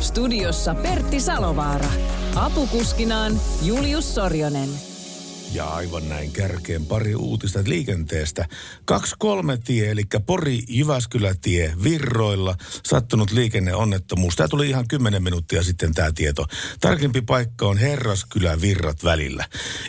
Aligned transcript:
Studiossa 0.00 0.74
Pertti 0.74 1.20
Salovaara. 1.20 1.90
Apukuskinaan 2.34 3.40
Julius 3.62 4.14
Sorjonen. 4.14 4.68
Ja 5.52 5.64
aivan 5.66 6.08
näin 6.08 6.32
kärkeen 6.32 6.86
pari 6.86 7.14
uutista 7.14 7.60
liikenteestä. 7.64 8.48
23 8.84 9.56
tie, 9.56 9.90
eli 9.90 10.02
Pori-Jyväskylä-tie 10.26 11.74
Virroilla. 11.82 12.56
Sattunut 12.86 13.30
liikenneonnettomuus. 13.30 14.36
Tämä 14.36 14.48
tuli 14.48 14.68
ihan 14.68 14.88
10 14.88 15.22
minuuttia 15.22 15.62
sitten 15.62 15.94
tämä 15.94 16.12
tieto. 16.14 16.46
Tarkempi 16.80 17.20
paikka 17.20 17.66
on 17.66 17.78
Herraskylä 17.78 18.60
Virrat 18.60 19.04
välillä. 19.04 19.44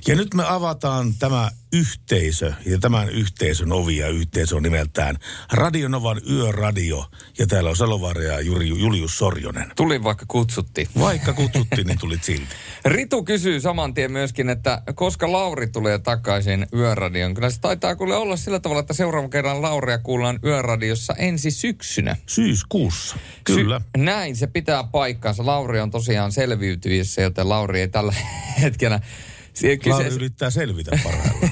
Ja 0.08 0.16
nyt 0.16 0.34
me 0.34 0.44
avataan 0.48 1.14
tämä 1.20 1.52
yhteisö 1.74 2.54
ja 2.66 2.80
tämän 2.80 3.10
yhteisön 3.10 3.72
ovi 3.72 3.98
ja 3.98 4.08
yhteisö 4.08 4.56
on 4.56 4.64
nimeltään 4.64 5.16
Radionovan 5.54 6.22
Yöradio. 6.30 7.06
Ja 7.40 7.48
täällä 7.48 7.70
on 7.70 7.76
Salovaara 7.76 8.24
ja 8.24 8.42
Juri, 8.42 8.68
Julius 8.68 9.18
Sorjonen. 9.18 9.72
Tuli 9.76 10.04
vaikka 10.04 10.26
kutsutti. 10.28 10.90
Vaikka 11.00 11.34
kutsuttiin, 11.34 11.88
niin 11.88 12.00
tulit 12.00 12.24
silti. 12.24 12.56
Ritu 12.86 13.24
kysyy 13.24 13.60
saman 13.60 13.94
tien 13.94 14.12
myöskin, 14.12 14.50
että 14.50 14.82
koska 14.96 15.32
Lauri 15.32 15.68
tulee 15.68 16.00
takaisin 16.00 16.68
Yöradion. 16.74 17.34
Kyllä 17.34 17.50
se 17.50 17.60
taitaa 17.60 17.96
kuule 17.96 18.16
olla 18.16 18.38
sillä 18.38 18.60
tavalla, 18.60 18.80
että 18.80 18.94
seuraavan 18.94 19.30
kerran 19.30 19.62
Lauria 19.62 19.98
kuullaan 19.98 20.40
Yöradiossa 20.46 21.14
ensi 21.18 21.52
syksynä. 21.52 22.16
Syyskuussa, 22.26 23.18
kyllä. 23.44 23.80
Sy- 23.80 24.04
näin 24.04 24.36
se 24.36 24.48
pitää 24.48 24.84
paikkaansa. 24.84 25.46
Lauri 25.46 25.80
on 25.80 25.92
tosiaan 25.92 26.32
selviytyjissä, 26.32 27.22
joten 27.22 27.50
Lauri 27.50 27.82
ei 27.82 27.88
tällä 27.88 28.14
hetkellä 28.62 29.00
Siihen 29.54 29.80
Lauri 29.86 29.98
kyseessä... 29.98 30.16
yrittää 30.16 30.50
selvitä 30.50 30.92
parhaillaan. 31.04 31.52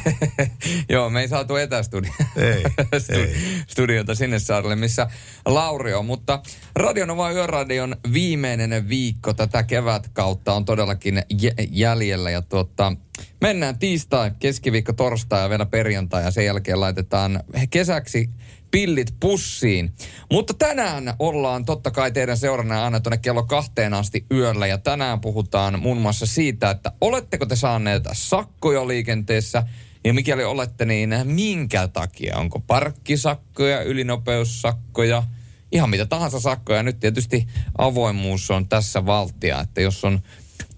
Joo, 0.89 1.09
me 1.09 1.21
ei 1.21 1.27
saatu 1.27 1.55
etästudio. 1.55 2.11
ei, 2.35 2.63
ei. 3.17 3.35
studiota 3.67 4.15
sinne 4.15 4.39
saarelle, 4.39 4.75
missä 4.75 5.07
Lauri 5.45 5.93
on. 5.93 6.05
Mutta 6.05 6.41
Radionova 6.75 7.31
Yöradion 7.31 7.95
viimeinen 8.13 8.89
viikko 8.89 9.33
tätä 9.33 9.63
kevätkautta 9.63 10.53
on 10.53 10.65
todellakin 10.65 11.23
jäljellä. 11.71 12.31
Ja 12.31 12.41
tuota, 12.41 12.93
mennään 13.41 13.79
tiistai, 13.79 14.31
keskiviikko, 14.39 14.93
torstai 14.93 15.41
ja 15.41 15.49
vielä 15.49 15.65
perjantai. 15.65 16.23
Ja 16.23 16.31
sen 16.31 16.45
jälkeen 16.45 16.79
laitetaan 16.79 17.43
kesäksi 17.69 18.29
pillit 18.71 19.13
pussiin. 19.19 19.93
Mutta 20.31 20.53
tänään 20.53 21.13
ollaan 21.19 21.65
totta 21.65 21.91
kai 21.91 22.11
teidän 22.11 22.37
seurana 22.37 22.83
aina 22.83 22.99
tuonne 22.99 23.17
kello 23.17 23.43
kahteen 23.43 23.93
asti 23.93 24.25
yöllä. 24.31 24.67
Ja 24.67 24.77
tänään 24.77 25.21
puhutaan 25.21 25.79
muun 25.79 25.97
muassa 25.97 26.25
siitä, 26.25 26.69
että 26.69 26.91
oletteko 27.01 27.45
te 27.45 27.55
saaneet 27.55 28.03
sakkoja 28.13 28.87
liikenteessä– 28.87 29.63
ja 30.03 30.13
mikäli 30.13 30.43
olette, 30.43 30.85
niin 30.85 31.15
minkä 31.23 31.87
takia? 31.87 32.37
Onko 32.37 32.59
parkkisakkoja, 32.59 33.81
ylinopeussakkoja, 33.81 35.23
ihan 35.71 35.89
mitä 35.89 36.05
tahansa 36.05 36.39
sakkoja. 36.39 36.83
Nyt 36.83 36.99
tietysti 36.99 37.47
avoimuus 37.77 38.51
on 38.51 38.69
tässä 38.69 39.05
valtia, 39.05 39.59
että 39.61 39.81
jos 39.81 40.05
on 40.05 40.19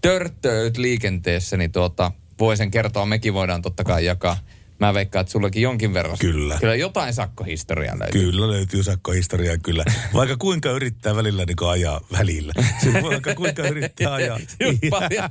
törttööt 0.01 0.77
liikenteessä, 0.77 1.57
niin 1.57 1.71
tuota, 1.71 2.11
voi 2.39 2.57
sen 2.57 2.71
kertoa. 2.71 3.05
Mekin 3.05 3.33
voidaan 3.33 3.61
totta 3.61 3.83
kai 3.83 4.05
jakaa 4.05 4.37
Mä 4.81 4.93
veikkaan, 4.93 5.21
että 5.21 5.31
sullakin 5.31 5.61
jonkin 5.61 5.93
verran. 5.93 6.17
Kyllä. 6.19 6.57
Kyllä 6.59 6.75
jotain 6.75 7.13
sakkohistoriaa 7.13 7.99
löytyy. 7.99 8.21
Kyllä 8.21 8.47
löytyy 8.47 8.83
sakkohistoriaa, 8.83 9.57
kyllä. 9.57 9.85
Vaikka 10.13 10.37
kuinka 10.37 10.71
yrittää 10.71 11.15
välillä 11.15 11.45
niin 11.45 11.69
ajaa 11.69 12.01
välillä. 12.11 12.53
Siis 12.81 12.93
vaikka 13.03 13.35
kuinka 13.35 13.67
yrittää 13.67 14.13
ajaa. 14.13 14.39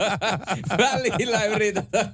välillä 0.78 1.44
yritetään. 1.44 2.10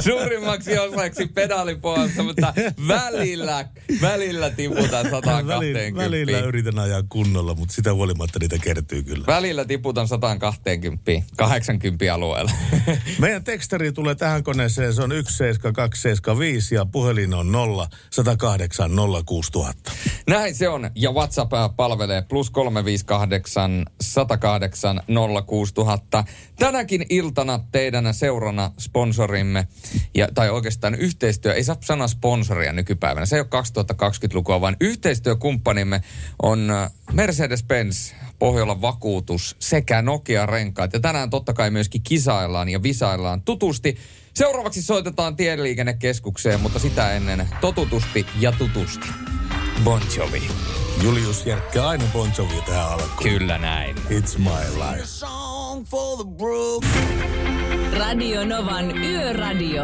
Suurimmaksi 0.00 0.78
osaksi 0.78 1.26
pedaalipuolesta, 1.26 2.22
mutta 2.22 2.54
välillä, 2.88 3.68
välillä 4.00 4.50
tiputaan 4.50 5.10
120. 5.10 5.56
Välillä, 5.56 5.96
välillä 6.02 6.38
yritän 6.38 6.78
ajaa 6.78 7.02
kunnolla, 7.08 7.54
mutta 7.54 7.74
sitä 7.74 7.94
huolimatta 7.94 8.38
niitä 8.38 8.58
kertyy 8.58 9.02
kyllä. 9.02 9.26
Välillä 9.26 9.64
tiputan 9.64 10.08
120, 10.08 11.12
80 11.36 12.14
alueella. 12.14 12.50
Meidän 13.18 13.44
tekstari 13.44 13.92
tulee 13.92 14.14
tähän 14.14 14.42
koneeseen, 14.42 14.94
se 14.94 15.02
on 15.02 15.12
1 15.12 15.36
17275 15.58 16.74
ja 16.74 16.86
puhelin 16.86 17.34
on 17.34 17.52
0 17.52 17.88
108 18.10 18.90
06000. 19.26 19.92
Näin 20.26 20.54
se 20.54 20.68
on. 20.68 20.90
Ja 20.94 21.12
WhatsApp 21.12 21.52
palvelee 21.76 22.22
plus 22.22 22.50
358 22.50 23.86
108 24.00 25.00
06000. 25.46 26.24
Tänäkin 26.58 27.06
iltana 27.08 27.60
teidän 27.72 28.14
seurana 28.14 28.70
sponsorimme, 28.78 29.68
ja, 30.14 30.28
tai 30.34 30.50
oikeastaan 30.50 30.94
yhteistyö, 30.94 31.54
ei 31.54 31.64
saa 31.64 31.76
sanoa 31.80 32.08
sponsoria 32.08 32.72
nykypäivänä, 32.72 33.26
se 33.26 33.36
ei 33.36 33.40
ole 33.40 33.62
2020-lukua, 33.92 34.60
vaan 34.60 34.76
yhteistyökumppanimme 34.80 36.02
on 36.42 36.68
Mercedes-Benz, 37.12 38.14
Pohjolan 38.38 38.82
vakuutus 38.82 39.56
sekä 39.58 40.02
Nokia-renkaat. 40.02 40.92
Ja 40.92 41.00
tänään 41.00 41.30
totta 41.30 41.52
kai 41.52 41.70
myöskin 41.70 42.02
kisaillaan 42.02 42.68
ja 42.68 42.82
visaillaan 42.82 43.42
tutusti 43.42 43.96
Seuraavaksi 44.36 44.82
soitetaan 44.82 45.36
tieliikennekeskukseen, 45.36 46.60
mutta 46.60 46.78
sitä 46.78 47.12
ennen 47.12 47.48
totutusti 47.60 48.26
ja 48.40 48.52
tutusti. 48.52 49.08
Bon 49.84 50.00
Jovi. 50.16 50.42
Julius 51.02 51.46
Järkkä 51.46 51.88
aina 51.88 52.04
Bon 52.12 52.30
Jovi 52.38 52.62
tähän 52.66 52.88
alkuun. 52.88 53.22
Kyllä 53.22 53.58
näin. 53.58 53.96
It's 53.96 54.38
my 54.38 54.74
life. 54.74 55.26
Radio 57.98 58.44
Novan 58.44 58.98
Yöradio. 58.98 59.82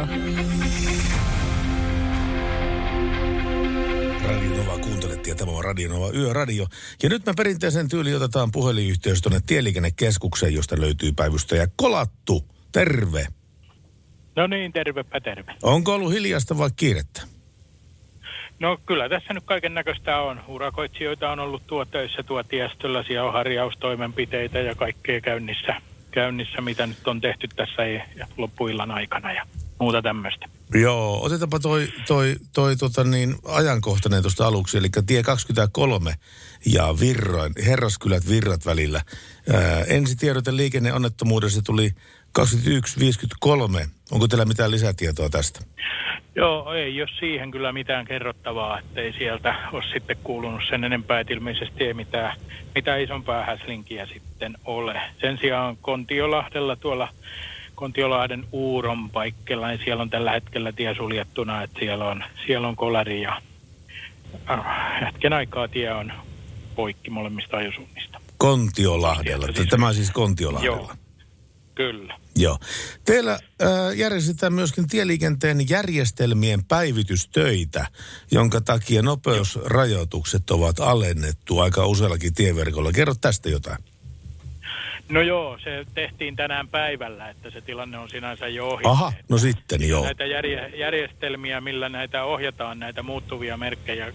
Radio 4.25 4.57
Nova 4.57 4.79
kuuntelet 4.79 5.27
ja 5.27 5.35
tämä 5.35 5.53
on 5.53 5.65
Radio 5.65 5.89
Nova 5.89 6.11
Yöradio. 6.11 6.67
Ja 7.03 7.09
nyt 7.09 7.27
me 7.27 7.33
perinteisen 7.37 7.89
tyyli 7.89 8.15
otetaan 8.15 8.51
puhelinyhteys 8.53 9.23
tuonne 9.23 9.41
Tieliikennekeskukseen, 9.47 10.55
josta 10.55 10.81
löytyy 10.81 11.13
päivystäjä 11.13 11.69
Kolattu. 11.77 12.45
Terve. 12.73 13.27
No 14.37 14.47
niin, 14.47 14.73
tervepä 14.73 15.21
terve. 15.21 15.55
Onko 15.63 15.95
ollut 15.95 16.13
hiljasta 16.13 16.59
vai 16.59 16.71
kiirettä? 16.77 17.23
No 18.59 18.79
kyllä 18.87 19.09
tässä 19.09 19.35
nyt 19.35 19.45
kaiken 19.45 19.75
näköistä 19.75 20.19
on. 20.19 20.41
Urakoitsijoita 20.49 21.31
on 21.31 21.41
ollut 21.41 21.67
tuo 21.67 21.85
töissä 21.85 22.23
tuo 22.23 22.43
tiestöllä, 22.43 23.03
siellä 23.03 23.27
on 23.27 23.33
harjaustoimenpiteitä 23.33 24.59
ja 24.59 24.75
kaikkea 24.75 25.21
käynnissä, 25.21 25.75
käynnissä, 26.11 26.61
mitä 26.61 26.87
nyt 26.87 27.09
on 27.09 27.21
tehty 27.21 27.49
tässä 27.57 27.83
loppuillan 28.37 28.91
aikana 28.91 29.33
ja 29.33 29.47
muuta 29.81 30.03
tämmöistä. 30.03 30.47
Joo, 30.75 31.25
otetaanpa 31.25 31.59
toi, 31.59 31.89
toi, 32.07 32.37
toi 32.53 32.77
tota 32.77 33.05
niin, 33.05 33.35
ajankohtainen 33.45 34.23
tuosta 34.23 34.47
aluksi, 34.47 34.79
eli 34.79 34.89
tie 35.07 35.23
23 35.23 36.15
ja 36.67 36.95
Virroin, 37.01 37.53
Herraskylät 37.67 38.29
Virrat 38.29 38.67
välillä. 38.67 39.03
Ää, 39.53 39.85
ensitiedote 39.85 40.57
liikenneonnettomuudessa 40.57 41.63
tuli 41.63 41.91
21.53. 42.39 43.87
Onko 44.13 44.29
teillä 44.29 44.45
mitään 44.45 44.71
lisätietoa 44.71 45.29
tästä? 45.29 45.61
Joo, 46.37 46.73
ei 46.73 46.97
jos 46.97 47.11
siihen 47.19 47.51
kyllä 47.51 47.73
mitään 47.73 48.05
kerrottavaa, 48.05 48.79
ettei 48.79 49.13
sieltä 49.13 49.55
ole 49.73 49.83
sitten 49.93 50.17
kuulunut 50.25 50.63
sen 50.71 50.85
enempää, 50.85 51.21
että 51.21 51.33
ilmeisesti 51.33 51.85
ei 51.85 51.95
mitään, 51.95 52.37
mitään 52.75 53.01
isompaa 53.01 53.45
häslinkiä 53.45 54.07
sitten 54.07 54.55
ole. 54.65 55.01
Sen 55.21 55.39
sijaan 55.39 55.77
Kontiolahdella 55.77 56.77
tuolla 56.77 57.09
Kontiolahden 57.75 58.45
Uuron 58.53 59.11
paikkella, 59.11 59.69
niin 59.69 59.81
siellä 59.85 60.03
on 60.03 60.11
tällä 60.11 60.33
hetkellä 60.33 60.73
tie 60.73 60.95
suljettuna, 60.95 61.63
että 61.63 61.79
siellä 61.79 62.05
on, 62.05 62.25
siellä 62.47 62.69
on 62.69 62.77
kolari 62.77 63.23
ja 63.23 63.43
äh, 64.51 64.65
hetken 65.01 65.33
aikaa 65.33 65.69
tie 65.69 65.93
on 65.93 66.13
poikki 66.75 67.11
molemmista 67.11 67.57
ajosuunnista. 67.57 68.21
Kontiolahdella, 68.39 69.47
siis, 69.55 69.69
tämä 69.69 69.93
siis 69.93 70.11
Kontiolahdella. 70.11 70.77
Joo, 70.77 70.93
kyllä. 71.75 72.19
Joo. 72.37 72.59
Teillä 73.05 73.33
äh, 73.33 73.69
järjestetään 73.97 74.53
myöskin 74.53 74.89
tieliikenteen 74.89 75.69
järjestelmien 75.69 76.65
päivitystöitä, 76.65 77.87
jonka 78.31 78.61
takia 78.61 79.03
nopeusrajoitukset 79.03 80.51
ovat 80.51 80.81
alennettu 80.81 81.59
aika 81.59 81.87
useallakin 81.87 82.35
tieverkolla. 82.35 82.93
Kerro 82.93 83.15
tästä 83.21 83.49
jotain. 83.51 83.85
No 85.09 85.21
joo, 85.21 85.59
se 85.65 85.87
tehtiin 85.95 86.37
tänään 86.37 86.69
päivällä, 86.69 87.29
että 87.29 87.51
se 87.51 87.61
tilanne 87.61 87.99
on 87.99 88.09
sinänsä 88.09 88.49
jo 88.49 88.69
ohi. 88.69 88.83
Aha, 88.87 89.13
no 89.29 89.39
sitten 89.39 89.89
joo. 89.89 90.05
Näitä 90.05 90.25
järje, 90.25 90.69
järjestelmiä, 90.77 91.61
millä 91.61 91.89
näitä 91.89 92.25
ohjataan, 92.25 92.79
näitä 92.79 93.03
muuttuvia 93.03 93.57
merkkejä 93.57 94.13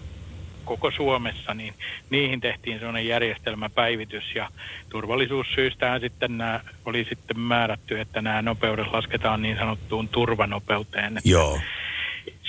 koko 0.68 0.90
Suomessa, 0.90 1.54
niin 1.54 1.74
niihin 2.10 2.40
tehtiin 2.40 2.78
sellainen 2.78 3.06
järjestelmäpäivitys 3.06 4.24
ja 4.34 4.48
turvallisuussyystähän 4.88 6.00
sitten 6.00 6.38
nämä 6.38 6.60
oli 6.84 7.06
sitten 7.08 7.40
määrätty, 7.40 8.00
että 8.00 8.22
nämä 8.22 8.42
nopeudet 8.42 8.86
lasketaan 8.92 9.42
niin 9.42 9.56
sanottuun 9.56 10.08
turvanopeuteen. 10.08 11.16
Että 11.16 11.28
Joo. 11.28 11.60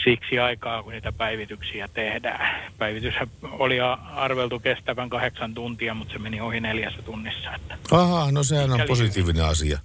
Siksi 0.04 0.40
aikaa, 0.40 0.84
kun 0.84 0.92
niitä 0.92 1.12
päivityksiä 1.12 1.88
tehdään. 1.94 2.72
Päivitys 2.78 3.14
oli 3.44 3.80
arveltu 4.16 4.60
kestävän 4.60 5.10
kahdeksan 5.10 5.54
tuntia, 5.54 5.94
mutta 5.94 6.14
se 6.14 6.20
meni 6.20 6.42
ohi 6.42 6.60
neljässä 6.60 7.02
tunnissa. 7.02 7.56
Että 7.56 7.78
Aha, 7.92 8.32
no 8.32 8.44
sehän 8.44 8.72
on 8.72 8.82
positiivinen 8.88 9.46
asia. 9.46 9.80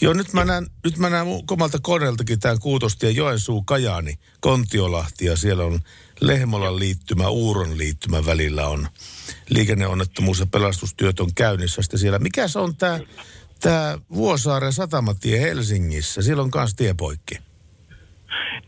Joo, 0.00 0.12
nyt 0.12 0.32
mä 0.32 0.44
näen, 0.44 0.66
nyt 0.84 0.98
mä 0.98 1.10
näen 1.10 1.26
komalta 1.46 1.78
koneeltakin 1.82 2.40
tämän 2.40 2.58
Kuutostie 2.60 3.10
Joensuu 3.10 3.62
Kajaani, 3.62 4.14
Kontiolahti 4.40 5.24
ja 5.24 5.36
siellä 5.36 5.64
on 5.64 5.80
Lehmolan 6.20 6.78
liittymä, 6.78 7.28
Uuron 7.28 7.78
liittymä 7.78 8.26
välillä 8.26 8.68
on 8.68 8.88
liikenneonnettomuus 9.48 10.40
ja 10.40 10.46
pelastustyöt 10.46 11.20
on 11.20 11.34
käynnissä. 11.34 11.82
Sitten 11.82 12.00
siellä, 12.00 12.18
mikä 12.18 12.48
se 12.48 12.58
on 12.58 12.76
tämä 13.60 13.98
Vuosaaren 14.14 14.72
satamatie 14.72 15.40
Helsingissä? 15.40 16.22
Siellä 16.22 16.42
on 16.42 16.50
kanssa 16.50 16.76
tie 16.76 16.94
poikki. 16.94 17.38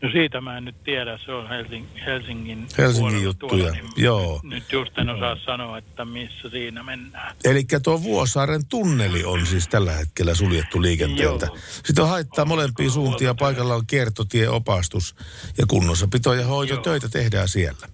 No 0.01 0.09
siitä 0.11 0.41
mä 0.41 0.57
en 0.57 0.65
nyt 0.65 0.83
tiedä, 0.83 1.19
se 1.25 1.31
on 1.31 1.49
Helsing, 1.49 1.85
Helsingin, 2.05 2.67
Helsingin 2.77 3.23
juttuja, 3.23 3.49
tuolla, 3.49 3.71
niin 3.71 3.85
joo. 3.97 4.39
Nyt, 4.43 4.53
nyt 4.53 4.71
just 4.71 4.97
en 4.97 5.09
osaa 5.09 5.37
sanoa, 5.45 5.77
että 5.77 6.05
missä 6.05 6.49
siinä 6.49 6.83
mennään. 6.83 7.35
Eli 7.43 7.63
tuo 7.83 8.03
Vuosaaren 8.03 8.65
tunneli 8.65 9.23
on 9.23 9.45
siis 9.45 9.67
tällä 9.67 9.91
hetkellä 9.91 10.35
suljettu 10.35 10.81
liikenteeltä. 10.81 11.45
Joo. 11.45 11.57
Sitten 11.83 12.03
on 12.03 12.09
haittaa 12.09 12.45
molempia 12.45 12.89
suuntia. 12.89 13.35
Paikalla 13.35 13.75
on 13.75 13.87
kiertotie, 13.87 14.49
opastus 14.49 15.15
ja 15.57 15.65
kunnossapito 15.67 16.33
ja 16.33 16.45
hoitotöitä 16.45 17.09
tehdään 17.09 17.47
siellä. 17.47 17.87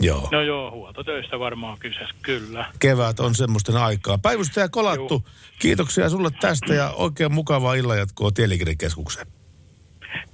Joo. 0.00 0.28
No 0.32 0.42
joo, 0.42 0.70
huoltotöistä 0.70 1.38
varmaan 1.38 1.78
kyseessä, 1.78 2.14
kyllä. 2.22 2.66
Kevät 2.78 3.20
on 3.20 3.34
semmoisten 3.34 3.76
aikaa. 3.76 4.18
Päivystäjä 4.18 4.68
Kolattu, 4.68 5.28
kiitoksia 5.58 6.10
sulle 6.10 6.30
tästä 6.40 6.74
ja 6.74 6.90
oikein 6.90 7.32
mukavaa 7.32 7.74
illanjatkoa 7.74 8.30
Tieliikennekeskukseen. 8.30 9.26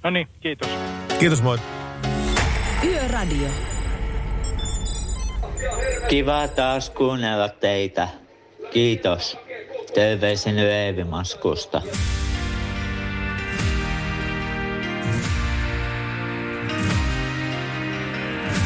No 0.03 0.09
niin, 0.09 0.27
kiitos. 0.39 0.69
Kiitos 1.19 1.41
moi. 1.41 1.57
Yöradio. 2.83 3.49
Kiva 6.09 6.47
taas 6.47 6.89
kuunnella 6.89 7.49
teitä. 7.49 8.07
Kiitos. 8.73 9.37
Terveisin 9.93 10.59
Eevimaskusta. 10.59 11.81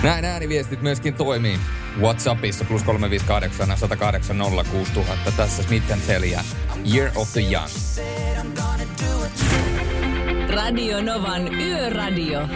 Näin 0.03 0.25
ääniviestit 0.25 0.81
myöskin 0.81 1.13
toimii. 1.13 1.59
WhatsAppissa 2.01 2.65
plus 2.65 2.83
358 2.83 3.77
108 3.77 4.37
06000. 4.71 5.31
Tässä 5.31 5.63
Smith 5.63 5.85
Year 6.95 7.11
of 7.15 7.33
the 7.33 7.41
Young. 7.41 7.69
Radio 10.49 11.01
Novan 11.01 11.53
Yöradio. 11.53 12.47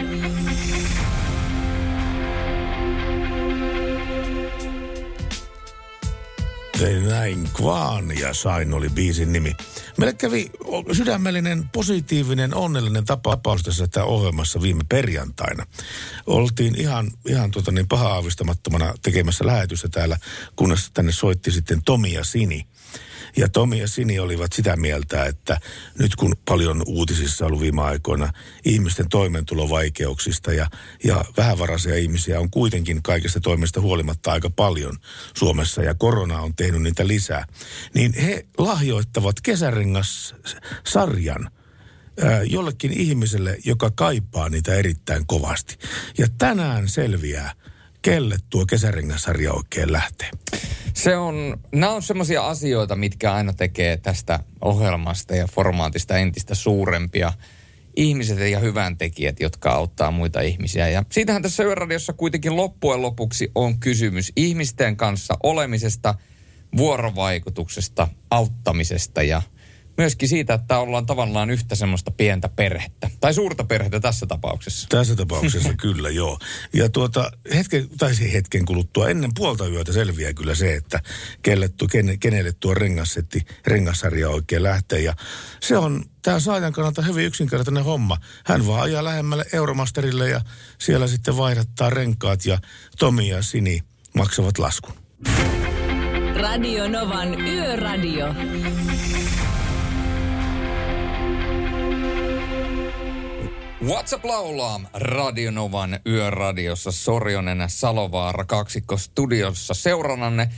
Tein 6.78 7.08
näin 7.08 7.48
Kvaan 7.56 8.18
ja 8.18 8.34
Sain 8.34 8.74
oli 8.74 8.88
biisin 8.88 9.32
nimi. 9.32 9.56
Meille 9.98 10.12
kävi 10.12 10.50
sydämellinen, 10.92 11.68
positiivinen, 11.72 12.54
onnellinen 12.54 13.04
tapaus 13.04 13.62
tässä 13.62 13.88
tämä 13.88 14.06
ohjelmassa 14.06 14.62
viime 14.62 14.84
perjantaina. 14.88 15.66
Oltiin 16.26 16.80
ihan, 16.80 17.10
ihan 17.28 17.50
tota 17.50 17.72
niin 17.72 17.88
paha 17.88 18.08
aavistamattomana 18.08 18.94
tekemässä 19.02 19.46
lähetystä 19.46 19.88
täällä, 19.88 20.16
kunnes 20.56 20.90
tänne 20.94 21.12
soitti 21.12 21.50
sitten 21.50 21.82
Tomi 21.84 22.12
ja 22.12 22.24
Sini. 22.24 22.66
Ja 23.36 23.48
Tomi 23.48 23.78
ja 23.78 23.88
Sini 23.88 24.18
olivat 24.18 24.52
sitä 24.52 24.76
mieltä, 24.76 25.24
että 25.24 25.60
nyt 25.98 26.16
kun 26.16 26.36
paljon 26.44 26.82
uutisissa 26.86 27.46
ollut 27.46 27.60
viime 27.60 27.82
aikoina 27.82 28.32
ihmisten 28.64 29.08
toimeentulovaikeuksista 29.08 30.52
ja, 30.52 30.66
ja 31.04 31.24
vähävaraisia 31.36 31.96
ihmisiä 31.96 32.40
on 32.40 32.50
kuitenkin 32.50 33.02
kaikesta 33.02 33.40
toimesta 33.40 33.80
huolimatta 33.80 34.32
aika 34.32 34.50
paljon 34.50 34.96
Suomessa 35.36 35.82
ja 35.82 35.94
korona 35.94 36.40
on 36.40 36.56
tehnyt 36.56 36.82
niitä 36.82 37.06
lisää, 37.06 37.46
niin 37.94 38.14
he 38.14 38.46
lahjoittavat 38.58 39.40
kesärengas-sarjan 39.40 41.50
jollekin 42.46 42.92
ihmiselle, 42.92 43.58
joka 43.64 43.90
kaipaa 43.90 44.48
niitä 44.48 44.74
erittäin 44.74 45.26
kovasti. 45.26 45.78
Ja 46.18 46.26
tänään 46.38 46.88
selviää, 46.88 47.52
kelle 48.02 48.36
tuo 48.50 48.66
kesärengassarja 48.66 49.52
oikein 49.52 49.92
lähtee. 49.92 50.30
Se 50.94 51.16
on, 51.16 51.60
nämä 51.72 51.92
on 51.92 52.02
semmoisia 52.02 52.46
asioita, 52.46 52.96
mitkä 52.96 53.32
aina 53.34 53.52
tekee 53.52 53.96
tästä 53.96 54.38
ohjelmasta 54.60 55.36
ja 55.36 55.46
formaatista 55.46 56.16
entistä 56.16 56.54
suurempia. 56.54 57.32
Ihmiset 57.96 58.38
ja 58.38 58.58
hyvän 58.58 58.98
tekijät, 58.98 59.40
jotka 59.40 59.70
auttaa 59.70 60.10
muita 60.10 60.40
ihmisiä. 60.40 60.88
Ja 60.88 61.04
siitähän 61.10 61.42
tässä 61.42 61.64
Yöradiossa 61.64 62.12
kuitenkin 62.12 62.56
loppujen 62.56 63.02
lopuksi 63.02 63.50
on 63.54 63.80
kysymys 63.80 64.32
ihmisten 64.36 64.96
kanssa 64.96 65.34
olemisesta, 65.42 66.14
vuorovaikutuksesta, 66.76 68.08
auttamisesta 68.30 69.22
ja 69.22 69.42
myöskin 70.00 70.28
siitä, 70.28 70.54
että 70.54 70.78
ollaan 70.78 71.06
tavallaan 71.06 71.50
yhtä 71.50 71.74
semmoista 71.74 72.10
pientä 72.10 72.48
perhettä. 72.48 73.10
Tai 73.20 73.34
suurta 73.34 73.64
perhettä 73.64 74.00
tässä 74.00 74.26
tapauksessa. 74.26 74.88
Tässä 74.88 75.16
tapauksessa 75.16 75.74
kyllä, 75.82 76.10
joo. 76.10 76.38
Ja 76.72 76.88
tuota, 76.88 77.30
hetken, 77.54 77.88
tai 77.98 78.14
se 78.14 78.32
hetken 78.32 78.64
kuluttua 78.64 79.08
ennen 79.08 79.30
puolta 79.34 79.66
yötä 79.66 79.92
selviää 79.92 80.34
kyllä 80.34 80.54
se, 80.54 80.74
että 80.74 81.02
kelle, 81.42 81.68
tu, 81.68 81.86
kene, 81.86 82.16
kenelle 82.16 82.52
tuo 82.60 82.74
rengassetti, 82.74 83.46
rengassarja 83.66 84.28
oikein 84.28 84.62
lähtee. 84.62 85.00
Ja 85.00 85.14
se 85.60 85.78
on 85.78 86.04
tämä 86.22 86.40
saajan 86.40 86.72
kannalta 86.72 87.02
hyvin 87.02 87.26
yksinkertainen 87.26 87.84
homma. 87.84 88.16
Hän 88.44 88.66
vaan 88.66 88.82
ajaa 88.82 89.04
lähemmälle 89.04 89.44
Euromasterille 89.52 90.28
ja 90.28 90.40
siellä 90.78 91.06
sitten 91.06 91.36
vaihdattaa 91.36 91.90
renkaat 91.90 92.46
ja 92.46 92.58
Tomi 92.98 93.28
ja 93.28 93.42
Sini 93.42 93.80
maksavat 94.14 94.58
laskun. 94.58 94.94
Radio 96.34 96.88
Novan 96.88 97.40
Yöradio. 97.40 98.34
WhatsApp 103.88 104.24
laulaa 104.24 104.80
Radionovan 104.94 106.00
yöradiossa 106.06 106.92
Sorjonen 106.92 107.64
Salovaara 107.66 108.44
kaksikko 108.44 108.96
studiossa 108.96 109.74
seurannanne. 109.74 110.48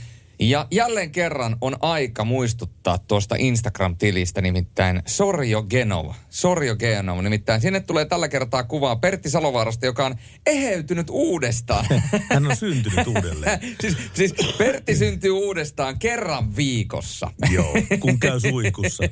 Ja 0.49 0.67
jälleen 0.71 1.11
kerran 1.11 1.57
on 1.61 1.75
aika 1.81 2.23
muistuttaa 2.23 2.97
tuosta 2.97 3.35
Instagram-tilistä, 3.39 4.41
nimittäin 4.41 5.01
Sorjo 5.05 5.63
Genova. 5.63 6.15
Sorjo 6.29 6.75
Genova, 6.75 7.21
nimittäin 7.21 7.61
sinne 7.61 7.79
tulee 7.79 8.05
tällä 8.05 8.27
kertaa 8.27 8.63
kuvaa 8.63 8.95
Pertti 8.95 9.29
Salovaarasta, 9.29 9.85
joka 9.85 10.05
on 10.05 10.15
eheytynyt 10.45 11.07
uudestaan. 11.09 11.85
Hän 12.33 12.45
on 12.45 12.55
syntynyt 12.55 13.07
uudelleen. 13.07 13.59
siis, 13.81 13.97
siis 14.13 14.33
Pertti 14.57 14.95
syntyy 14.95 15.31
uudestaan 15.31 15.99
kerran 15.99 16.55
viikossa. 16.55 17.31
Joo, 17.51 17.73
kun 17.99 18.19
käy 18.19 18.39
suihkussa. 18.39 19.03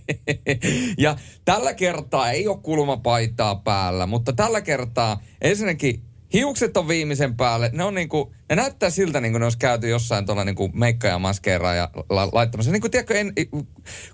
ja 0.98 1.16
tällä 1.46 1.74
kertaa 1.74 2.32
ei 2.32 2.48
ole 2.48 2.58
kulmapaitaa 2.58 3.56
päällä, 3.56 4.06
mutta 4.06 4.34
tällä 4.34 4.62
kertaa 4.62 5.22
ensinnäkin 5.42 6.11
hiukset 6.34 6.78
on 6.78 6.88
viimeisen 6.88 7.38
päälle. 7.38 7.70
Ne 7.74 7.84
on 7.84 7.96
niinku, 7.96 8.34
ne 8.50 8.56
näyttää 8.56 8.90
siltä 8.90 9.22
niin 9.22 9.32
kuin 9.32 9.40
ne 9.40 9.46
olisi 9.46 9.58
käyty 9.58 9.90
jossain 9.90 10.26
tuolla 10.26 10.44
niinku 10.44 10.70
meikka 10.74 11.08
ja 11.08 11.20
maskeeraa 11.20 11.76
ja 11.76 11.90
la, 12.10 12.30
laittamassa. 12.32 12.72
Niin 12.72 12.82
kuin 12.82 12.92
tiedätkö, 12.92 13.20
en, 13.20 13.34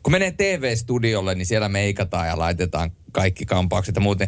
kun 0.04 0.12
menee 0.12 0.32
TV-studiolle, 0.32 1.36
niin 1.36 1.46
siellä 1.46 1.70
meikataan 1.70 2.28
ja 2.28 2.38
laitetaan 2.38 2.92
kaikki 3.12 3.46
kampaukset 3.46 3.96
ja 3.96 4.02
muuten. 4.02 4.28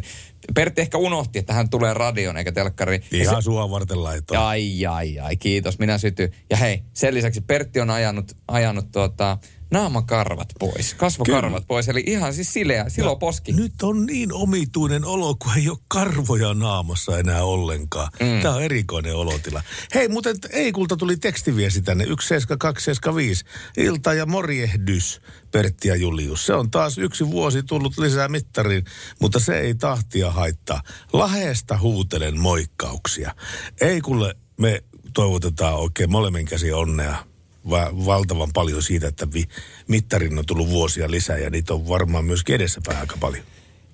Pertti 0.54 0.80
ehkä 0.80 0.98
unohti, 0.98 1.38
että 1.38 1.52
hän 1.52 1.70
tulee 1.70 1.94
radion 1.94 2.36
eikä 2.36 2.52
telkkariin. 2.52 3.02
Ja 3.10 3.22
Ihan 3.22 3.42
sua 3.42 3.70
varten 3.70 4.02
laittaa. 4.02 4.48
Ai, 4.48 4.86
ai, 4.86 5.18
ai, 5.18 5.36
kiitos, 5.36 5.78
minä 5.78 5.98
sytyn. 5.98 6.32
Ja 6.50 6.56
hei, 6.56 6.82
sen 6.92 7.14
lisäksi 7.14 7.40
Pertti 7.40 7.80
on 7.80 7.90
ajanut, 7.90 8.32
ajanut 8.48 8.92
tuota, 8.92 9.38
naamakarvat 9.70 10.48
pois, 10.58 10.94
kasvokarvat 10.94 11.50
Kyllä. 11.50 11.66
pois. 11.66 11.88
Eli 11.88 12.04
ihan 12.06 12.34
siis 12.34 12.52
sileä, 12.52 12.88
silo 12.88 13.16
poski. 13.16 13.52
Nyt 13.52 13.82
on 13.82 14.06
niin 14.06 14.32
omituinen 14.32 15.04
olo, 15.04 15.34
kun 15.34 15.52
ei 15.56 15.68
ole 15.68 15.78
karvoja 15.88 16.54
naamassa 16.54 17.18
enää 17.18 17.44
ollenkaan. 17.44 18.12
Mm. 18.20 18.42
Tämä 18.42 18.54
on 18.54 18.62
erikoinen 18.62 19.16
olotila. 19.16 19.62
Hei, 19.94 20.08
muuten 20.08 20.36
ei 20.50 20.72
kulta 20.72 20.96
tuli 20.96 21.16
tekstiviesi 21.16 21.82
tänne 21.82 22.04
17275. 22.04 23.44
Ilta 23.76 24.14
ja 24.14 24.26
morjehdys, 24.26 25.20
Pertti 25.50 25.88
ja 25.88 25.96
Julius. 25.96 26.46
Se 26.46 26.54
on 26.54 26.70
taas 26.70 26.98
yksi 26.98 27.26
vuosi 27.26 27.62
tullut 27.62 27.98
lisää 27.98 28.28
mittariin, 28.28 28.84
mutta 29.20 29.40
se 29.40 29.58
ei 29.58 29.74
tahtia 29.74 30.30
haittaa. 30.30 30.82
Laheesta 31.12 31.78
huutelen 31.78 32.40
moikkauksia. 32.40 33.34
Ei 33.80 34.00
kuule, 34.00 34.34
me 34.60 34.82
toivotetaan 35.14 35.76
oikein 35.76 36.10
molemmin 36.10 36.46
käsi 36.46 36.72
onnea 36.72 37.29
va- 37.70 37.90
valtavan 38.06 38.50
paljon 38.54 38.82
siitä, 38.82 39.08
että 39.08 39.32
vi- 39.32 39.48
mittarin 39.88 40.38
on 40.38 40.46
tullut 40.46 40.68
vuosia 40.70 41.10
lisää 41.10 41.38
ja 41.38 41.50
niitä 41.50 41.74
on 41.74 41.88
varmaan 41.88 42.24
myös 42.24 42.42
edessäpäin 42.48 42.98
aika 42.98 43.16
paljon. 43.20 43.44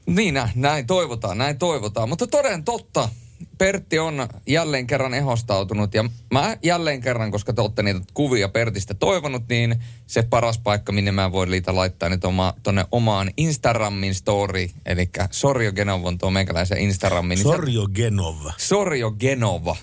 Niin, 0.06 0.34
nä- 0.34 0.50
näin 0.54 0.86
toivotaan, 0.86 1.38
näin 1.38 1.58
toivotaan. 1.58 2.08
Mutta 2.08 2.26
toden 2.26 2.64
totta, 2.64 3.08
Pertti 3.58 3.98
on 3.98 4.28
jälleen 4.46 4.86
kerran 4.86 5.14
ehostautunut 5.14 5.94
ja 5.94 6.04
mä 6.32 6.56
jälleen 6.62 7.00
kerran, 7.00 7.30
koska 7.30 7.52
te 7.52 7.60
olette 7.60 7.82
niitä 7.82 8.00
kuvia 8.14 8.48
Pertistä 8.48 8.94
toivonut, 8.94 9.42
niin 9.48 9.76
se 10.06 10.22
paras 10.22 10.58
paikka, 10.58 10.92
minne 10.92 11.12
mä 11.12 11.32
voin 11.32 11.50
niitä 11.50 11.74
laittaa 11.74 12.08
nyt 12.08 12.24
oma, 12.24 12.54
tonne 12.62 12.84
omaan 12.92 13.30
Instagramin 13.36 14.14
story, 14.14 14.68
eli 14.86 15.08
Sorjo 15.30 15.72
Genov 15.72 16.04
on 16.04 16.18
tuo 16.18 16.30
meikäläisen 16.30 16.78
Instagramin. 16.78 17.38
Sorjo 17.38 17.88
Genov. 17.88 18.36
Sorjo 18.56 19.10
Genova. 19.10 19.76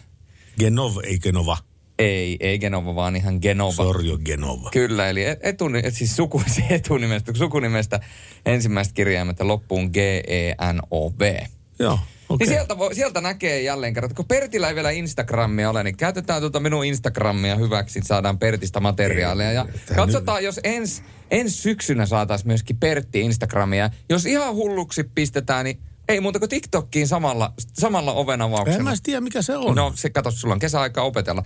Genov, 0.59 0.93
ei 1.03 1.19
Genova. 1.19 1.57
Ei, 2.00 2.38
ei 2.39 2.59
Genova, 2.59 2.95
vaan 2.95 3.15
ihan 3.15 3.39
Genova. 3.41 3.71
Sorjo 3.71 4.17
Genova. 4.17 4.69
Kyllä, 4.69 5.09
eli 5.09 5.23
etuni, 5.41 5.81
et 5.83 5.93
siis 5.93 6.15
suku, 6.15 6.43
etunimestä, 6.69 7.31
sukunimestä 7.35 8.00
ensimmäistä 8.45 8.93
kirjaimet 8.93 9.39
ja 9.39 9.47
loppuun 9.47 9.89
G-E-N-O-V. 9.93 11.39
Joo. 11.79 12.00
Okay. 12.29 12.47
Niin 12.47 12.55
sieltä, 12.55 12.77
voi, 12.77 12.95
sieltä 12.95 13.21
näkee 13.21 13.62
jälleen 13.62 13.93
kerran, 13.93 14.12
että 14.12 14.15
kun 14.15 14.25
Pertillä 14.25 14.69
ei 14.69 14.75
vielä 14.75 14.91
Instagramia 14.91 15.69
ole, 15.69 15.83
niin 15.83 15.97
käytetään 15.97 16.41
tuota 16.41 16.59
minun 16.59 16.85
Instagramia 16.85 17.55
hyväksi, 17.55 18.01
saadaan 18.03 18.39
Pertistä 18.39 18.79
materiaalia. 18.79 19.51
Ja 19.51 19.65
katsotaan, 19.95 20.43
jos 20.43 20.59
ens, 20.63 21.03
ensi 21.31 21.62
syksynä 21.62 22.05
saataisiin 22.05 22.47
myöskin 22.47 22.77
Pertti 22.77 23.21
Instagramia. 23.21 23.89
Jos 24.09 24.25
ihan 24.25 24.55
hulluksi 24.55 25.03
pistetään, 25.15 25.65
niin 25.65 25.79
ei 26.07 26.22
muuta 26.22 26.39
kuin 26.39 26.50
TikTokkiin 26.50 27.07
samalla, 27.07 27.53
samalla 27.74 28.13
ovenavauksella. 28.13 28.79
En 28.79 28.86
mä 28.86 28.93
tiedä, 29.03 29.22
mikä 29.22 29.41
se 29.41 29.57
on. 29.57 29.75
No 29.75 29.91
se 29.95 30.10
kato, 30.10 30.31
sulla 30.31 30.53
on 30.53 30.60
kesäaika 30.60 31.01
opetella. 31.01 31.43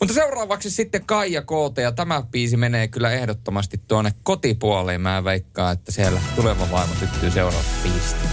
Mutta 0.00 0.14
seuraavaksi 0.14 0.70
sitten 0.70 1.06
Kaija 1.06 1.42
Koote 1.42 1.82
ja 1.82 1.92
tämä 1.92 2.22
biisi 2.30 2.56
menee 2.56 2.88
kyllä 2.88 3.12
ehdottomasti 3.12 3.80
tuonne 3.88 4.14
kotipuoleen. 4.22 5.00
Mä 5.00 5.24
veikkaan, 5.24 5.72
että 5.72 5.92
siellä 5.92 6.20
tuleva 6.36 6.70
vaimo 6.70 6.94
tyttyy 7.00 7.30
seuraavaksi 7.30 7.70
biisistä. 7.82 8.28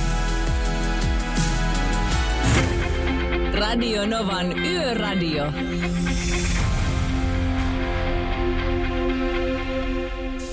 Radio 3.53 4.05
Novan 4.05 4.59
Yöradio. 4.59 5.45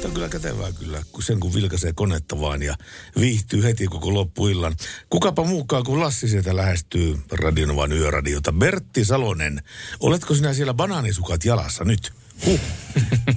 Tämä 0.02 0.10
on 0.10 0.14
kyllä 0.14 0.28
kätevää 0.28 0.72
kyllä, 0.72 1.02
kun 1.12 1.22
sen 1.22 1.40
kun 1.40 1.54
vilkaisee 1.54 1.92
konetta 1.92 2.40
vaan 2.40 2.62
ja 2.62 2.76
viihtyy 3.20 3.62
heti 3.62 3.86
koko 3.86 4.14
loppuillan. 4.14 4.76
Kukapa 5.10 5.44
muukaan 5.44 5.84
kuin 5.84 6.00
Lassi 6.00 6.28
sieltä 6.28 6.56
lähestyy 6.56 7.18
Radionovan 7.32 7.92
yöradiota. 7.92 8.52
Bertti 8.52 9.04
Salonen, 9.04 9.62
oletko 10.00 10.34
sinä 10.34 10.54
siellä 10.54 10.74
banaanisukat 10.74 11.44
jalassa 11.44 11.84
nyt? 11.84 12.12
Huh. 12.46 12.60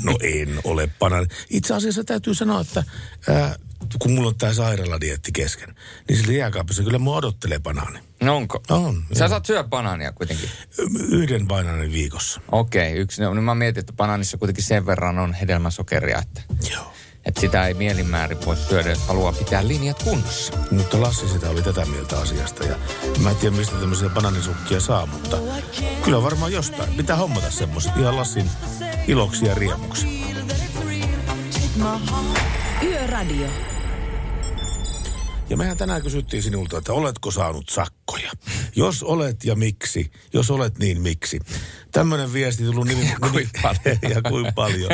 No 0.03 0.17
en 0.21 0.59
ole 0.63 0.89
banaani. 0.99 1.27
Itse 1.49 1.73
asiassa 1.73 2.03
täytyy 2.03 2.35
sanoa, 2.35 2.61
että 2.61 2.83
ää, 3.27 3.55
kun 3.99 4.11
mulla 4.11 4.27
on 4.27 4.35
tämä 4.35 4.53
sairaaladietti 4.53 5.31
kesken, 5.31 5.75
niin 6.09 6.19
sillä 6.19 6.33
jääkaapissa 6.33 6.83
kyllä 6.83 6.99
mua 6.99 7.17
odottelee 7.17 7.59
banaani. 7.59 7.99
No 8.23 8.35
onko? 8.35 8.63
On. 8.69 9.03
Sä 9.13 9.23
joo. 9.23 9.29
saat 9.29 9.45
syödä 9.45 9.63
banaania 9.63 10.11
kuitenkin. 10.11 10.49
Yhden 11.09 11.47
banaanin 11.47 11.91
viikossa. 11.91 12.41
Okei, 12.51 12.89
okay, 12.91 13.01
yksi. 13.01 13.21
No, 13.21 13.33
niin 13.33 13.43
mä 13.43 13.55
mietin, 13.55 13.79
että 13.79 13.93
banaanissa 13.93 14.37
kuitenkin 14.37 14.63
sen 14.63 14.85
verran 14.85 15.19
on 15.19 15.33
hedelmäsokeria, 15.33 16.19
että, 16.19 16.41
Joo. 16.71 16.93
että 17.25 17.41
sitä 17.41 17.67
ei 17.67 17.73
mielinmäärin 17.73 18.45
voi 18.45 18.55
syödä, 18.55 18.89
jos 18.89 19.07
haluaa 19.07 19.31
pitää 19.31 19.67
linjat 19.67 20.03
kunnossa. 20.03 20.53
Mutta 20.71 21.01
Lassi 21.01 21.27
sitä 21.27 21.49
oli 21.49 21.61
tätä 21.61 21.85
mieltä 21.85 22.19
asiasta 22.19 22.63
ja 22.63 22.75
mä 23.19 23.29
en 23.29 23.35
tiedä 23.35 23.55
mistä 23.55 23.75
tämmöisiä 23.75 24.09
bananisukkia 24.09 24.79
saa, 24.79 25.05
mutta 25.05 25.37
kyllä 26.03 26.23
varmaan 26.23 26.51
jostain. 26.51 26.93
Pitää 26.93 27.15
hommata 27.15 27.51
semmoiset 27.51 27.97
ihan 27.97 28.17
Lassin 28.17 28.49
iloksi 29.07 29.45
ja 29.45 29.55
riemuksi. 29.55 30.25
Yöradio. 32.85 33.47
Ja 35.49 35.57
mehän 35.57 35.77
tänään 35.77 36.01
kysyttiin 36.01 36.43
sinulta, 36.43 36.77
että 36.77 36.93
oletko 36.93 37.31
saanut 37.31 37.69
sakkoja? 37.69 38.31
Jos 38.75 39.03
olet 39.03 39.45
ja 39.45 39.55
miksi? 39.55 40.11
Jos 40.33 40.51
olet 40.51 40.77
niin 40.79 41.01
miksi? 41.01 41.39
Tämmöinen 41.91 42.33
viesti 42.33 42.63
tullut 42.63 42.87
nimi... 42.87 43.09
Ja 43.09 43.29
kuinka 43.31 43.59
paljon. 43.61 43.97
ja 44.15 44.21
kuin 44.21 44.53
paljon. 44.53 44.91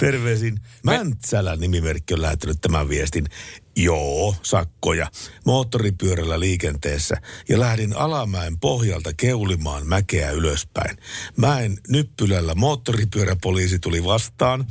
Terveisin. 0.00 0.60
Mäntsälä 0.82 1.56
nimimerkki 1.56 2.14
on 2.14 2.22
lähettänyt 2.22 2.60
tämän 2.60 2.88
viestin. 2.88 3.26
Joo, 3.76 4.36
sakkoja. 4.42 5.10
Moottoripyörällä 5.46 6.40
liikenteessä. 6.40 7.16
Ja 7.48 7.60
lähdin 7.60 7.96
alamäen 7.96 8.58
pohjalta 8.60 9.12
keulimaan 9.12 9.86
mäkeä 9.86 10.30
ylöspäin. 10.30 10.96
Mäen 11.36 11.78
nyppylällä 11.88 12.54
moottoripyöräpoliisi 12.54 13.78
tuli 13.78 14.04
vastaan. 14.04 14.66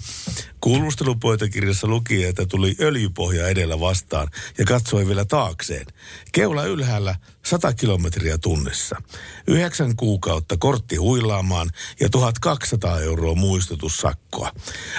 Kuulustelupöytäkirjassa 0.61 1.87
luki, 1.87 2.23
että 2.23 2.45
tuli 2.45 2.75
öljypohja 2.79 3.47
edellä 3.47 3.79
vastaan 3.79 4.27
ja 4.57 4.65
katsoi 4.65 5.07
vielä 5.07 5.25
taakseen. 5.25 5.85
Keula 6.31 6.63
ylhäällä 6.65 7.15
100 7.45 7.73
kilometriä 7.73 8.37
tunnissa. 8.37 9.01
Yhdeksän 9.47 9.95
kuukautta 9.95 10.57
kortti 10.57 10.95
huilaamaan 10.95 11.69
ja 11.99 12.09
1200 12.09 12.99
euroa 12.99 13.35
muistutussakkoa. 13.35 14.51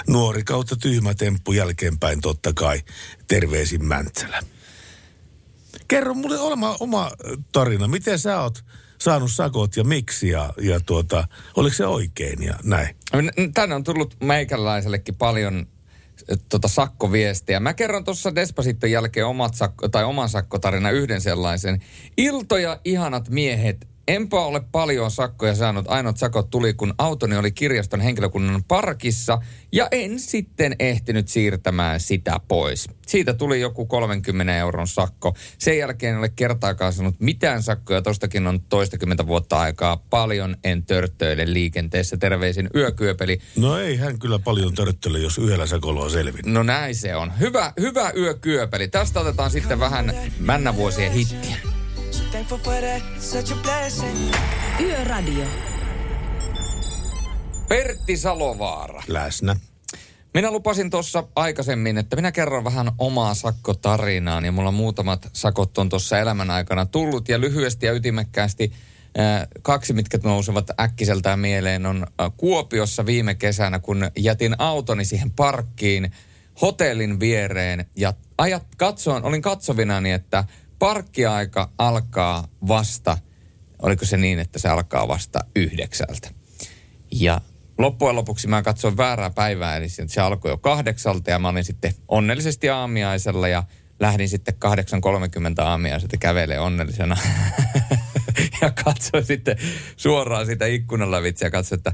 Nuori 0.07 0.43
kautta 0.43 0.75
tyhmä 0.75 1.13
temppu 1.13 1.53
jälkeenpäin 1.53 2.21
totta 2.21 2.53
kai. 2.53 2.81
Terveisin 3.27 3.85
Mäntsälä. 3.85 4.39
Kerro 5.87 6.13
mulle 6.13 6.39
oma, 6.39 6.77
oma 6.79 7.11
tarina. 7.51 7.87
Miten 7.87 8.19
sä 8.19 8.41
oot 8.41 8.63
saanut 9.01 9.31
sakot 9.31 9.77
ja 9.77 9.83
miksi 9.83 10.29
ja, 10.29 10.53
ja 10.61 10.79
tuota, 10.79 11.27
oliko 11.55 11.75
se 11.75 11.85
oikein 11.85 12.43
ja 12.43 12.55
näin? 12.63 12.95
Tänne 13.53 13.75
on 13.75 13.83
tullut 13.83 14.15
meikäläisellekin 14.23 15.15
paljon 15.15 15.67
tota 16.49 16.67
sakkoviestiä. 16.67 17.59
Mä 17.59 17.73
kerron 17.73 18.03
tuossa 18.03 18.35
Despositon 18.35 18.91
jälkeen 18.91 19.25
omat 19.25 19.55
sakko, 19.55 19.89
tai 19.89 20.03
oman 20.03 20.29
sakkotarina 20.29 20.91
yhden 20.91 21.21
sellaisen. 21.21 21.81
Iltoja 22.17 22.79
ihanat 22.83 23.29
miehet, 23.29 23.87
enpä 24.07 24.39
ole 24.39 24.61
paljon 24.71 25.11
sakkoja 25.11 25.55
saanut. 25.55 25.85
Ainoat 25.87 26.17
sakot 26.17 26.49
tuli, 26.49 26.73
kun 26.73 26.93
autoni 26.97 27.37
oli 27.37 27.51
kirjaston 27.51 28.01
henkilökunnan 28.01 28.63
parkissa 28.63 29.37
ja 29.71 29.87
en 29.91 30.19
sitten 30.19 30.75
ehtinyt 30.79 31.27
siirtämään 31.27 31.99
sitä 31.99 32.39
pois. 32.47 32.87
Siitä 33.07 33.33
tuli 33.33 33.61
joku 33.61 33.85
30 33.85 34.57
euron 34.57 34.87
sakko. 34.87 35.35
Sen 35.57 35.77
jälkeen 35.77 36.13
en 36.13 36.19
ole 36.19 36.29
kertaakaan 36.29 36.93
saanut 36.93 37.15
mitään 37.19 37.63
sakkoja. 37.63 38.01
Tostakin 38.01 38.47
on 38.47 38.61
toistakymmentä 38.61 39.27
vuotta 39.27 39.59
aikaa. 39.59 39.97
Paljon 40.09 40.55
en 40.63 40.83
törttöile 40.83 41.53
liikenteessä. 41.53 42.17
Terveisin 42.17 42.69
yökyöpeli. 42.75 43.39
No 43.55 43.77
ei 43.77 43.97
hän 43.97 44.19
kyllä 44.19 44.39
paljon 44.39 44.73
törttele, 44.73 45.19
jos 45.19 45.37
yhdellä 45.37 45.65
sakolla 45.65 46.01
on 46.01 46.11
selvinnyt. 46.11 46.45
No 46.45 46.63
näin 46.63 46.95
se 46.95 47.15
on. 47.15 47.39
Hyvä, 47.39 47.73
hyvä 47.79 48.11
yökyöpeli. 48.17 48.87
Tästä 48.87 49.19
otetaan 49.19 49.51
sitten 49.51 49.79
vähän 49.79 50.13
männävuosien 50.39 51.11
hittiä. 51.11 51.74
Thankful 52.47 52.73
for 52.73 52.81
that, 52.81 53.21
such 53.21 53.53
a 53.53 53.55
blessing. 53.55 54.33
Yöradio. 54.81 55.45
Pertti 57.67 58.17
Salovaara. 58.17 59.03
Läsnä. 59.07 59.55
Minä 60.33 60.51
lupasin 60.51 60.89
tuossa 60.89 61.23
aikaisemmin, 61.35 61.97
että 61.97 62.15
minä 62.15 62.31
kerron 62.31 62.63
vähän 62.63 62.91
omaa 62.97 63.33
sakkotarinaa, 63.33 64.41
ja 64.41 64.51
mulla 64.51 64.71
muutamat 64.71 65.29
sakot 65.33 65.77
on 65.77 65.89
tuossa 65.89 66.19
elämän 66.19 66.51
aikana 66.51 66.85
tullut, 66.85 67.29
ja 67.29 67.41
lyhyesti 67.41 67.85
ja 67.85 67.93
ytimekkäästi 67.93 68.71
äh, 69.19 69.47
kaksi, 69.61 69.93
mitkä 69.93 70.19
nousevat 70.23 70.79
äkkiseltään 70.79 71.39
mieleen, 71.39 71.85
on 71.85 72.07
äh, 72.21 72.31
Kuopiossa 72.37 73.05
viime 73.05 73.35
kesänä, 73.35 73.79
kun 73.79 74.09
jätin 74.17 74.55
autoni 74.57 75.05
siihen 75.05 75.31
parkkiin 75.31 76.11
hotellin 76.61 77.19
viereen, 77.19 77.85
ja 77.95 78.13
ajat, 78.37 78.63
katsoin, 78.77 79.23
olin 79.23 79.41
katsovinani, 79.41 80.11
että 80.11 80.43
parkkiaika 80.85 81.69
alkaa 81.77 82.47
vasta, 82.67 83.17
oliko 83.81 84.05
se 84.05 84.17
niin, 84.17 84.39
että 84.39 84.59
se 84.59 84.69
alkaa 84.69 85.07
vasta 85.07 85.39
yhdeksältä. 85.55 86.29
Ja 87.11 87.41
loppujen 87.77 88.15
lopuksi 88.15 88.47
mä 88.47 88.61
katsoin 88.61 88.97
väärää 88.97 89.29
päivää, 89.29 89.77
eli 89.77 89.89
se 89.89 90.21
alkoi 90.21 90.51
jo 90.51 90.57
kahdeksalta 90.57 91.31
ja 91.31 91.39
mä 91.39 91.49
olin 91.49 91.63
sitten 91.63 91.93
onnellisesti 92.07 92.69
aamiaisella 92.69 93.47
ja 93.47 93.63
lähdin 93.99 94.29
sitten 94.29 94.53
8.30 94.65 95.63
aamiaiselta 95.63 96.17
kävelee 96.17 96.59
onnellisena. 96.59 97.17
ja 98.61 98.71
katsoin 98.83 99.25
sitten 99.25 99.57
suoraan 99.97 100.45
sitä 100.45 100.65
ikkunan 100.65 101.11
lävitse 101.11 101.45
ja 101.45 101.51
katsoin, 101.51 101.79
että 101.79 101.93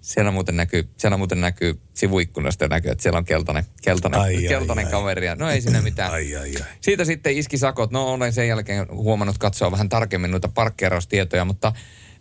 siellä 0.00 0.30
muuten 0.30 0.56
näkyy, 0.56 0.88
siellä 0.96 1.16
muuten 1.16 1.40
näkyy 1.40 1.80
sivuikkunasta 1.94 2.68
näkyy, 2.68 2.90
että 2.90 3.02
siellä 3.02 3.18
on 3.18 3.24
keltainen, 3.24 3.64
keltainen, 3.82 4.20
Ai, 4.20 4.36
ai, 4.36 4.42
keltainen 4.42 4.84
ai. 4.86 4.90
kaveri. 4.90 5.26
Ja, 5.26 5.34
no 5.34 5.50
ei 5.50 5.60
siinä 5.60 5.82
mitään. 5.82 6.12
Ai, 6.12 6.36
ai, 6.36 6.56
ai. 6.56 6.64
Siitä 6.80 7.04
sitten 7.04 7.36
iski 7.36 7.58
sakot. 7.58 7.90
No 7.90 8.06
olen 8.06 8.32
sen 8.32 8.48
jälkeen 8.48 8.86
huomannut 8.90 9.38
katsoa 9.38 9.70
vähän 9.70 9.88
tarkemmin 9.88 10.30
noita 10.30 10.48
parkkeeraustietoja, 10.48 11.44
mutta 11.44 11.72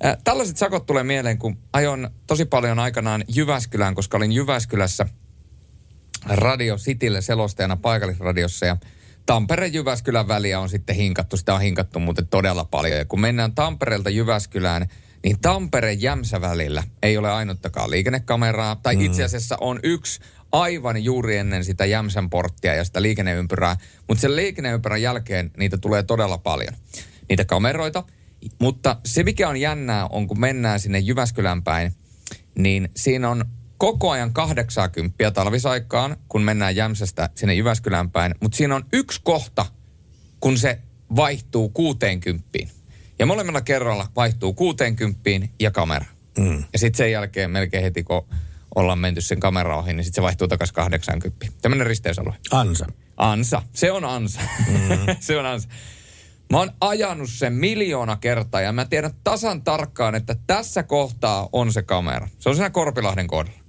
äh, 0.06 0.18
tällaiset 0.24 0.58
sakot 0.58 0.86
tulee 0.86 1.04
mieleen, 1.04 1.38
kun 1.38 1.58
ajoin 1.74 2.08
tosi 2.28 2.46
paljon 2.46 2.80
aikanaan 2.80 3.24
Jyväskylään, 3.36 3.96
koska 3.96 4.18
olin 4.18 4.32
Jyväskylässä 4.32 5.06
Radio 6.26 6.78
Citylle 6.78 7.22
selostajana 7.22 7.78
paikallisradiossa 7.78 8.66
ja 8.66 8.78
Tampere-Jyväskylän 9.26 10.28
väliä 10.28 10.60
on 10.60 10.70
sitten 10.70 10.96
hinkattu. 10.96 11.38
Sitä 11.38 11.54
on 11.54 11.62
hinkattu 11.62 12.00
muuten 12.00 12.28
todella 12.28 12.66
paljon. 12.66 12.98
Ja 12.98 13.06
kun 13.06 13.20
mennään 13.20 13.56
Tampereelta 13.56 14.10
Jyväskylään, 14.10 14.88
niin 15.24 15.40
Tampere-Jämsä 15.42 16.42
välillä 16.42 16.84
ei 17.04 17.18
ole 17.18 17.32
ainuttakaan 17.32 17.92
liikennekameraa. 17.92 18.76
Tai 18.76 18.96
mm. 18.96 19.02
itse 19.02 19.24
asiassa 19.24 19.58
on 19.62 19.80
yksi 19.84 20.20
aivan 20.52 21.04
juuri 21.04 21.38
ennen 21.38 21.66
sitä 21.66 21.86
Jämsän 21.86 22.30
porttia 22.30 22.76
ja 22.76 22.84
sitä 22.84 23.02
liikenneympyrää. 23.02 23.78
Mutta 24.08 24.22
sen 24.22 24.36
liikenneympyrän 24.36 25.02
jälkeen 25.02 25.52
niitä 25.58 25.78
tulee 25.78 26.04
todella 26.04 26.38
paljon. 26.38 26.74
Niitä 27.30 27.46
kameroita. 27.46 28.04
Mutta 28.60 28.98
se 29.06 29.24
mikä 29.24 29.50
on 29.50 29.58
jännää 29.58 30.08
on, 30.08 30.28
kun 30.28 30.40
mennään 30.40 30.80
sinne 30.80 31.00
Jyväskylän 31.00 31.64
päin, 31.64 31.94
niin 32.58 32.90
siinä 32.96 33.30
on 33.30 33.46
koko 33.78 34.12
ajan 34.12 34.34
80 34.34 35.32
talvisaikaan, 35.32 36.18
kun 36.30 36.42
mennään 36.42 36.76
Jämsästä 36.76 37.30
sinne 37.36 37.54
Jyväskylän 37.54 38.12
päin. 38.12 38.36
Mutta 38.42 38.58
siinä 38.58 38.76
on 38.76 38.86
yksi 38.94 39.22
kohta, 39.24 39.66
kun 40.40 40.58
se 40.58 40.80
vaihtuu 41.16 41.70
60. 41.70 42.79
Ja 43.20 43.26
molemmilla 43.26 43.62
kerralla 43.62 44.08
vaihtuu 44.16 44.54
60 44.54 45.20
ja 45.60 45.72
kamera. 45.72 46.06
Mm. 46.38 46.64
Ja 46.74 46.80
sitten 46.80 46.98
sen 46.98 47.12
jälkeen 47.12 47.52
melkein 47.52 47.84
heti, 47.84 48.04
kun 48.04 48.28
ollaan 48.76 49.00
menty 49.00 49.22
sen 49.22 49.40
kamera 49.40 49.78
ohi, 49.78 49.94
niin 49.94 50.04
sitten 50.04 50.22
se 50.22 50.26
vaihtuu 50.26 50.48
takaisin 50.48 50.76
80. 50.76 51.46
Tämmöinen 51.62 51.88
risteysalue. 51.88 52.34
Ansa. 52.52 52.86
Ansa. 53.18 53.62
Se 53.74 53.92
on 53.92 54.06
ansa. 54.06 54.40
Mm. 54.68 55.16
se 55.20 55.38
on 55.38 55.46
ansa. 55.46 55.70
Mä 56.52 56.58
oon 56.58 56.72
ajanut 56.82 57.30
sen 57.30 57.54
miljoona 57.54 58.16
kertaa 58.16 58.62
ja 58.62 58.72
mä 58.72 58.86
tiedän 58.86 59.12
tasan 59.24 59.64
tarkkaan, 59.64 60.16
että 60.16 60.36
tässä 60.48 60.84
kohtaa 60.84 61.50
on 61.52 61.74
se 61.74 61.82
kamera. 61.82 62.28
Se 62.40 62.50
on 62.50 62.56
siinä 62.56 62.70
Korpilahden 62.70 63.28
kohdalla. 63.28 63.60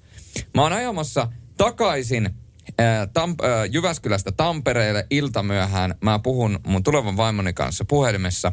Mä 0.55 0.63
oon 0.63 0.73
ajamassa 0.73 1.29
takaisin 1.57 2.31
ää, 2.79 3.05
Tamp- 3.05 3.45
ää, 3.47 3.65
Jyväskylästä 3.65 4.33
Tampereelle 4.33 5.07
iltamyöhään. 5.11 5.95
Mä 6.01 6.19
puhun 6.19 6.59
mun 6.67 6.83
tulevan 6.83 7.17
vaimoni 7.17 7.53
kanssa 7.53 7.85
puhelimessa. 7.85 8.53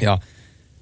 Ja 0.00 0.18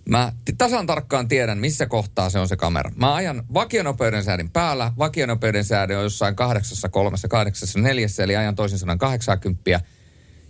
mä 0.09 0.33
tasan 0.59 0.87
tarkkaan 0.87 1.29
tiedän, 1.29 1.59
missä 1.59 1.87
kohtaa 1.87 2.31
se 2.31 2.39
on 2.39 2.49
se 2.49 2.57
kamera. 2.57 2.91
Mä 2.97 3.15
ajan 3.15 3.43
vakionopeuden 3.55 4.25
säädin 4.25 4.51
päällä. 4.51 4.93
Vakionopeuden 4.99 5.65
säädin 5.65 5.97
on 5.97 6.03
jossain 6.03 6.37
803, 6.37 7.17
84, 7.29 8.09
eli 8.19 8.37
ajan 8.37 8.55
toisin 8.55 8.79
sanoen 8.79 8.99
80. 8.99 9.81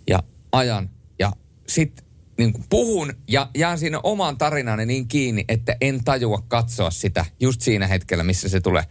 Ja 0.07 0.23
ajan 0.51 0.89
ja 1.19 1.31
sit 1.67 2.05
niin 2.37 2.53
kuin 2.53 2.65
puhun 2.69 3.13
ja 3.27 3.49
jään 3.57 3.79
siinä 3.79 3.99
omaan 4.03 4.37
tarinani 4.37 4.85
niin 4.85 5.07
kiinni, 5.07 5.45
että 5.47 5.77
en 5.81 6.03
tajua 6.03 6.43
katsoa 6.47 6.91
sitä 6.91 7.25
just 7.39 7.61
siinä 7.61 7.87
hetkellä, 7.87 8.23
missä 8.23 8.49
se 8.49 8.61
tulee. 8.61 8.83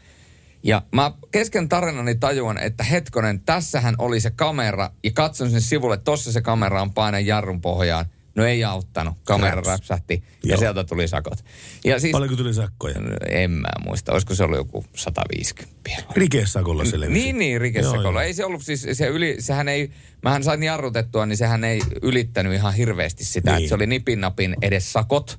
Ja 0.63 0.83
mä 0.93 1.13
kesken 1.31 1.69
tarinani 1.69 2.15
tajuan, 2.15 2.59
että 2.59 2.85
hetkonen, 2.85 3.41
tässähän 3.41 3.95
oli 3.99 4.21
se 4.21 4.31
kamera 4.31 4.91
ja 5.05 5.11
katson 5.15 5.51
sen 5.51 5.61
sivulle, 5.61 5.97
tossa 5.97 6.33
se 6.33 6.43
kamera 6.43 6.83
on 6.83 6.95
painan 6.95 7.27
jarrun 7.27 7.61
pohjaan. 7.61 8.07
No 8.37 8.45
ei 8.45 8.65
auttanut, 8.65 9.15
kamera 9.25 9.55
Raps. 9.55 9.69
räpsähti 9.69 10.23
ja 10.45 10.49
Joo. 10.51 10.59
sieltä 10.59 10.85
tuli 10.85 11.09
sakot. 11.09 11.45
Ja 11.85 12.01
siis, 12.01 12.13
Paljonko 12.13 12.37
tuli 12.37 12.55
sakkoja? 12.55 12.95
en 13.31 13.51
mä 13.51 13.69
muista, 13.85 14.13
olisiko 14.13 14.35
se 14.35 14.45
ollut 14.45 14.59
joku 14.59 14.85
150. 14.95 15.91
Rikesakolla 16.17 16.85
selvisi. 16.85 17.13
Niin, 17.13 17.39
niin, 17.39 17.53
Joo, 17.53 17.59
rikesakolla. 17.59 18.11
joo. 18.11 18.21
Ei 18.21 18.35
se 18.35 18.45
ollut 18.45 18.63
siis, 18.63 18.87
se 18.93 19.07
yli, 19.07 19.37
sehän 19.39 19.69
ei, 19.69 19.91
mähän 20.23 20.45
sain 20.45 20.63
jarrutettua, 20.63 21.27
niin 21.27 21.37
sehän 21.37 21.65
ei 21.65 21.81
ylittänyt 22.03 22.55
ihan 22.55 22.75
hirveästi 22.75 23.25
sitä, 23.25 23.51
Niin. 23.51 23.59
että 23.59 23.69
se 23.69 23.75
oli 23.75 23.87
nipin 23.87 24.21
napin 24.21 24.57
edes 24.63 24.93
sakot. 24.93 25.39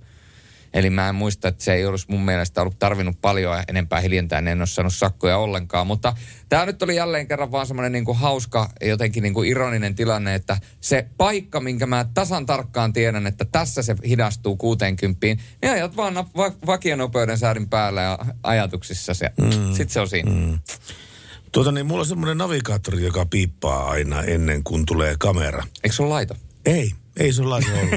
Eli 0.77 0.89
mä 0.89 1.10
en 1.10 1.15
muista, 1.15 1.48
että 1.48 1.63
se 1.63 1.74
ei 1.74 1.86
olisi 1.86 2.05
mun 2.10 2.25
mielestä 2.25 2.62
ollut 2.62 2.79
tarvinnut 2.79 3.22
paljon 3.22 3.63
enempää 3.67 4.00
hiljentää, 4.00 4.41
niin 4.41 4.51
en 4.51 4.62
ole 4.62 4.67
saanut 4.67 4.93
sakkoja 4.93 5.38
ollenkaan. 5.38 5.88
Mutta 5.88 6.13
tämä 6.50 6.65
nyt 6.65 6.81
oli 6.84 6.96
jälleen 6.96 7.27
kerran 7.27 7.51
vaan 7.51 7.67
semmoinen 7.67 7.91
niinku 7.91 8.13
hauska, 8.13 8.69
jotenkin 8.81 9.24
niinku 9.24 9.43
ironinen 9.43 9.96
tilanne, 9.96 10.36
että 10.36 10.57
se 10.81 11.07
paikka, 11.17 11.60
minkä 11.60 11.86
mä 11.86 12.05
tasan 12.13 12.46
tarkkaan 12.46 12.93
tiedän, 12.93 13.27
että 13.27 13.46
tässä 13.46 13.81
se 13.81 13.96
hidastuu 14.07 14.57
60, 14.57 15.27
niin 15.27 15.39
ajat 15.72 15.98
vaan 15.98 16.15
va- 16.15 16.53
vakionopeuden 16.65 17.38
säädin 17.38 17.69
päällä 17.69 18.01
ja 18.01 18.19
ajatuksissa 18.43 19.13
se, 19.13 19.29
mm. 19.41 19.74
sit 19.74 19.89
se 19.89 20.00
on 20.00 20.10
siinä. 20.10 20.31
Mm. 20.31 20.60
Tuota 21.51 21.72
niin, 21.72 21.86
mulla 21.86 22.01
on 22.01 22.07
semmoinen 22.07 22.38
navigaattori, 22.38 23.03
joka 23.03 23.25
piippaa 23.25 23.89
aina 23.89 24.24
ennen 24.24 24.63
kuin 24.63 24.86
tulee 24.86 25.15
kamera. 25.19 25.63
Eikö 25.84 25.96
se 25.96 26.03
ole 26.03 26.10
laito? 26.10 26.36
Ei, 26.65 26.91
ei 27.19 27.33
se 27.33 27.41
ollenkaan. 27.41 27.88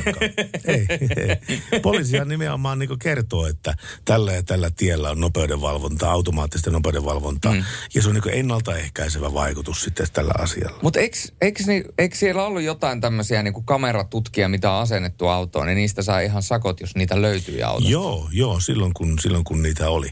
ei, 0.65 0.87
ei. 1.17 1.81
Poliisihan 1.81 2.29
nimenomaan 2.29 2.79
niin 2.79 2.99
kertoo, 2.99 3.47
että 3.47 3.75
tällä 4.05 4.33
ja 4.33 4.43
tällä 4.43 4.71
tiellä 4.77 5.11
on 5.11 5.21
nopeudenvalvontaa, 5.21 6.13
automaattista 6.13 6.71
nopeudenvalvontaa. 6.71 7.53
Mm. 7.53 7.65
Ja 7.95 8.03
se 8.03 8.09
on 8.09 8.15
niin 8.15 8.35
ennaltaehkäisevä 8.35 9.35
vaikutus 9.35 9.85
sitten 9.85 10.07
tällä 10.13 10.33
asialla. 10.39 10.79
Mutta 10.83 11.01
eikö, 11.01 11.17
eikö, 11.41 11.63
ni, 11.67 11.85
eikö 11.99 12.17
siellä 12.17 12.45
ollut 12.45 12.63
jotain 12.63 13.01
tämmöisiä 13.01 13.43
niin 13.43 13.65
kameratutkia, 13.65 14.49
mitä 14.49 14.73
on 14.73 14.83
asennettu 14.83 15.29
autoon, 15.29 15.67
niin 15.67 15.77
niistä 15.77 16.03
saa 16.03 16.21
ihan 16.21 16.43
sakot, 16.43 16.81
jos 16.81 16.97
niitä 16.97 17.23
löytyy 17.23 17.63
autosta? 17.63 17.91
Joo, 17.91 18.29
joo, 18.33 18.61
silloin 18.61 18.95
kun, 18.95 19.19
silloin 19.19 19.45
kun 19.45 19.63
niitä 19.63 19.91
oli. 19.91 20.11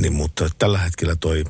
Niin, 0.00 0.12
mutta 0.12 0.48
tällä 0.58 0.78
hetkellä 0.78 1.16
toi 1.16 1.44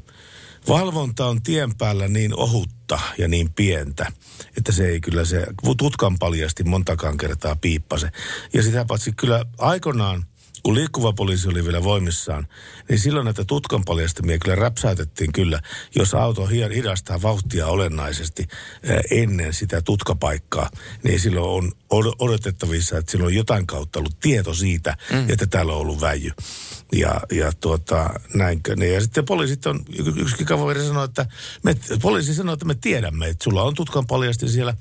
valvonta 0.69 1.27
on 1.27 1.43
tien 1.43 1.75
päällä 1.75 2.09
niin 2.09 2.37
ohutta 2.37 3.01
ja 3.19 3.29
niin 3.29 3.53
pientä, 3.53 4.13
että 4.59 4.73
se 4.73 4.89
ei 4.89 5.01
kyllä 5.01 5.25
se 5.25 5.47
tutkan 5.77 6.19
paljasti 6.19 6.65
montakaan 6.65 7.17
kertaa 7.17 7.57
piippase. 7.57 8.11
Ja 8.53 8.63
sitä 8.63 8.85
paitsi 8.85 9.13
kyllä 9.13 9.45
aikoinaan, 9.59 10.25
kun 10.63 10.75
liikkuva 10.75 11.13
poliisi 11.13 11.49
oli 11.49 11.65
vielä 11.65 11.83
voimissaan, 11.83 12.47
niin 12.89 12.99
silloin 12.99 13.25
näitä 13.25 13.45
tutkan 13.45 13.85
paljastamia 13.85 14.39
kyllä 14.39 14.55
räpsäytettiin 14.55 15.33
kyllä, 15.33 15.61
jos 15.95 16.15
auto 16.15 16.47
hi- 16.47 16.75
hidastaa 16.75 17.23
vauhtia 17.23 17.67
olennaisesti 17.67 18.47
eh, 18.83 19.21
ennen 19.23 19.55
sitä 19.55 19.83
tutkapaikkaa, 19.83 20.71
niin 21.03 21.21
silloin 21.21 21.47
on 21.47 21.73
od- 21.95 22.17
odotettavissa, 22.19 22.99
että 22.99 23.13
silloin 23.13 23.27
on 23.27 23.35
jotain 23.35 23.67
kautta 23.67 23.99
ollut 23.99 24.21
tieto 24.21 24.55
siitä, 24.55 24.97
mm. 25.13 25.31
että 25.31 25.47
täällä 25.47 25.73
on 25.73 25.81
ollut 25.81 26.01
väijy. 26.01 26.31
Ja, 26.93 27.21
ja 27.33 27.53
tuota, 27.61 28.11
näinkö. 28.35 28.75
Ja 28.95 29.01
sitten 29.01 29.25
poliisit 29.25 29.67
on, 29.67 29.85
yksi 30.17 30.45
kaveri 30.45 30.87
sanoi, 30.87 31.05
että 31.05 31.27
me, 31.63 31.77
poliisi 32.03 32.35
sanoi, 32.35 32.53
että 32.53 32.65
me 32.65 32.75
tiedämme, 32.75 33.29
että 33.29 33.45
sulla 33.45 33.63
on 33.63 33.75
tutkan 33.75 34.07
paljasti 34.07 34.49
siellä. 34.49 34.75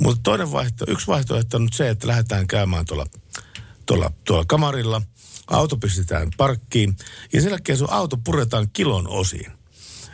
Mutta 0.00 0.20
toinen 0.22 0.52
vaihto, 0.52 0.84
yksi 0.88 1.06
vaihtoehto 1.06 1.56
on 1.56 1.64
nyt 1.64 1.72
se, 1.72 1.88
että 1.88 2.06
lähdetään 2.06 2.46
käymään 2.46 2.84
tuolla, 2.84 3.06
tuolla, 3.86 4.12
tuolla 4.24 4.44
kamarilla. 4.44 5.02
Auto 5.46 5.76
pistetään 5.76 6.28
parkkiin 6.36 6.96
ja 7.32 7.40
sen 7.40 7.50
jälkeen 7.50 7.78
sun 7.78 7.90
auto 7.90 8.16
puretaan 8.16 8.68
kilon 8.72 9.08
osiin. 9.08 9.52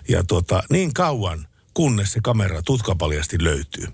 Ja 0.08 0.24
tuota, 0.24 0.62
niin 0.70 0.94
kauan, 0.94 1.48
kunnes 1.74 2.12
se 2.12 2.20
kamera 2.22 2.62
tutkapaljasti 2.62 3.44
löytyy. 3.44 3.88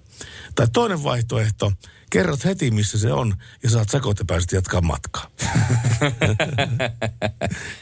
Tai 0.54 0.66
toinen 0.72 1.02
vaihtoehto, 1.02 1.72
kerrot 2.14 2.44
heti 2.44 2.70
missä 2.70 2.98
se 2.98 3.12
on 3.12 3.34
ja 3.62 3.70
saat 3.70 3.90
sakot 3.90 4.18
ja 4.18 4.24
pääset 4.24 4.52
jatkaa 4.52 4.80
matkaa. 4.80 5.30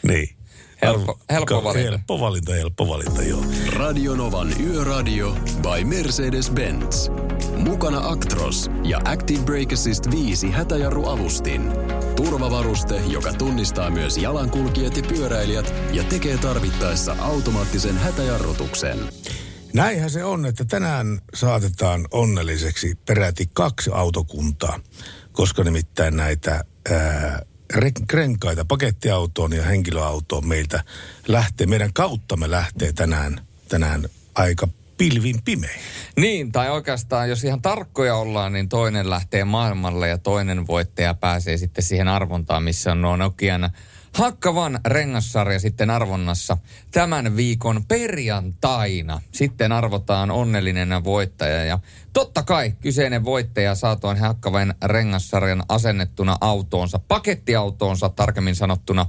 niin. 0.08 0.36
Helppo- 0.86 1.18
helppo 1.30 1.54
Ka- 1.54 1.64
valinta. 1.64 1.90
Helppo 1.90 2.20
valinta, 2.20 2.54
helppo 2.54 2.88
valinta, 2.88 3.22
joo. 3.22 3.44
Radionovan 3.72 4.60
Yöradio 4.60 5.32
by 5.62 5.84
Mercedes-Benz. 5.84 7.10
Mukana 7.56 8.08
Actros 8.08 8.70
ja 8.84 9.00
Active 9.04 9.42
Brake 9.42 9.74
Assist 9.74 10.10
5 10.10 10.50
hätäjarruavustin. 10.50 11.72
Turvavaruste, 12.16 13.00
joka 13.08 13.32
tunnistaa 13.32 13.90
myös 13.90 14.18
jalankulkijat 14.18 14.96
ja 14.96 15.02
pyöräilijät 15.02 15.74
ja 15.92 16.04
tekee 16.04 16.38
tarvittaessa 16.38 17.16
automaattisen 17.20 17.98
hätäjarrutuksen. 17.98 18.98
Näinhän 19.74 20.10
se 20.10 20.24
on, 20.24 20.46
että 20.46 20.64
tänään 20.64 21.20
saatetaan 21.34 22.08
onnelliseksi 22.10 22.98
peräti 23.06 23.50
kaksi 23.52 23.90
autokuntaa, 23.94 24.80
koska 25.32 25.64
nimittäin 25.64 26.16
näitä 26.16 26.64
ää, 26.90 27.42
re- 27.74 28.06
renkaita 28.12 28.64
pakettiautoon 28.64 29.52
ja 29.52 29.62
henkilöautoon 29.62 30.46
meiltä 30.46 30.84
lähtee, 31.28 31.66
meidän 31.66 31.92
kauttamme 31.92 32.50
lähtee 32.50 32.92
tänään, 32.92 33.40
tänään 33.68 34.08
aika 34.34 34.68
pilvin 34.98 35.42
pimein. 35.44 35.80
Niin, 36.16 36.52
tai 36.52 36.70
oikeastaan 36.70 37.28
jos 37.28 37.44
ihan 37.44 37.62
tarkkoja 37.62 38.16
ollaan, 38.16 38.52
niin 38.52 38.68
toinen 38.68 39.10
lähtee 39.10 39.44
maailmalle 39.44 40.08
ja 40.08 40.18
toinen 40.18 40.66
voittaja 40.66 41.14
pääsee 41.14 41.56
sitten 41.56 41.84
siihen 41.84 42.08
arvontaan, 42.08 42.62
missä 42.62 42.92
on 42.92 43.02
nuo 43.02 43.16
Nokian 43.16 43.70
Hakkavan 44.12 44.80
rengassarja 44.86 45.60
sitten 45.60 45.90
arvonnassa 45.90 46.56
tämän 46.90 47.36
viikon 47.36 47.84
perjantaina. 47.88 49.20
Sitten 49.32 49.72
arvotaan 49.72 50.30
onnellinen 50.30 51.04
voittaja 51.04 51.64
ja 51.64 51.78
totta 52.12 52.42
kai 52.42 52.72
kyseinen 52.80 53.24
voittaja 53.24 53.74
saa 53.74 53.96
tuon 53.96 54.16
Hakkavan 54.16 54.74
rengassarjan 54.84 55.62
asennettuna 55.68 56.36
autoonsa, 56.40 57.00
pakettiautoonsa 57.08 58.08
tarkemmin 58.08 58.56
sanottuna 58.56 59.06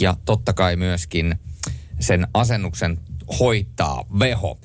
ja 0.00 0.16
totta 0.24 0.52
kai 0.52 0.76
myöskin 0.76 1.38
sen 2.00 2.26
asennuksen 2.34 2.98
hoitaa 3.40 4.04
veho. 4.18 4.58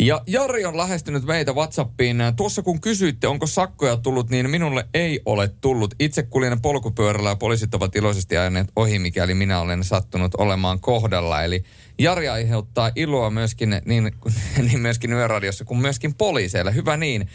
Ja 0.00 0.22
Jari 0.26 0.64
on 0.64 0.76
lähestynyt 0.76 1.24
meitä 1.24 1.52
Whatsappiin. 1.52 2.18
Tuossa 2.36 2.62
kun 2.62 2.80
kysyitte, 2.80 3.28
onko 3.28 3.46
sakkoja 3.46 3.96
tullut, 3.96 4.30
niin 4.30 4.50
minulle 4.50 4.88
ei 4.94 5.20
ole 5.24 5.50
tullut. 5.60 5.94
Itse 5.98 6.22
kuljen 6.22 6.60
polkupyörällä 6.60 7.28
ja 7.28 7.36
poliisit 7.36 7.74
ovat 7.74 7.96
iloisesti 7.96 8.36
ajaneet 8.36 8.68
ohi, 8.76 8.98
mikäli 8.98 9.34
minä 9.34 9.60
olen 9.60 9.84
sattunut 9.84 10.34
olemaan 10.34 10.80
kohdalla. 10.80 11.42
Eli 11.42 11.64
Jari 11.98 12.28
aiheuttaa 12.28 12.90
iloa 12.96 13.30
myöskin 13.30 13.80
niin, 13.84 14.12
niin 14.68 14.80
myöskin 14.80 15.12
yöradiossa 15.12 15.64
kuin 15.64 15.80
myöskin 15.80 16.14
poliiseille. 16.14 16.74
Hyvä 16.74 16.96
niin. 16.96 17.28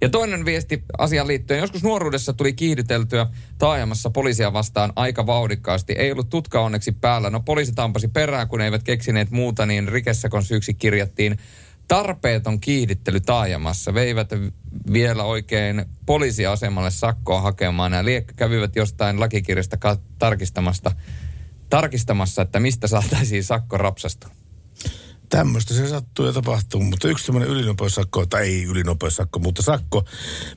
Ja 0.00 0.08
toinen 0.08 0.44
viesti 0.44 0.82
asiaan 0.98 1.28
liittyen. 1.28 1.60
Joskus 1.60 1.82
nuoruudessa 1.82 2.32
tuli 2.32 2.52
kiihdyteltyä 2.52 3.26
taajamassa 3.58 4.10
poliisia 4.10 4.52
vastaan 4.52 4.92
aika 4.96 5.26
vauhdikkaasti. 5.26 5.92
Ei 5.92 6.12
ollut 6.12 6.30
tutka 6.30 6.60
onneksi 6.60 6.92
päällä. 6.92 7.30
No 7.30 7.40
poliisi 7.40 7.72
tampasi 7.72 8.08
perään, 8.08 8.48
kun 8.48 8.60
eivät 8.60 8.82
keksineet 8.82 9.30
muuta, 9.30 9.66
niin 9.66 9.88
rikessakon 9.88 10.44
syyksi 10.44 10.74
kirjattiin 10.74 11.38
tarpeeton 11.90 12.60
kiihdyttely 12.60 13.20
taajamassa. 13.20 13.94
Veivät 13.94 14.30
vielä 14.92 15.24
oikein 15.24 15.84
poliisiasemalle 16.06 16.90
sakkoa 16.90 17.40
hakemaan. 17.40 17.92
Ja 17.92 18.04
liekkä 18.04 18.34
kävivät 18.36 18.76
jostain 18.76 19.20
lakikirjasta 19.20 19.76
tarkistamasta, 20.18 20.92
tarkistamassa, 21.70 22.42
että 22.42 22.60
mistä 22.60 22.86
saataisiin 22.86 23.44
sakko 23.44 23.78
rapsastua. 23.78 24.30
Tämmöistä 25.30 25.74
se 25.74 25.88
sattuu 25.88 26.26
ja 26.26 26.32
tapahtuu, 26.32 26.82
mutta 26.82 27.08
yksi 27.08 27.26
tämmöinen 27.26 27.48
ylinopeussakko, 27.50 28.26
tai 28.26 28.42
ei 28.42 28.64
ylinopeussakko, 28.64 29.38
mutta 29.38 29.62
sakko, 29.62 30.04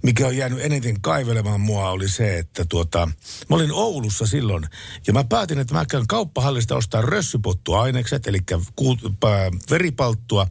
mikä 0.03 0.27
on 0.27 0.37
jäänyt 0.37 0.59
eniten 0.61 1.01
kaivelemaan 1.01 1.61
mua 1.61 1.89
oli 1.89 2.09
se, 2.09 2.37
että 2.37 2.65
tuota, 2.69 3.05
mä 3.49 3.55
olin 3.55 3.71
Oulussa 3.71 4.25
silloin, 4.25 4.65
ja 5.07 5.13
mä 5.13 5.23
päätin, 5.23 5.59
että 5.59 5.73
mä 5.73 5.85
käyn 5.85 6.07
kauppahallista 6.07 6.75
ostaa 6.75 7.01
rössypottuainekset, 7.01 8.27
eli 8.27 8.39
ku, 8.75 8.97
pää, 9.19 9.51
veripalttua 9.69 10.47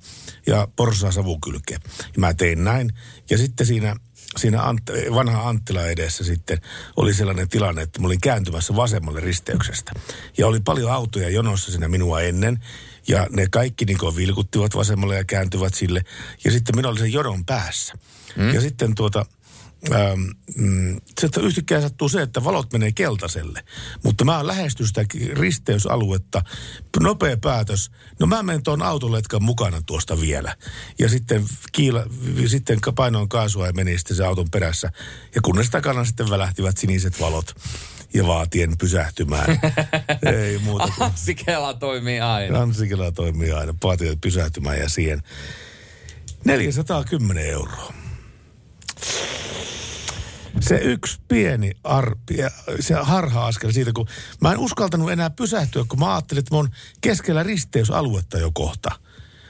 ja 0.47 0.69
porsaa 0.77 1.13
savukylkeä. 1.13 1.79
Ja 1.99 2.21
mä 2.21 2.35
tein 2.35 2.65
näin, 2.65 2.93
ja 3.31 3.39
sitten 3.39 3.67
siinä 3.67 3.97
siinä 4.37 4.59
Ant- 4.59 5.15
vanha 5.15 5.49
Anttila 5.49 5.87
edessä 5.87 6.25
sitten 6.25 6.61
oli 6.97 7.15
sellainen 7.15 7.49
tilanne, 7.49 7.83
että 7.83 8.01
mä 8.01 8.07
olin 8.07 8.21
kääntymässä 8.21 8.77
vasemmalle 8.77 9.21
risteyksestä. 9.21 9.93
Ja 10.39 10.47
oli 10.47 10.61
paljon 10.61 10.93
autoja 10.93 11.29
jonossa 11.29 11.71
siinä 11.71 11.89
minua 11.89 12.21
ennen. 12.21 12.59
Ja 13.09 13.27
ne 13.31 13.47
kaikki 13.51 13.85
niin 13.85 13.99
vilkuttivat 14.17 14.75
vasemmalle 14.75 15.17
ja 15.17 15.25
kääntyvät 15.25 15.75
sille. 15.75 16.05
Ja 16.45 16.51
sitten 16.51 16.77
minä 16.77 16.89
olin 16.89 16.99
sen 16.99 17.13
jonon 17.13 17.45
päässä. 17.45 17.95
Mm. 18.37 18.55
Ja 18.55 18.61
sitten 18.61 18.95
tuota, 18.95 19.27
Ähm, 19.91 20.21
mm, 20.57 21.01
sitten 21.21 21.45
yhtäkkiä 21.45 21.81
sattuu 21.81 22.09
se, 22.09 22.23
että 22.23 22.45
valot 22.45 22.73
menee 22.73 22.93
keltaiselle. 22.93 23.65
Mutta 24.03 24.25
mä 24.25 24.47
lähestyn 24.47 24.87
sitä 24.87 25.05
risteysaluetta. 25.33 26.43
Nopea 27.01 27.37
päätös. 27.37 27.91
No 28.21 28.27
mä 28.27 28.43
menen 28.43 28.63
tuon 28.63 28.83
autoletkan 28.83 29.43
mukana 29.43 29.83
tuosta 29.87 30.21
vielä. 30.21 30.57
Ja 30.99 31.09
sitten, 31.09 31.45
kiila, 31.73 32.05
sitten 32.47 32.79
painoin 32.95 33.29
kaasua 33.29 33.67
ja 33.67 33.73
meni 33.73 33.99
sitten 33.99 34.17
se 34.17 34.25
auton 34.25 34.51
perässä. 34.51 34.93
Ja 35.35 35.41
kunnes 35.41 35.71
takana 35.71 36.05
sitten 36.05 36.31
välähtivät 36.31 36.79
siniset 36.79 37.21
valot 37.21 37.55
ja 38.15 38.27
vaatien 38.27 38.79
pysähtymään. 38.79 39.61
Ei 40.43 40.59
muuta 40.59 40.89
kuin... 40.97 41.07
Anssi 41.07 41.35
Kela 41.35 41.75
toimii 41.75 42.21
aina. 42.21 42.61
Anssi 42.61 42.89
Kela 42.89 43.13
toimii 43.13 43.53
aina. 43.53 43.75
Vaatien 43.83 44.21
pysähtymään 44.21 44.79
ja 44.79 44.89
siihen 44.89 45.23
410 46.45 47.47
euroa. 47.47 47.93
Se 50.61 50.77
yksi 50.77 51.21
pieni 51.29 51.73
arpi, 51.85 52.37
se 52.81 52.95
harha-askel 52.95 53.73
siitä, 53.73 53.93
kun 53.93 54.07
mä 54.41 54.53
en 54.53 54.59
uskaltanut 54.59 55.11
enää 55.11 55.31
pysähtyä, 55.31 55.85
kun 55.89 55.99
mä 55.99 56.15
ajattelin, 56.15 56.39
että 56.39 56.55
mä 56.55 56.57
oon 56.57 56.71
keskellä 57.01 57.43
risteysaluetta 57.43 58.39
jo 58.39 58.51
kohta– 58.55 58.91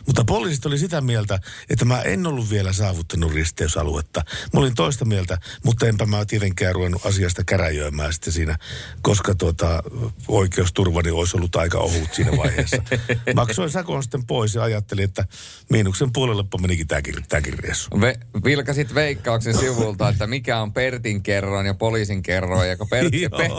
mutta 0.07 0.25
poliisit 0.25 0.67
oli 0.67 0.79
sitä 0.79 1.01
mieltä, 1.01 1.39
että 1.71 1.85
mä 1.85 2.03
en 2.03 2.27
ollut 2.27 2.51
vielä 2.51 2.73
saavuttanut 2.73 3.33
risteysaluetta. 3.33 4.23
Mä 4.53 4.61
olin 4.61 4.75
toista 4.75 5.05
mieltä, 5.05 5.39
mutta 5.65 5.87
enpä 5.87 6.07
mä 6.07 6.25
tietenkään 6.25 6.75
ruvennut 6.75 7.07
asiasta 7.07 7.45
käräjöimään 7.45 8.13
sitten 8.13 8.33
siinä, 8.33 8.59
koska 9.03 9.35
tuota, 9.35 9.83
oikeusturvani 10.29 11.11
olisi 11.11 11.37
ollut 11.37 11.57
aika 11.57 11.79
ohut 11.79 12.15
siinä 12.15 12.37
vaiheessa. 12.37 12.83
Maksoin 13.35 13.71
sakon 13.71 14.03
sitten 14.03 14.27
pois 14.27 14.55
ja 14.55 14.63
ajattelin, 14.63 15.05
että 15.05 15.25
miinuksen 15.71 16.13
puolelle 16.13 16.45
menikin 16.61 16.89
tämäkin, 16.89 17.15
tämäkin 17.29 17.59
reissu. 17.59 18.01
Ve, 18.01 18.15
vilkasit 18.45 18.95
veikkauksen 18.95 19.59
sivulta, 19.59 20.09
että 20.09 20.27
mikä 20.27 20.61
on 20.61 20.73
Pertin 20.73 21.23
kerroin 21.23 21.67
ja 21.67 21.75
poliisin 21.75 22.23
kerroin. 22.23 22.69
Ja 22.69 22.77
kun 22.77 22.89
per, 22.89 23.05
pe, 23.39 23.51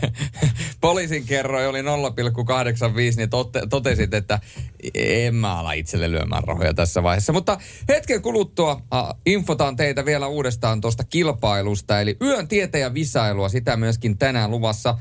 poliisin 0.80 1.26
kerroin 1.26 1.68
oli 1.68 1.82
0,85, 1.82 1.86
niin 3.16 3.30
tote, 3.30 3.62
totesit, 3.70 4.14
että 4.14 4.40
en 4.94 5.34
mä 5.34 5.59
ala 5.60 5.72
itselle 5.72 6.10
lyömään 6.10 6.44
rahoja 6.44 6.74
tässä 6.74 7.02
vaiheessa. 7.02 7.32
Mutta 7.32 7.58
hetken 7.88 8.22
kuluttua 8.22 8.82
äh, 8.94 9.02
infotaan 9.26 9.76
teitä 9.76 10.04
vielä 10.04 10.26
uudestaan 10.26 10.80
tuosta 10.80 11.04
kilpailusta. 11.04 12.00
Eli 12.00 12.16
yön 12.22 12.48
tieteen 12.48 12.94
visailua, 12.94 13.48
sitä 13.48 13.76
myöskin 13.76 14.18
tänään 14.18 14.50
luvassa. 14.50 14.98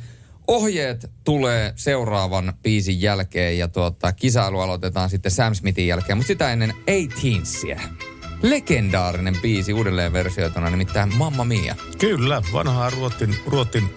Ohjeet 0.47 1.11
tulee 1.23 1.73
seuraavan 1.75 2.53
biisin 2.63 3.01
jälkeen 3.01 3.57
ja 3.57 3.67
tuota, 3.67 4.13
kisailu 4.13 4.59
aloitetaan 4.59 5.09
sitten 5.09 5.31
Sam 5.31 5.55
Smithin 5.55 5.87
jälkeen, 5.87 6.17
mutta 6.17 6.27
sitä 6.27 6.53
ennen 6.53 6.73
18 6.85 8.09
Legendaarinen 8.41 9.37
biisi 9.41 9.73
uudelleen 9.73 10.13
versioituna, 10.13 10.69
nimittäin 10.69 11.15
Mamma 11.17 11.43
Mia. 11.45 11.75
Kyllä, 11.97 12.41
vanhaa 12.53 12.89
Ruotin, 12.89 13.35
Ruotin 13.45 13.89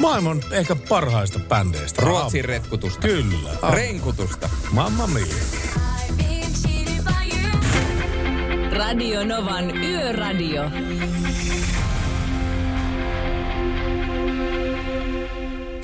maailman 0.00 0.42
ehkä 0.50 0.76
parhaista 0.88 1.38
bändeistä. 1.38 2.02
Ruotsin 2.02 2.44
retkutusta. 2.44 3.08
Kyllä. 3.08 3.50
Renkutusta. 3.72 4.50
Mamma 4.70 5.06
Mia. 5.06 5.26
Radio 8.72 9.24
Novan 9.24 9.76
Yöradio. 9.76 10.62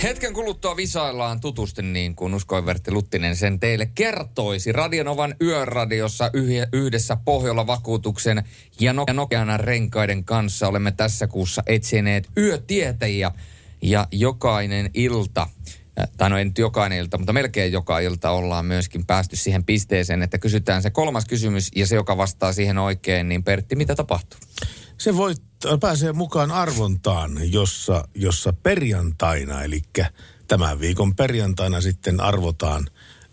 Hetken 0.03 0.33
kuluttua 0.33 0.77
visaillaan 0.77 1.41
tutusti 1.41 1.83
niin 1.83 2.15
kuin 2.15 2.35
Uskoin 2.35 2.67
Vertti 2.67 2.91
Luttinen 2.91 3.37
sen 3.37 3.61
teille 3.61 3.91
kertoisi. 3.95 4.73
Radionovan 4.73 5.35
yöradiossa 5.43 6.31
yhdessä 6.73 7.17
Pohjola 7.25 7.67
vakuutuksen 7.67 8.45
ja 8.81 8.93
Nokian 8.93 9.61
renkaiden 9.61 10.25
kanssa 10.25 10.69
olemme 10.69 10.93
tässä 10.93 11.27
kuussa 11.27 11.63
etsineet 11.67 12.29
yötietäjiä. 12.37 13.31
Ja 13.83 14.07
jokainen 14.13 14.91
ilta 14.95 15.47
tai 16.17 16.31
no 16.31 16.39
ei 16.39 16.45
nyt 16.45 16.59
jokainen 16.59 16.99
ilta, 16.99 17.19
mutta 17.19 17.33
melkein 17.33 17.73
joka 17.73 17.99
ilta 17.99 18.31
ollaan 18.31 18.67
myöskin 18.67 19.07
päästy 19.07 19.37
siihen 19.37 19.65
pisteeseen, 19.65 20.23
että 20.23 20.39
kysytään 20.39 20.83
se 20.83 20.91
kolmas 20.91 21.25
kysymys 21.25 21.71
ja 21.77 21.87
se, 21.87 21.95
joka 21.95 22.17
vastaa 22.17 22.53
siihen 22.53 22.79
oikein, 22.79 23.29
niin 23.29 23.45
Pertti, 23.45 23.77
mitä 23.77 23.95
tapahtuu? 23.95 24.41
Se 24.99 25.17
voi 25.17 25.35
pääsee 25.81 26.13
mukaan 26.13 26.51
arvontaan, 26.51 27.53
jossa, 27.53 28.09
jossa 28.15 28.53
perjantaina, 28.53 29.63
eli 29.63 29.83
tämän 30.49 30.81
viikon 30.81 31.17
perjantaina 31.17 31.81
sitten 31.81 32.21
arvotaan 32.21 32.87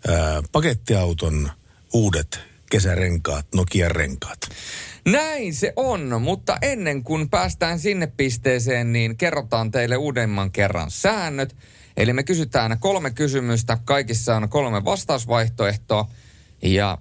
ää, 0.08 0.42
pakettiauton 0.52 1.50
uudet 1.92 2.40
kesärenkaat, 2.70 3.46
Nokian 3.54 3.90
renkaat. 3.90 4.38
Näin 5.06 5.54
se 5.54 5.72
on, 5.76 6.22
mutta 6.22 6.56
ennen 6.62 7.04
kuin 7.04 7.30
päästään 7.30 7.78
sinne 7.78 8.06
pisteeseen, 8.06 8.92
niin 8.92 9.16
kerrotaan 9.16 9.70
teille 9.70 9.96
uudemman 9.96 10.52
kerran 10.52 10.90
säännöt. 10.90 11.56
Eli 11.96 12.12
me 12.12 12.22
kysytään 12.22 12.78
kolme 12.80 13.10
kysymystä, 13.10 13.78
kaikissa 13.84 14.36
on 14.36 14.48
kolme 14.48 14.84
vastausvaihtoehtoa 14.84 16.08
ja 16.62 16.98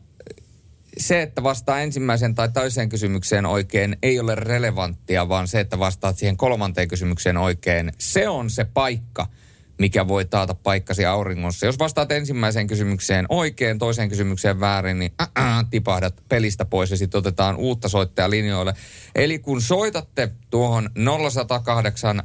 se, 0.98 1.22
että 1.22 1.44
vastaa 1.44 1.82
ensimmäisen 1.82 2.36
tai 2.36 2.50
toiseen 2.50 2.90
kysymykseen 2.90 3.46
oikein, 3.46 3.98
ei 4.04 4.20
ole 4.20 4.36
relevanttia, 4.36 5.30
vaan 5.30 5.48
se, 5.48 5.60
että 5.60 5.80
vastaat 5.80 6.18
siihen 6.18 6.38
kolmanteen 6.38 6.88
kysymykseen 6.88 7.38
oikein, 7.38 7.92
se 7.98 8.30
on 8.30 8.50
se 8.50 8.64
paikka, 8.64 9.28
mikä 9.78 10.08
voi 10.08 10.26
taata 10.26 10.54
paikkasi 10.54 11.06
auringossa. 11.06 11.66
Jos 11.66 11.80
vastaat 11.80 12.12
ensimmäiseen 12.12 12.68
kysymykseen 12.68 13.26
oikein, 13.30 13.80
toiseen 13.80 14.10
kysymykseen 14.10 14.60
väärin, 14.60 15.00
niin 15.00 15.12
äh, 15.22 15.66
tipahdat 15.70 16.24
pelistä 16.30 16.66
pois 16.66 16.92
ja 16.92 16.98
sitten 16.98 17.20
otetaan 17.20 17.56
uutta 17.56 17.90
soittajaa 17.90 18.30
linjoille. 18.30 18.74
Eli 19.16 19.40
kun 19.40 19.62
soitatte 19.62 20.32
tuohon 20.50 20.90
0108 21.30 22.24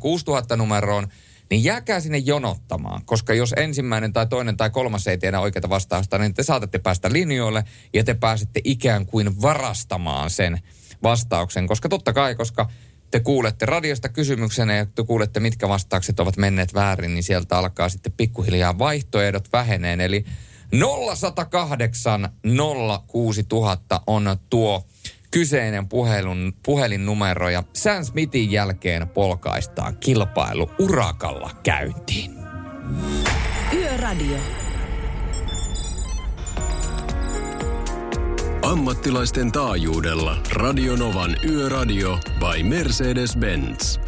06000 0.00 0.56
numeroon, 0.56 1.08
niin 1.50 1.64
jääkää 1.64 2.00
sinne 2.00 2.18
jonottamaan, 2.18 3.04
koska 3.04 3.34
jos 3.34 3.54
ensimmäinen 3.56 4.12
tai 4.12 4.26
toinen 4.26 4.56
tai 4.56 4.70
kolmas 4.70 5.06
ei 5.06 5.18
tiedä 5.18 5.40
oikeita 5.40 5.68
vastausta, 5.68 6.18
niin 6.18 6.34
te 6.34 6.42
saatatte 6.42 6.78
päästä 6.78 7.12
linjoille 7.12 7.64
ja 7.92 8.04
te 8.04 8.14
pääsette 8.14 8.60
ikään 8.64 9.06
kuin 9.06 9.42
varastamaan 9.42 10.30
sen 10.30 10.60
vastauksen, 11.02 11.66
koska 11.66 11.88
totta 11.88 12.12
kai, 12.12 12.34
koska 12.34 12.70
te 13.10 13.20
kuulette 13.20 13.66
radiosta 13.66 14.08
kysymyksenä 14.08 14.76
ja 14.76 14.86
te 14.86 15.04
kuulette, 15.04 15.40
mitkä 15.40 15.68
vastaukset 15.68 16.20
ovat 16.20 16.36
menneet 16.36 16.74
väärin, 16.74 17.14
niin 17.14 17.22
sieltä 17.22 17.58
alkaa 17.58 17.88
sitten 17.88 18.12
pikkuhiljaa 18.12 18.78
vaihtoehdot 18.78 19.52
väheneen. 19.52 20.00
Eli 20.00 20.24
0108 21.16 22.28
06000 23.06 24.00
on 24.06 24.36
tuo 24.50 24.86
kyseinen 25.30 25.88
puhelun, 25.88 26.52
puhelinnumero 26.62 27.48
ja 27.48 27.64
Sam 27.72 28.04
Smithin 28.04 28.50
jälkeen 28.50 29.08
polkaistaan 29.08 29.96
kilpailu 29.96 30.70
urakalla 30.78 31.50
käyntiin. 31.62 32.30
Yöradio. 33.72 34.38
Ammattilaisten 38.70 39.52
taajuudella 39.52 40.42
Radionovan 40.52 41.36
Yöradio 41.50 42.18
by 42.38 42.62
Mercedes-Benz. 42.62 44.00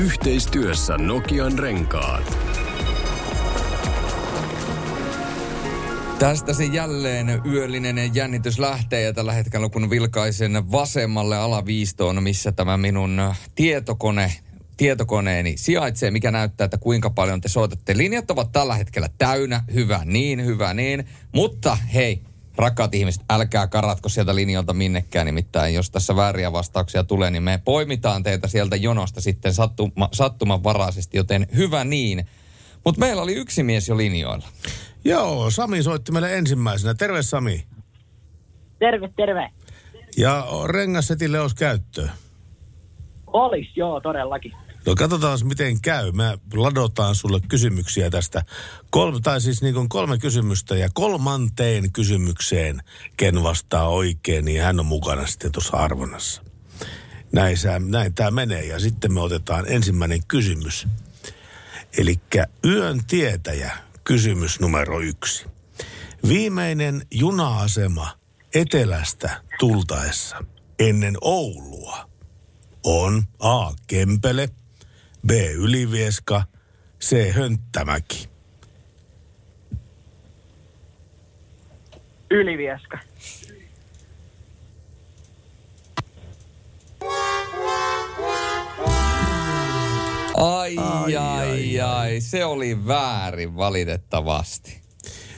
Yhteistyössä 0.00 0.98
Nokian 0.98 1.58
renkaat. 1.58 2.38
Tästä 6.18 6.52
se 6.52 6.64
jälleen 6.64 7.42
yöllinen 7.46 8.14
jännitys 8.14 8.58
lähtee 8.58 9.02
ja 9.02 9.12
tällä 9.12 9.32
hetkellä 9.32 9.68
kun 9.68 9.90
vilkaisen 9.90 10.72
vasemmalle 10.72 11.36
alaviistoon, 11.36 12.22
missä 12.22 12.52
tämä 12.52 12.76
minun 12.76 13.20
tietokone 13.54 14.32
tietokoneeni 14.76 15.56
sijaitsee, 15.56 16.10
mikä 16.10 16.30
näyttää, 16.30 16.64
että 16.64 16.78
kuinka 16.78 17.10
paljon 17.10 17.40
te 17.40 17.48
soitatte. 17.48 17.96
Linjat 17.96 18.30
ovat 18.30 18.52
tällä 18.52 18.74
hetkellä 18.74 19.08
täynnä, 19.18 19.64
hyvä 19.74 20.00
niin, 20.04 20.44
hyvä 20.44 20.74
niin. 20.74 21.04
Mutta 21.32 21.78
hei, 21.94 22.22
rakkaat 22.58 22.94
ihmiset, 22.94 23.22
älkää 23.30 23.66
karatko 23.66 24.08
sieltä 24.08 24.34
linjalta 24.34 24.72
minnekään. 24.72 25.26
Nimittäin 25.26 25.74
jos 25.74 25.90
tässä 25.90 26.16
vääriä 26.16 26.52
vastauksia 26.52 27.04
tulee, 27.04 27.30
niin 27.30 27.42
me 27.42 27.60
poimitaan 27.64 28.22
teitä 28.22 28.48
sieltä 28.48 28.76
jonosta 28.76 29.20
sitten 29.20 29.54
sattuma, 29.54 30.08
sattumanvaraisesti, 30.12 31.16
joten 31.16 31.46
hyvä 31.56 31.84
niin. 31.84 32.26
Mutta 32.84 33.00
meillä 33.00 33.22
oli 33.22 33.34
yksi 33.34 33.62
mies 33.62 33.88
jo 33.88 33.96
linjoilla. 33.96 34.46
Joo, 35.04 35.50
Sami 35.50 35.82
soitti 35.82 36.12
meille 36.12 36.38
ensimmäisenä. 36.38 36.94
Terve 36.94 37.22
Sami. 37.22 37.66
Terve, 38.78 39.08
terve. 39.16 39.50
Ja 40.16 40.46
rengassetille 40.66 41.40
olisi 41.40 41.56
käyttöä. 41.56 42.10
Olis, 43.26 43.76
joo, 43.76 44.00
todellakin. 44.00 44.52
No 44.86 44.94
katsotaan 44.94 45.38
miten 45.44 45.80
käy. 45.80 46.12
Me 46.12 46.38
ladotaan 46.54 47.14
sulle 47.14 47.40
kysymyksiä 47.48 48.10
tästä. 48.10 48.44
Kolme, 48.90 49.20
tai 49.20 49.40
siis 49.40 49.62
niin 49.62 49.74
kuin 49.74 49.88
kolme 49.88 50.18
kysymystä 50.18 50.76
ja 50.76 50.88
kolmanteen 50.94 51.92
kysymykseen, 51.92 52.82
ken 53.16 53.42
vastaa 53.42 53.88
oikein, 53.88 54.44
niin 54.44 54.62
hän 54.62 54.80
on 54.80 54.86
mukana 54.86 55.26
sitten 55.26 55.52
tuossa 55.52 55.76
arvonnassa. 55.76 56.42
Näin, 57.32 57.56
näin 57.88 58.14
tämä 58.14 58.30
menee 58.30 58.64
ja 58.64 58.80
sitten 58.80 59.12
me 59.12 59.20
otetaan 59.20 59.64
ensimmäinen 59.68 60.26
kysymys. 60.28 60.86
Eli 61.98 62.20
yön 62.64 63.04
tietäjä, 63.06 63.72
kysymys 64.04 64.60
numero 64.60 65.00
yksi. 65.00 65.46
Viimeinen 66.28 67.06
juna-asema 67.10 68.18
etelästä 68.54 69.42
tultaessa 69.58 70.44
ennen 70.78 71.16
Oulua 71.20 72.08
on 72.84 73.22
A. 73.38 73.72
Kempele, 73.86 74.48
B. 75.26 75.30
Ylivieska, 75.54 76.42
C. 77.00 77.32
Hönttämäki. 77.32 78.28
Ylivieska. 82.30 82.98
Ai, 90.36 90.76
ai, 90.76 91.16
ai, 91.16 91.80
ai, 91.80 92.20
se 92.20 92.44
oli 92.44 92.86
väärin 92.86 93.56
valitettavasti. 93.56 94.80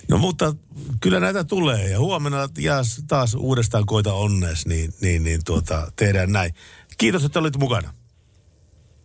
No 0.08 0.18
mutta 0.18 0.54
kyllä 1.00 1.20
näitä 1.20 1.44
tulee 1.44 1.90
ja 1.90 1.98
huomenna 1.98 2.48
ja 2.58 2.74
taas 3.08 3.34
uudestaan 3.34 3.86
koita 3.86 4.12
onnes, 4.12 4.66
niin, 4.66 4.94
niin, 5.00 5.24
niin 5.24 5.40
tuota, 5.44 5.92
tehdään 5.96 6.32
näin. 6.32 6.54
Kiitos, 6.98 7.24
että 7.24 7.38
olit 7.38 7.56
mukana. 7.58 7.94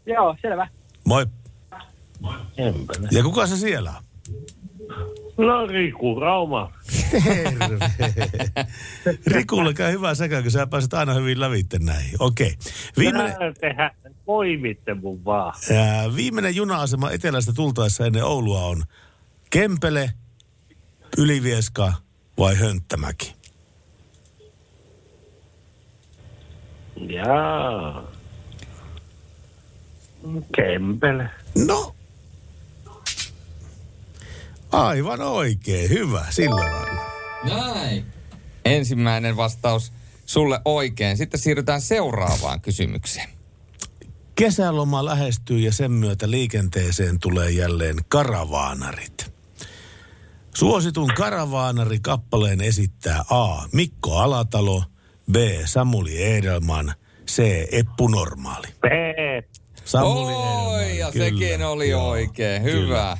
Joo, 0.05 0.35
selvä. 0.41 0.67
Moi. 1.05 1.25
Ja 3.11 3.23
kuka 3.23 3.47
se 3.47 3.57
siellä 3.57 3.93
on? 3.97 4.03
No 5.37 5.67
Riku 5.67 6.19
Rauma. 6.19 6.71
Terve. 7.11 7.91
Rikulle 9.27 9.73
käy 9.73 9.91
hyvä 9.91 10.15
sekä, 10.15 10.41
kun 10.41 10.51
sä 10.51 10.67
pääset 10.67 10.93
aina 10.93 11.13
hyvin 11.13 11.39
lävitte 11.39 11.79
näihin. 11.79 12.15
Okei. 12.19 12.47
Okay. 12.47 12.71
Viimeinen, 12.97 13.35
poimitte 14.25 14.93
mun 14.93 15.25
vaan. 15.25 15.53
ää, 15.75 16.15
viimeinen 16.15 16.55
juna-asema 16.55 17.11
etelästä 17.11 17.53
tultaessa 17.53 18.05
ennen 18.05 18.23
Oulua 18.23 18.65
on 18.65 18.83
Kempele, 19.49 20.11
Ylivieska 21.17 21.93
vai 22.37 22.55
Hönttämäki? 22.55 23.35
Jaa. 27.09 28.14
Kempele. 30.55 31.29
No. 31.67 31.95
Aivan 34.71 35.21
oikein. 35.21 35.89
Hyvä. 35.89 36.25
Sillä 36.29 36.55
lailla. 36.55 37.01
Näin. 37.43 38.05
Ensimmäinen 38.65 39.37
vastaus 39.37 39.93
sulle 40.25 40.59
oikein. 40.65 41.17
Sitten 41.17 41.39
siirrytään 41.39 41.81
seuraavaan 41.81 42.61
kysymykseen. 42.61 43.29
Kesäloma 44.35 45.05
lähestyy 45.05 45.59
ja 45.59 45.73
sen 45.73 45.91
myötä 45.91 46.31
liikenteeseen 46.31 47.19
tulee 47.19 47.51
jälleen 47.51 47.95
karavaanarit. 48.07 49.33
Suositun 50.55 51.11
karavaanari-kappaleen 51.17 52.61
esittää 52.61 53.23
A. 53.29 53.67
Mikko 53.71 54.17
Alatalo, 54.17 54.83
B. 55.31 55.35
Samuli 55.65 56.23
Edelman, 56.23 56.93
C. 57.27 57.67
Eppu 57.71 58.07
Normaali. 58.07 58.67
P. 58.67 58.85
Samuli 59.85 60.33
Oi, 60.33 60.97
ja 60.97 61.11
kyllä, 61.11 61.25
sekin 61.25 61.63
oli 61.65 61.89
joo, 61.89 62.09
oikein. 62.09 62.63
kyllä. 62.63 62.85
Hyvä. 62.85 63.17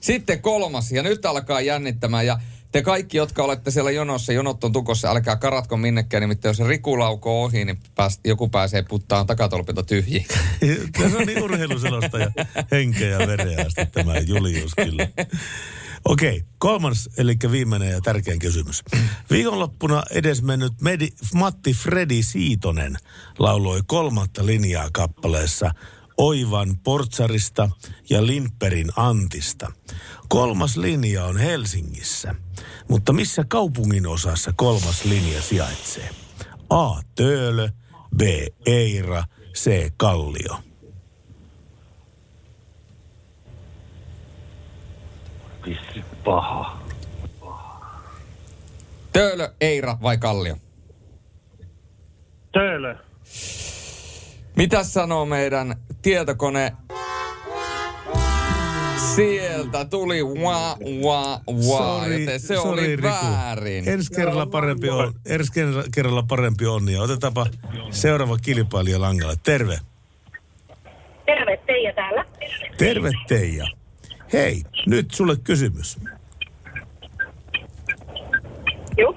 Sitten 0.00 0.42
kolmas, 0.42 0.92
ja 0.92 1.02
nyt 1.02 1.26
alkaa 1.26 1.60
jännittämään. 1.60 2.26
Ja 2.26 2.38
te 2.72 2.82
kaikki, 2.82 3.16
jotka 3.16 3.42
olette 3.42 3.70
siellä 3.70 3.90
jonossa, 3.90 4.32
jonot 4.32 4.64
on 4.64 4.72
tukossa, 4.72 5.10
älkää 5.10 5.36
karatko 5.36 5.76
minnekään. 5.76 6.20
Nimittäin 6.20 6.50
jos 6.50 6.68
Riku 6.68 6.98
laukoo 6.98 7.44
ohi, 7.44 7.64
niin 7.64 7.78
pääs, 7.94 8.20
joku 8.24 8.48
pääsee 8.48 8.82
puttaan 8.82 9.26
takatolpilta 9.26 9.82
tyhjiin. 9.82 10.26
Kyllä 10.96 11.10
se 11.10 11.16
on 11.16 11.26
niin 11.26 11.42
urheiluselosta 11.42 12.18
ja 12.18 12.30
henkeä 12.70 13.08
ja 13.08 13.26
vereä 13.26 13.66
tämä 13.92 14.18
Julius 14.18 14.72
kyllä. 14.74 15.08
Okei, 16.04 16.44
kolmas, 16.58 17.08
eli 17.18 17.36
viimeinen 17.50 17.90
ja 17.90 18.00
tärkein 18.00 18.38
kysymys. 18.38 18.82
Viikonloppuna 19.30 20.02
edesmennyt 20.10 20.72
Medi, 20.80 21.08
Matti 21.34 21.72
Fredi 21.72 22.22
Siitonen 22.22 22.96
lauloi 23.38 23.80
kolmatta 23.86 24.46
linjaa 24.46 24.88
kappaleessa 24.92 25.70
Oivan 26.18 26.78
Portsarista 26.84 27.70
ja 28.10 28.26
Lindperin 28.26 28.90
Antista. 28.96 29.72
Kolmas 30.28 30.76
linja 30.76 31.24
on 31.24 31.36
Helsingissä, 31.36 32.34
mutta 32.88 33.12
missä 33.12 33.44
kaupungin 33.48 34.06
osassa 34.06 34.52
kolmas 34.56 35.04
linja 35.04 35.42
sijaitsee? 35.42 36.10
A. 36.70 37.00
Töölö, 37.14 37.68
B. 38.16 38.20
Eira, 38.66 39.24
C. 39.54 39.92
Kallio. 39.96 40.58
Paha. 46.24 46.78
Töölö, 49.12 49.48
Eira 49.60 49.98
vai 50.02 50.18
Kallio? 50.18 50.56
Töölö. 52.52 52.96
Mitä 54.56 54.84
sanoo 54.84 55.26
meidän 55.26 55.74
tietokone? 56.04 56.72
Sieltä 59.16 59.84
tuli 59.84 60.22
wa, 60.22 60.76
wa, 61.04 61.40
wa, 61.68 62.06
joten 62.06 62.40
se 62.40 62.56
sorry, 62.56 62.70
oli 62.72 62.96
Riku. 62.96 63.08
väärin. 63.08 63.88
Ensi 63.88 64.10
kerralla 64.16 64.46
parempi 64.46 64.90
on, 64.90 65.14
ensi 65.26 65.52
kerralla- 65.52 65.84
kerralla 65.94 66.22
parempi 66.22 66.66
on. 66.66 66.88
Ja 66.88 67.02
otetaanpa 67.02 67.46
seuraava 67.90 68.38
kilpailija 68.38 69.00
langalle. 69.00 69.34
Terve. 69.42 69.78
Terve, 71.26 71.56
Teija 71.66 71.92
täällä. 71.92 72.24
Terve 72.78 73.10
Teija. 73.28 73.66
Hei, 74.32 74.62
nyt 74.86 75.10
sulle 75.10 75.36
kysymys. 75.44 75.98
Joo. 78.96 79.16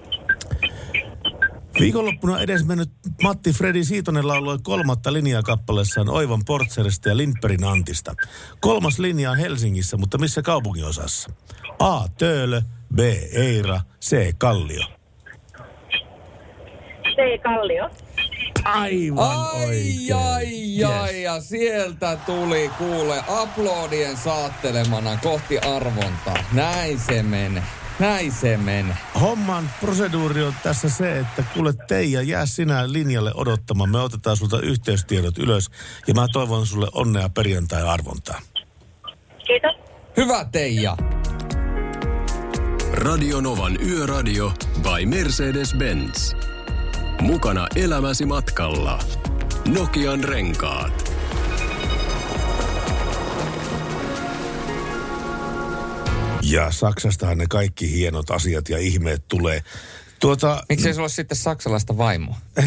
Viikonloppuna 1.79 2.41
edesmennyt 2.41 2.89
Matti 3.23 3.51
Fredi 3.53 3.83
Siitonen 3.83 4.27
lauloi 4.27 4.57
kolmatta 4.63 5.13
linjaa 5.13 5.41
kappaleessaan 5.43 6.09
Oivan 6.09 6.45
Portserista 6.45 7.09
ja 7.09 7.17
Lindperin 7.17 7.63
Antista. 7.63 8.15
Kolmas 8.59 8.99
linja 8.99 9.31
on 9.31 9.37
Helsingissä, 9.37 9.97
mutta 9.97 10.17
missä 10.17 10.41
kaupunginosassa? 10.41 11.31
A. 11.79 12.07
Töölö, 12.17 12.61
B. 12.95 12.99
Eira, 13.31 13.81
C. 14.05 14.31
Kallio. 14.37 14.83
C. 17.03 17.41
Kallio. 17.43 17.89
Aivan 18.65 19.25
Ai, 19.53 19.65
oikein. 19.65 20.15
ai, 20.15 20.83
ai, 20.83 21.23
ja 21.23 21.41
sieltä 21.41 22.17
tuli 22.25 22.71
kuule 22.77 23.23
aplodien 23.27 24.17
saattelemana 24.17 25.17
kohti 25.23 25.57
arvontaa. 25.59 26.37
Näin 26.53 26.99
se 26.99 27.23
menee. 27.23 27.63
Näin 27.99 28.31
se 28.31 28.57
menee. 28.57 28.97
Homman 29.21 29.69
proseduuri 29.81 30.43
on 30.43 30.53
tässä 30.63 30.89
se, 30.89 31.19
että 31.19 31.43
kuule 31.53 31.73
Teija, 31.87 32.21
jää 32.21 32.45
sinä 32.45 32.91
linjalle 32.91 33.31
odottamaan. 33.35 33.89
Me 33.89 33.99
otetaan 33.99 34.37
sulta 34.37 34.61
yhteystiedot 34.61 35.37
ylös 35.37 35.69
ja 36.07 36.13
mä 36.13 36.27
toivon 36.33 36.65
sulle 36.65 36.87
onnea 36.91 37.29
perjantai-arvontaan. 37.29 38.43
Kiitos. 39.47 39.75
Hyvä 40.17 40.45
Teija. 40.45 40.97
Radio 42.93 43.41
Novan 43.41 43.77
Yöradio 43.81 44.53
by 44.81 45.05
Mercedes-Benz. 45.05 46.35
Mukana 47.21 47.67
elämäsi 47.75 48.25
matkalla. 48.25 48.99
Nokian 49.67 50.23
renkaat. 50.23 51.06
Ja 56.41 56.71
Saksastahan 56.71 57.37
ne 57.37 57.45
kaikki 57.49 57.91
hienot 57.91 58.31
asiat 58.31 58.69
ja 58.69 58.77
ihmeet 58.77 59.27
tulee. 59.27 59.63
Tuota, 60.19 60.63
Miksei 60.69 60.93
sulla 60.93 61.03
ole 61.03 61.09
sitten 61.09 61.37
saksalaista 61.37 61.97
vaimoa? 61.97 62.37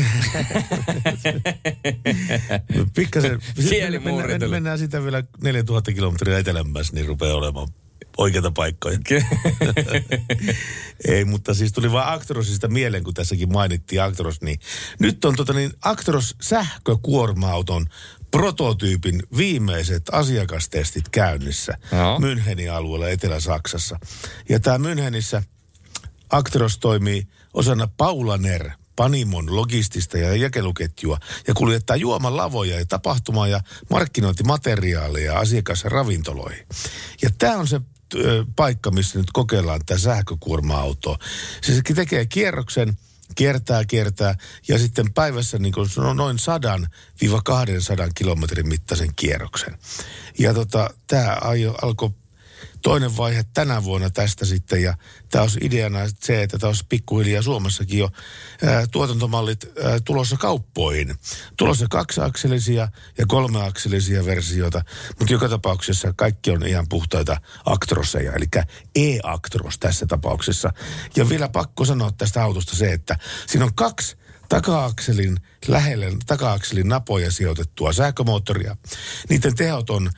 pikkasen, 2.97 3.39
Kielimuuri 3.69 4.29
mennään, 4.29 4.51
mennään 4.51 4.79
sitä 4.79 5.05
vielä 5.05 5.25
4000 5.43 5.93
kilometriä 5.93 6.39
etelämmässä, 6.39 6.95
niin 6.95 7.07
rupeaa 7.07 7.37
olemaan 7.37 7.69
oikeita 8.17 8.51
paikkoja. 8.51 8.99
Ei, 11.09 11.25
mutta 11.25 11.55
siis 11.55 11.73
tuli 11.73 11.93
vaan 11.93 12.15
Actrosista 12.15 12.69
mieleen, 12.69 13.05
kun 13.05 13.15
tässäkin 13.15 13.53
mainittiin 13.53 14.03
Actros, 14.03 14.41
niin 14.41 14.61
nyt 14.99 15.25
on 15.25 15.37
tota 15.37 15.53
niin 15.53 15.73
Actros 15.83 16.37
sähkökuorma-auton 16.41 17.87
prototyypin 18.31 19.23
viimeiset 19.37 20.03
asiakastestit 20.13 21.09
käynnissä 21.09 21.79
Joo. 21.93 22.19
Münchenin 22.19 22.73
alueella 22.73 23.09
Etelä-Saksassa. 23.09 23.99
Ja 24.49 24.61
tämä 24.61 24.79
Münchenissä 24.79 25.43
Actros 26.31 26.79
toimii 26.79 27.27
osana 27.55 27.89
Paulaner 27.97 28.71
Panimon 28.97 29.57
logistista 29.57 30.19
ja 30.19 30.37
jakeluketjua 30.37 31.19
ja 31.49 31.55
kuljettaa 31.55 31.97
juomalavoja 31.97 32.79
ja 32.79 32.87
tapahtuma- 32.87 33.49
ja 33.49 33.61
markkinointimateriaaleja 33.91 35.39
asiakasravintoloihin. 35.39 36.67
Ja 37.23 37.31
tämä 37.39 37.57
on 37.57 37.69
se 37.69 37.81
paikka, 38.57 38.91
missä 38.91 39.19
nyt 39.19 39.31
kokeillaan 39.33 39.81
tämä 39.87 39.99
sähkökuorma-auto. 39.99 41.19
Se 41.63 41.83
tekee 41.95 42.27
kierroksen, 42.27 42.99
kiertää, 43.35 43.85
kiertää 43.85 44.35
ja 44.69 44.79
sitten 44.79 45.13
päivässä 45.13 45.59
niin 45.59 45.73
kuin 45.73 45.89
on 45.97 46.17
noin 46.17 46.37
100-200 46.37 48.11
kilometrin 48.15 48.69
mittaisen 48.69 49.15
kierroksen. 49.17 49.79
Ja 50.39 50.55
tota, 50.55 50.91
tämä 51.07 51.37
alkoi 51.83 52.11
toinen 52.83 53.17
vaihe 53.17 53.45
tänä 53.55 53.85
vuonna 53.85 54.11
tästä 54.11 54.45
sitten 54.45 54.83
ja 54.83 54.95
tämä 55.31 55.43
olisi 55.43 55.59
ideana 55.63 55.99
se, 56.21 56.43
että 56.43 56.59
tämä 56.59 56.69
olisi 56.69 56.87
pikkuhiljaa 56.89 57.43
Suomessakin 57.43 57.99
jo 57.99 58.11
ää, 58.63 58.87
tuotantomallit 58.87 59.65
ää, 59.65 60.01
tulossa 60.05 60.37
kauppoihin. 60.37 61.17
Tulossa 61.57 61.87
kaksiakselisia 61.91 62.89
ja 63.19 63.27
kolmeakselisia 63.27 64.25
versioita, 64.25 64.83
mutta 65.19 65.33
joka 65.33 65.49
tapauksessa 65.49 66.13
kaikki 66.17 66.51
on 66.51 66.67
ihan 66.67 66.87
puhtaita 66.89 67.37
aktroseja, 67.65 68.33
eli 68.33 68.47
e-aktros 68.95 69.79
tässä 69.79 70.07
tapauksessa. 70.07 70.73
Ja 71.17 71.29
vielä 71.29 71.49
pakko 71.49 71.85
sanoa 71.85 72.13
tästä 72.13 72.43
autosta 72.43 72.77
se, 72.77 72.93
että 72.93 73.19
siinä 73.47 73.65
on 73.65 73.75
kaksi 73.75 74.17
taka-akselin 74.51 75.37
lähelle 75.69 76.13
taka-akselin 76.27 76.89
napoja 76.89 77.31
sijoitettua 77.31 77.93
sähkömoottoria. 77.93 78.77
Niiden 79.29 79.55
tehot 79.55 79.91
on 79.91 80.11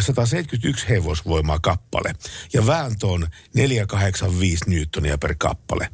171 0.00 0.88
hevosvoimaa 0.88 1.58
kappale 1.58 2.12
ja 2.52 2.66
vääntö 2.66 3.06
on 3.06 3.26
485 3.54 4.70
newtonia 4.70 5.18
per 5.18 5.34
kappale. 5.38 5.88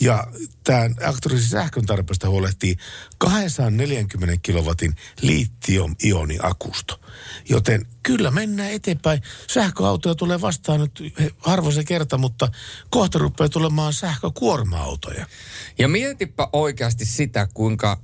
Ja 0.00 0.26
tämän 0.64 0.94
aktorisen 1.04 1.48
sähkön 1.48 1.86
tarpeesta 1.86 2.28
huolehtii 2.28 2.76
240 3.18 4.36
kilowatin 4.42 4.94
litium-ioniakusto. 5.22 7.00
Joten 7.48 7.86
kyllä 8.02 8.30
mennään 8.30 8.72
eteenpäin. 8.72 9.22
Sähköautoja 9.50 10.14
tulee 10.14 10.40
vastaan 10.40 10.80
nyt 10.80 11.02
harvoin 11.38 11.74
se 11.74 11.84
kerta, 11.84 12.18
mutta 12.18 12.48
kohta 12.90 13.18
rupeaa 13.18 13.48
tulemaan 13.48 13.92
sähkökuorma-autoja. 13.92 15.26
Ja 15.78 15.88
mietipä 15.88 16.48
oikeasti 16.52 17.04
sitä, 17.04 17.48
kuinka 17.54 18.00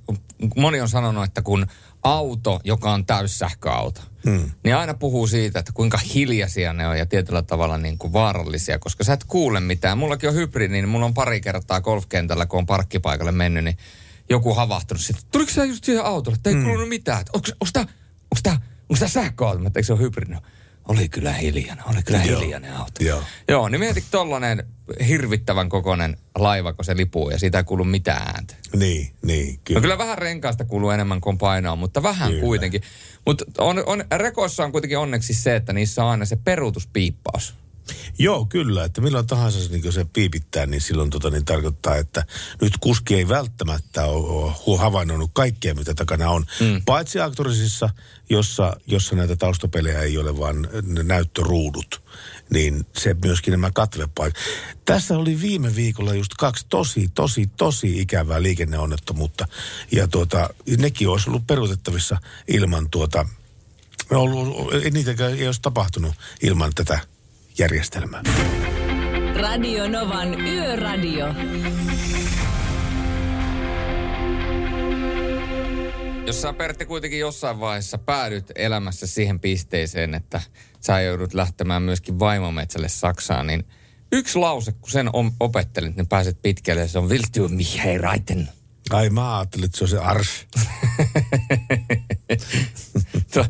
moni 0.56 0.80
on 0.80 0.88
sanonut, 0.88 1.24
että 1.24 1.42
kun 1.42 1.66
auto, 2.02 2.60
joka 2.64 2.92
on 2.92 3.06
täyssähköauto, 3.06 4.00
hmm. 4.24 4.50
niin 4.64 4.76
aina 4.76 4.94
puhuu 4.94 5.26
siitä, 5.26 5.58
että 5.58 5.72
kuinka 5.74 5.98
hiljaisia 6.14 6.72
ne 6.72 6.88
on 6.88 6.98
ja 6.98 7.06
tietyllä 7.06 7.42
tavalla 7.42 7.78
niin 7.78 7.98
kuin 7.98 8.12
vaarallisia, 8.12 8.78
koska 8.78 9.04
sä 9.04 9.12
et 9.12 9.24
kuule 9.24 9.60
mitään. 9.60 9.98
Mullakin 9.98 10.28
on 10.28 10.34
hybridi, 10.34 10.72
niin 10.72 10.88
mulla 10.88 11.06
on 11.06 11.14
pari 11.14 11.40
kertaa 11.40 11.80
golfkentällä, 11.80 12.46
kun 12.46 12.58
on 12.58 12.66
parkkipaikalle 12.66 13.32
mennyt, 13.32 13.64
niin 13.64 13.78
joku 14.30 14.54
havahtunut 14.54 15.02
sitten, 15.02 15.24
tuliko 15.32 15.50
sä 15.50 15.64
just 15.64 15.84
siihen 15.84 16.04
autolle, 16.04 16.36
että 16.36 16.50
ei 16.50 16.54
hmm. 16.54 16.64
kuulunut 16.64 16.88
mitään. 16.88 17.24
Onko, 17.32 17.48
tämä 17.72 17.86
onko 18.30 18.40
tää, 18.42 18.52
onko 18.88 18.98
tää 18.98 19.08
sähköauto, 19.08 19.58
Mä, 19.58 19.66
eikö 19.66 19.82
se 19.82 19.92
ole 19.92 20.00
hybridi? 20.00 20.34
Oli 20.90 21.08
kyllä 21.08 21.32
hiljainen, 21.32 21.84
oli 21.88 22.02
kyllä 22.02 22.22
Joo. 22.24 22.40
hiljainen 22.40 22.76
auto. 22.76 23.04
Joo. 23.04 23.22
Joo, 23.48 23.68
niin 23.68 23.80
mietit 23.80 24.04
tollanen 24.10 24.66
hirvittävän 25.08 25.68
kokoinen 25.68 26.16
laiva, 26.34 26.72
kun 26.72 26.84
se 26.84 26.96
lipuu 26.96 27.30
ja 27.30 27.38
siitä 27.38 27.58
ei 27.58 27.64
kuulu 27.64 27.84
mitään 27.84 28.22
ääntä. 28.34 28.54
Niin, 28.76 29.10
niin, 29.22 29.60
kyllä. 29.64 29.78
No 29.78 29.82
kyllä 29.82 29.98
vähän 29.98 30.18
renkaasta 30.18 30.64
kuuluu 30.64 30.90
enemmän 30.90 31.20
kuin 31.20 31.38
painoa, 31.38 31.76
mutta 31.76 32.02
vähän 32.02 32.28
Kyllä. 32.30 32.40
kuitenkin. 32.40 32.82
Mutta 33.26 33.44
on, 33.58 33.82
on, 33.86 34.04
rekoissa 34.16 34.64
on 34.64 34.72
kuitenkin 34.72 34.98
onneksi 34.98 35.34
se, 35.34 35.56
että 35.56 35.72
niissä 35.72 36.04
on 36.04 36.10
aina 36.10 36.24
se 36.24 36.36
peruutuspiippaus. 36.36 37.54
Joo, 38.18 38.46
kyllä. 38.46 38.84
Että 38.84 39.00
milloin 39.00 39.26
tahansa 39.26 39.60
se, 39.60 39.68
niin 39.68 39.92
se 39.92 40.06
piipittää, 40.12 40.66
niin 40.66 40.80
silloin 40.80 41.10
tota, 41.10 41.30
niin 41.30 41.44
tarkoittaa, 41.44 41.96
että 41.96 42.24
nyt 42.60 42.72
kuski 42.80 43.14
ei 43.14 43.28
välttämättä 43.28 44.04
ole, 44.04 44.78
havainnoinut 44.78 45.30
kaikkea, 45.32 45.74
mitä 45.74 45.94
takana 45.94 46.30
on. 46.30 46.46
Mm. 46.60 46.82
Paitsi 46.86 47.20
aktorisissa, 47.20 47.90
jossa, 48.30 48.76
jossa 48.86 49.16
näitä 49.16 49.36
taustapelejä 49.36 50.00
ei 50.00 50.18
ole, 50.18 50.38
vaan 50.38 50.68
näyttöruudut, 51.02 52.02
niin 52.50 52.86
se 52.98 53.16
myöskin 53.24 53.52
nämä 53.52 53.70
katvepaikat. 53.70 54.42
Tässä 54.84 55.18
oli 55.18 55.40
viime 55.40 55.76
viikolla 55.76 56.14
just 56.14 56.34
kaksi 56.38 56.66
tosi, 56.68 57.10
tosi, 57.14 57.50
tosi 57.56 58.00
ikävää 58.00 58.42
liikenneonnettomuutta. 58.42 59.48
Ja 59.92 60.08
tuota, 60.08 60.50
nekin 60.78 61.08
olisi 61.08 61.30
ollut 61.30 61.46
peruutettavissa 61.46 62.16
ilman 62.48 62.90
tuota, 62.90 63.26
ollut, 64.10 64.74
ei 64.74 64.90
niitäkään 64.90 65.34
ei 65.34 65.46
olisi 65.46 65.62
tapahtunut 65.62 66.14
ilman 66.42 66.72
tätä 66.74 67.00
järjestelmää. 67.60 68.22
Radio 69.40 69.88
Novan 69.88 70.40
Yöradio. 70.40 71.34
Jos 76.26 76.42
sä 76.42 76.52
Pertti 76.52 76.86
kuitenkin 76.86 77.18
jossain 77.18 77.60
vaiheessa 77.60 77.98
päädyt 77.98 78.52
elämässä 78.54 79.06
siihen 79.06 79.40
pisteeseen, 79.40 80.14
että 80.14 80.40
sä 80.80 81.00
joudut 81.00 81.34
lähtemään 81.34 81.82
myöskin 81.82 82.18
vaimometsälle 82.18 82.88
Saksaan, 82.88 83.46
niin 83.46 83.64
yksi 84.12 84.38
lause, 84.38 84.72
kun 84.72 84.90
sen 84.90 85.10
opettelit, 85.40 85.96
niin 85.96 86.08
pääset 86.08 86.42
pitkälle, 86.42 86.88
se 86.88 86.98
on 86.98 87.08
Willst 87.08 87.36
du 87.36 87.48
mich 87.48 87.84
heiraten? 87.84 88.48
Ai 88.90 89.10
mä 89.10 89.38
ajattelin, 89.38 89.64
että 89.64 89.78
se 89.78 89.84
on 89.84 89.88
se 89.88 89.98
ars. 89.98 90.46
tu- 93.34 93.44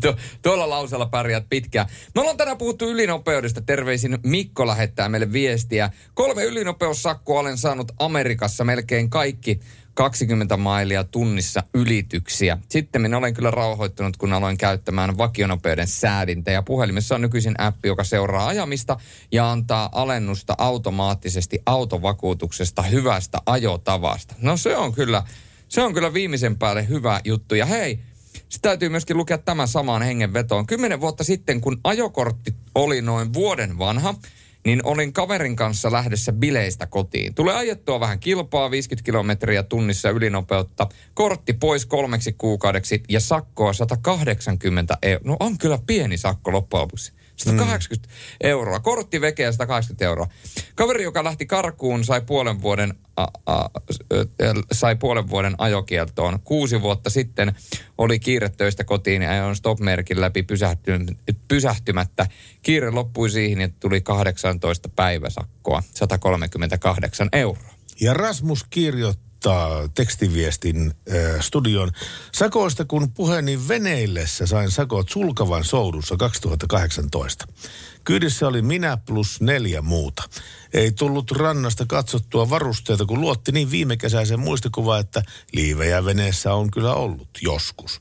tu- 0.00 0.16
tuolla 0.42 0.70
lauseella 0.70 1.06
pärjäät 1.06 1.48
pitkään. 1.48 1.86
Me 2.14 2.20
ollaan 2.20 2.36
tänään 2.36 2.58
puhuttu 2.58 2.90
ylinopeudesta. 2.90 3.60
Terveisin 3.60 4.18
Mikko 4.22 4.66
lähettää 4.66 5.08
meille 5.08 5.32
viestiä. 5.32 5.90
Kolme 6.14 6.44
ylinopeussakkoa 6.44 7.40
olen 7.40 7.58
saanut 7.58 7.92
Amerikassa 7.98 8.64
melkein 8.64 9.10
kaikki 9.10 9.60
20 9.94 10.56
mailia 10.56 11.04
tunnissa 11.04 11.62
ylityksiä. 11.74 12.58
Sitten 12.68 13.02
minä 13.02 13.18
olen 13.18 13.34
kyllä 13.34 13.50
rauhoittunut, 13.50 14.16
kun 14.16 14.32
aloin 14.32 14.58
käyttämään 14.58 15.18
vakionopeuden 15.18 15.86
säädintä. 15.86 16.50
Ja 16.50 16.62
puhelimessa 16.62 17.14
on 17.14 17.20
nykyisin 17.20 17.54
appi, 17.58 17.88
joka 17.88 18.04
seuraa 18.04 18.46
ajamista 18.46 18.96
ja 19.32 19.50
antaa 19.50 19.88
alennusta 19.92 20.54
automaattisesti 20.58 21.58
autovakuutuksesta 21.66 22.82
hyvästä 22.82 23.38
ajotavasta. 23.46 24.34
No 24.38 24.56
se 24.56 24.76
on 24.76 24.92
kyllä, 24.92 25.22
se 25.68 25.82
on 25.82 25.94
kyllä 25.94 26.14
viimeisen 26.14 26.58
päälle 26.58 26.88
hyvä 26.88 27.20
juttu. 27.24 27.54
Ja 27.54 27.66
hei, 27.66 28.00
sitten 28.32 28.62
täytyy 28.62 28.88
myöskin 28.88 29.16
lukea 29.16 29.38
tämä 29.38 29.66
samaan 29.66 30.02
hengenvetoon. 30.02 30.66
Kymmenen 30.66 31.00
vuotta 31.00 31.24
sitten, 31.24 31.60
kun 31.60 31.80
ajokortti 31.84 32.54
oli 32.74 33.02
noin 33.02 33.32
vuoden 33.32 33.78
vanha, 33.78 34.14
niin 34.64 34.80
olin 34.84 35.12
kaverin 35.12 35.56
kanssa 35.56 35.92
lähdössä 35.92 36.32
bileistä 36.32 36.86
kotiin. 36.86 37.34
Tulee 37.34 37.54
ajettua 37.54 38.00
vähän 38.00 38.20
kilpaa, 38.20 38.70
50 38.70 39.04
kilometriä 39.04 39.62
tunnissa 39.62 40.10
ylinopeutta, 40.10 40.88
kortti 41.14 41.52
pois 41.52 41.86
kolmeksi 41.86 42.32
kuukaudeksi 42.32 43.02
ja 43.08 43.20
sakkoa 43.20 43.72
180 43.72 44.98
euroa. 45.02 45.24
No 45.24 45.36
on 45.40 45.58
kyllä 45.58 45.78
pieni 45.86 46.16
sakko 46.18 46.52
loppujen 46.52 46.82
lopuksi. 46.82 47.12
180 47.36 48.08
mm. 48.08 48.14
euroa. 48.40 48.80
Kortti 48.80 49.20
vekeä 49.20 49.52
180 49.52 50.04
euroa. 50.04 50.26
Kaveri, 50.74 51.02
joka 51.02 51.24
lähti 51.24 51.46
karkuun, 51.46 52.04
sai 52.04 52.20
puolen 52.20 52.62
vuoden, 52.62 52.94
a, 53.16 53.26
a, 53.46 53.70
sai 54.72 54.96
puolen 54.96 55.30
vuoden 55.30 55.54
ajokieltoon. 55.58 56.40
Kuusi 56.44 56.80
vuotta 56.80 57.10
sitten 57.10 57.54
oli 57.98 58.18
kiire 58.18 58.48
töistä 58.48 58.84
kotiin 58.84 59.22
ja 59.22 59.30
ajoin 59.30 59.56
stop-merkin 59.56 60.20
läpi 60.20 60.42
pysähty, 60.42 60.92
pysähtymättä. 61.48 62.26
Kiire 62.62 62.90
loppui 62.90 63.30
siihen, 63.30 63.60
että 63.60 63.76
tuli 63.80 64.00
18 64.00 64.88
päiväsakkoa, 64.88 65.82
138 65.94 67.28
euroa. 67.32 67.74
Ja 68.00 68.14
Rasmus 68.14 68.64
kirjoittaa 68.70 69.33
tekstiviestin 69.94 70.86
äh, 70.86 71.40
studion. 71.40 71.90
Sakoista 72.32 72.84
kun 72.84 73.10
puheeni 73.10 73.68
veneillessä 73.68 74.46
sain 74.46 74.70
sakot 74.70 75.08
sulkavan 75.08 75.64
soudussa 75.64 76.16
2018. 76.16 77.46
Kyydissä 78.04 78.48
oli 78.48 78.62
minä 78.62 78.98
plus 79.06 79.40
neljä 79.40 79.82
muuta. 79.82 80.22
Ei 80.74 80.92
tullut 80.92 81.30
rannasta 81.30 81.86
katsottua 81.86 82.50
varusteita, 82.50 83.06
kun 83.06 83.20
luotti 83.20 83.52
niin 83.52 83.70
viimekesäisen 83.70 84.40
muistikuvaa, 84.40 84.98
että 84.98 85.22
liivejä 85.52 86.04
veneessä 86.04 86.54
on 86.54 86.70
kyllä 86.70 86.94
ollut 86.94 87.28
joskus. 87.42 88.00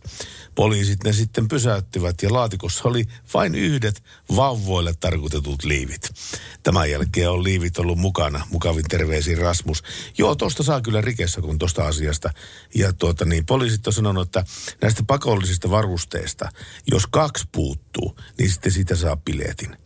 Poliisit 0.55 1.03
ne 1.03 1.13
sitten 1.13 1.47
pysäyttivät 1.47 2.23
ja 2.23 2.33
laatikossa 2.33 2.89
oli 2.89 3.05
vain 3.33 3.55
yhdet 3.55 4.03
vauvoille 4.35 4.93
tarkoitetut 4.99 5.63
liivit. 5.63 6.09
Tämän 6.63 6.91
jälkeen 6.91 7.29
on 7.29 7.43
liivit 7.43 7.77
ollut 7.77 7.97
mukana. 7.97 8.47
Mukavin 8.51 8.85
terveisin 8.89 9.37
Rasmus. 9.37 9.83
Joo, 10.17 10.35
tosta 10.35 10.63
saa 10.63 10.81
kyllä 10.81 11.01
rikessä 11.01 11.41
kun 11.41 11.59
tosta 11.59 11.87
asiasta. 11.87 12.29
Ja 12.75 12.93
tuota 12.93 13.25
niin, 13.25 13.45
poliisit 13.45 13.87
on 13.87 13.93
sanonut, 13.93 14.27
että 14.27 14.45
näistä 14.81 15.03
pakollisista 15.07 15.69
varusteista, 15.69 16.49
jos 16.91 17.07
kaksi 17.07 17.47
puuttuu, 17.51 18.19
niin 18.37 18.51
sitten 18.51 18.71
siitä 18.71 18.95
saa 18.95 19.17
piletin. 19.17 19.77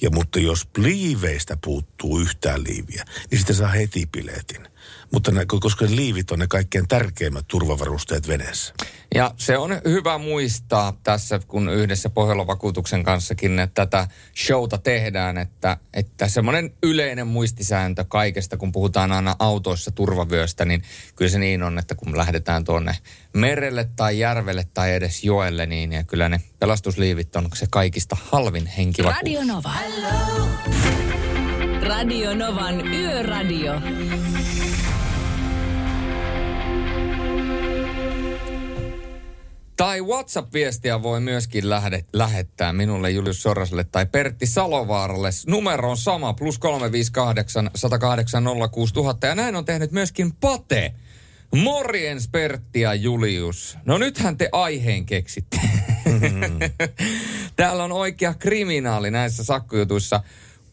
Ja, 0.00 0.10
mutta 0.10 0.38
jos 0.38 0.68
liiveistä 0.78 1.56
puuttuu 1.64 2.18
yhtään 2.18 2.64
liiviä, 2.64 3.04
niin 3.30 3.38
sitten 3.38 3.56
saa 3.56 3.68
heti 3.68 4.08
piletin. 4.12 4.73
Mutta 5.14 5.30
nä, 5.30 5.44
koska 5.60 5.84
liivit 5.88 6.30
on 6.30 6.38
ne 6.38 6.46
kaikkein 6.46 6.88
tärkeimmät 6.88 7.44
turvavarusteet 7.48 8.28
veneessä. 8.28 8.74
Ja 9.14 9.34
se 9.36 9.58
on 9.58 9.80
hyvä 9.84 10.18
muistaa 10.18 11.00
tässä, 11.02 11.40
kun 11.48 11.68
yhdessä 11.68 12.10
Pohjola-vakuutuksen 12.10 13.02
kanssakin 13.02 13.58
että 13.58 13.86
tätä 13.86 14.08
showta 14.46 14.78
tehdään, 14.78 15.38
että, 15.38 15.76
että 15.92 16.28
semmoinen 16.28 16.70
yleinen 16.82 17.26
muistisääntö 17.26 18.04
kaikesta, 18.08 18.56
kun 18.56 18.72
puhutaan 18.72 19.12
aina 19.12 19.36
autoissa 19.38 19.90
turvavyöstä, 19.90 20.64
niin 20.64 20.82
kyllä 21.16 21.30
se 21.30 21.38
niin 21.38 21.62
on, 21.62 21.78
että 21.78 21.94
kun 21.94 22.16
lähdetään 22.16 22.64
tuonne 22.64 22.96
merelle 23.34 23.88
tai 23.96 24.18
järvelle 24.18 24.66
tai 24.74 24.94
edes 24.94 25.24
joelle, 25.24 25.66
niin 25.66 25.92
ja 25.92 26.04
kyllä 26.04 26.28
ne 26.28 26.40
pelastusliivit 26.58 27.36
on 27.36 27.48
se 27.54 27.66
kaikista 27.70 28.16
halvin 28.30 28.66
henkivakuutus. 28.66 29.22
Radio 29.22 29.54
Nova. 29.54 29.74
Radio 31.82 32.34
Novan 32.34 32.94
Yöradio. 32.94 33.72
Tai 39.84 40.02
WhatsApp-viestiä 40.02 41.02
voi 41.02 41.20
myöskin 41.20 41.70
lähde, 41.70 42.04
lähettää 42.12 42.72
minulle 42.72 43.10
Julius 43.10 43.42
Soraselle 43.42 43.84
tai 43.84 44.06
Pertti 44.06 44.46
Salovaaralle. 44.46 45.30
Numero 45.46 45.90
on 45.90 45.96
sama, 45.96 46.32
plus 46.32 46.58
358 46.58 47.70
108 47.74 48.44
06000. 48.70 49.26
Ja 49.26 49.34
näin 49.34 49.56
on 49.56 49.64
tehnyt 49.64 49.92
myöskin 49.92 50.32
Pate. 50.32 50.94
Morjens 51.54 52.28
Pertti 52.28 52.80
ja 52.80 52.94
Julius. 52.94 53.78
No 53.84 53.98
nythän 53.98 54.36
te 54.36 54.48
aiheen 54.52 55.06
keksitte. 55.06 55.60
Mm-hmm. 56.04 56.58
Täällä 57.56 57.84
on 57.84 57.92
oikea 57.92 58.34
kriminaali 58.34 59.10
näissä 59.10 59.44
sakkojutuissa 59.44 60.20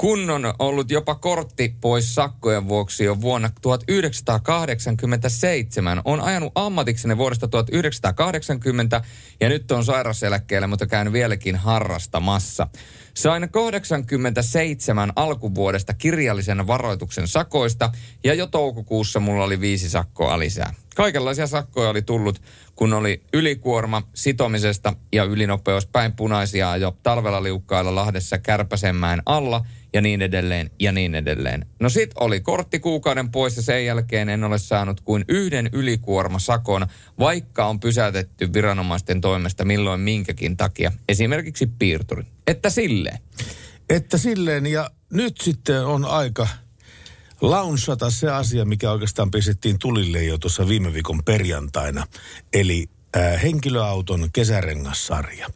kun 0.02 0.30
on 0.30 0.54
ollut 0.60 0.92
jopa 0.92 1.16
kortti 1.16 1.76
pois 1.82 2.16
sakkojen 2.16 2.68
vuoksi 2.68 3.04
jo 3.04 3.22
vuonna 3.22 3.50
1987. 3.62 6.02
On 6.06 6.22
ajanut 6.22 6.52
ammatiksenne 6.56 7.18
vuodesta 7.18 7.48
1980 7.48 9.02
ja 9.42 9.50
nyt 9.50 9.72
on 9.72 9.86
sairauseläkkeellä, 9.86 10.68
mutta 10.68 10.88
käynyt 10.88 11.14
vieläkin 11.14 11.56
harrastamassa. 11.56 12.68
Sain 13.14 13.50
87 13.50 15.14
alkuvuodesta 15.16 15.94
kirjallisen 15.94 16.68
varoituksen 16.68 17.28
sakoista 17.28 17.92
ja 18.24 18.34
jo 18.34 18.48
toukokuussa 18.48 19.20
mulla 19.20 19.44
oli 19.44 19.60
viisi 19.60 19.90
sakkoa 19.90 20.40
lisää. 20.40 20.74
Kaikenlaisia 20.96 21.48
sakkoja 21.48 21.90
oli 21.90 22.02
tullut, 22.02 22.42
kun 22.76 22.94
oli 22.94 23.24
ylikuorma 23.34 24.02
sitomisesta 24.14 24.94
ja 25.14 25.24
ylinopeus 25.24 25.88
päin 25.88 26.14
punaisia 26.14 26.78
jo 26.78 26.98
talvella 27.04 27.44
liukkailla 27.44 27.96
Lahdessa 27.96 28.38
Kärpäsenmäen 28.38 29.22
alla 29.26 29.66
ja 29.94 30.02
niin 30.02 30.22
edelleen 30.22 30.72
ja 30.80 30.92
niin 30.92 31.16
edelleen. 31.16 31.66
No 31.80 31.90
sit 31.90 32.12
oli 32.16 32.40
kortti 32.40 32.80
kuukauden 32.80 33.32
pois 33.32 33.56
ja 33.58 33.62
sen 33.62 33.86
jälkeen 33.86 34.30
en 34.30 34.44
ole 34.44 34.58
saanut 34.58 35.02
kuin 35.02 35.26
yhden 35.28 35.70
ylikuormasakon, 35.74 36.88
vaikka 37.20 37.66
on 37.66 37.80
pysäytetty 37.80 38.54
viranomaisten 38.54 39.22
toimesta 39.22 39.66
milloin 39.66 40.02
minkäkin 40.02 40.58
takia, 40.58 40.92
esimerkiksi 41.10 41.72
piirturi. 41.80 42.24
Että 42.48 42.70
silleen. 42.70 43.20
Että 43.90 44.18
silleen 44.18 44.66
ja 44.66 44.90
nyt 45.14 45.42
sitten 45.42 45.86
on 45.86 46.06
aika 46.06 46.48
launsata 47.42 48.10
se 48.10 48.30
asia, 48.30 48.66
mikä 48.66 48.92
oikeastaan 48.92 49.32
pistettiin 49.32 49.80
tulille 49.80 50.24
jo 50.24 50.38
tuossa 50.38 50.68
viime 50.68 50.94
viikon 50.94 51.24
perjantaina. 51.24 52.08
Eli 52.54 52.90
äh, 53.18 53.42
henkilöauton 53.44 54.30
kesärengassarja. 54.34 55.48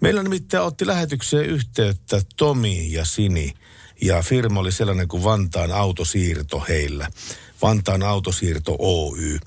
Meillä 0.00 0.22
nimittäin 0.22 0.62
otti 0.62 0.86
lähetykseen 0.86 1.46
yhteyttä 1.46 2.22
Tomi 2.36 2.92
ja 2.92 3.04
Sini. 3.04 3.54
Ja 4.02 4.22
firma 4.22 4.60
oli 4.60 4.72
sellainen 4.72 5.08
kuin 5.08 5.24
Vantaan 5.24 5.72
autosiirto 5.72 6.64
heillä. 6.68 7.10
Vantaan 7.62 8.02
autosiirto 8.02 8.76
Oy. 8.78 9.38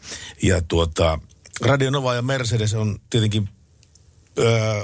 Ja 0.44 0.62
tuota, 0.62 1.20
Radionova 1.62 2.16
ja 2.16 2.22
Mercedes 2.22 2.74
on 2.74 3.00
tietenkin 3.10 3.50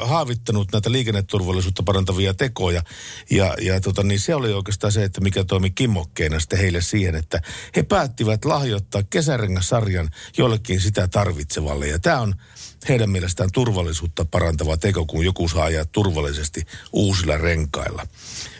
haavittanut 0.02 0.72
näitä 0.72 0.92
liikenneturvallisuutta 0.92 1.84
parantavia 1.84 2.34
tekoja. 2.34 2.84
Ja, 3.30 3.56
ja 3.62 3.82
tota, 3.82 4.04
niin 4.04 4.20
se 4.20 4.36
oli 4.36 4.54
oikeastaan 4.54 4.94
se, 4.94 5.04
että 5.04 5.22
mikä 5.22 5.44
toimi 5.44 5.70
kimmokkeena 5.70 6.40
sitten 6.40 6.60
heille 6.60 6.82
siihen, 6.82 7.16
että 7.16 7.42
he 7.76 7.84
päättivät 7.84 8.46
lahjoittaa 8.46 9.04
kesärengassarjan 9.04 10.10
jollekin 10.38 10.82
sitä 10.82 11.08
tarvitsevalle. 11.08 11.88
Ja 11.88 12.00
tämä 12.00 12.22
on 12.22 12.36
heidän 12.90 13.10
mielestään 13.10 13.52
turvallisuutta 13.52 14.26
parantava 14.26 14.78
teko, 14.78 15.06
kun 15.06 15.26
joku 15.26 15.48
saa 15.48 15.64
ajaa 15.64 15.86
turvallisesti 15.86 16.66
uusilla 16.94 17.38
renkailla. 17.38 18.08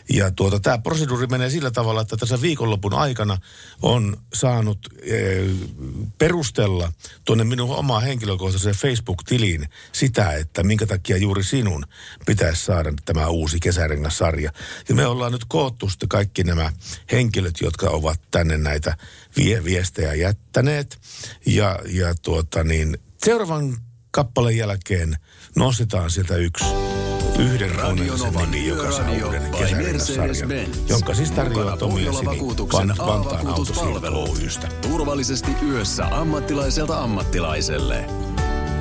Ja 0.08 0.30
tuota, 0.30 0.60
tämä 0.60 0.78
proseduuri 0.78 1.26
menee 1.26 1.50
sillä 1.50 1.70
tavalla, 1.70 2.00
että 2.00 2.16
tässä 2.16 2.40
viikonlopun 2.40 2.94
aikana 2.94 3.38
on 3.82 4.16
saanut 4.34 4.78
e, 5.02 5.18
perustella 6.18 6.92
tuonne 7.24 7.44
minun 7.44 7.76
omaan 7.76 8.02
henkilökohtaiseen 8.02 8.74
Facebook-tiliin 8.74 9.68
sitä, 9.92 10.32
että 10.32 10.62
minkä 10.62 10.86
takia 10.86 11.16
juuri 11.16 11.44
sinun 11.44 11.84
pitäisi 12.26 12.64
saada 12.64 12.92
tämä 13.04 13.28
uusi 13.28 13.60
kesärengassarja. 13.60 14.52
Ja 14.88 14.94
me 14.94 15.06
ollaan 15.06 15.32
nyt 15.32 15.44
koottu 15.48 15.88
sitten 15.88 16.08
kaikki 16.08 16.44
nämä 16.44 16.72
henkilöt, 17.12 17.60
jotka 17.60 17.90
ovat 17.90 18.20
tänne 18.30 18.58
näitä 18.58 18.96
vie- 19.36 19.64
viestejä 19.64 20.14
jättäneet. 20.14 20.98
Ja, 21.46 21.78
ja 21.86 22.14
tuota 22.22 22.64
niin, 22.64 22.98
seuraavan 23.24 23.76
kappaleen 24.10 24.56
jälkeen 24.56 25.16
nostetaan 25.56 26.10
sieltä 26.10 26.36
yksi 26.36 26.87
yhden 27.38 27.70
nimi, 27.94 28.66
joka 28.66 28.92
saa 28.92 29.10
uuden 29.24 29.42
kesärengassarjan, 29.58 30.50
jonka 30.88 31.14
siis 31.14 31.30
tarjoaa 31.30 31.76
Tomi 31.76 32.04
ja 32.04 32.12
Sini 32.12 32.40
Van, 32.72 32.94
Vantaan 32.98 33.46
Oystä. 34.14 34.68
Turvallisesti 34.82 35.50
yössä 35.68 36.04
ammattilaiselta 36.06 37.00
ammattilaiselle. 37.02 38.04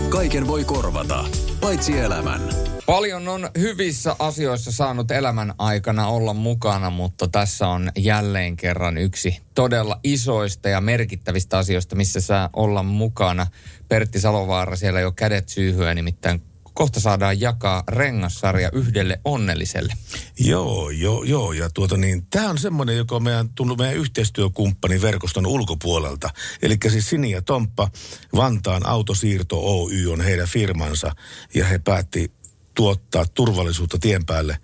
Kaiken 0.10 0.48
voi 0.48 0.64
korvata, 0.64 1.26
paitsi 1.62 2.00
elämän. 2.00 2.42
Paljon 2.86 3.28
on 3.28 3.50
hyvissä 3.60 4.16
asioissa 4.20 4.72
saanut 4.72 5.12
elämän 5.12 5.54
aikana 5.58 6.08
olla 6.08 6.34
mukana, 6.34 6.90
mutta 6.90 7.28
tässä 7.28 7.68
on 7.68 7.92
jälleen 7.98 8.58
kerran 8.58 8.98
yksi 8.98 9.42
todella 9.54 10.00
isoista 10.04 10.70
ja 10.70 10.82
merkittävistä 10.82 11.58
asioista, 11.58 11.96
missä 11.96 12.22
saa 12.22 12.50
olla 12.54 12.84
mukana. 12.84 13.48
Pertti 13.88 14.20
Salovaara 14.20 14.76
siellä 14.76 15.00
jo 15.00 15.12
kädet 15.12 15.50
syyhyä, 15.50 15.94
nimittäin 15.94 16.42
kohta 16.78 17.00
saadaan 17.00 17.42
jakaa 17.42 17.84
rengassarja 17.88 18.70
yhdelle 18.74 19.20
onnelliselle. 19.26 19.94
Joo, 20.40 20.90
joo, 20.90 21.24
joo. 21.24 21.54
Ja 21.54 21.70
tuota 21.74 21.98
niin, 21.98 22.28
tämä 22.30 22.50
on 22.50 22.58
semmoinen, 22.58 22.98
joka 22.98 23.16
on 23.16 23.24
meidän, 23.24 23.50
tullut 23.50 23.78
meidän 23.78 23.96
yhteistyökumppani 23.96 25.02
verkoston 25.02 25.48
ulkopuolelta. 25.48 26.30
Eli 26.62 26.78
siis 26.90 27.10
Sini 27.10 27.32
ja 27.32 27.42
Tomppa, 27.42 27.90
Vantaan 28.36 28.86
Autosiirto 28.86 29.60
Oy 29.60 30.12
on 30.12 30.22
heidän 30.22 30.48
firmansa. 30.48 31.16
Ja 31.54 31.66
he 31.66 31.80
päätti 31.80 32.32
tuottaa 32.74 33.26
turvallisuutta 33.34 33.98
tien 34.00 34.26
päälle 34.26 34.54
ää, 34.54 34.60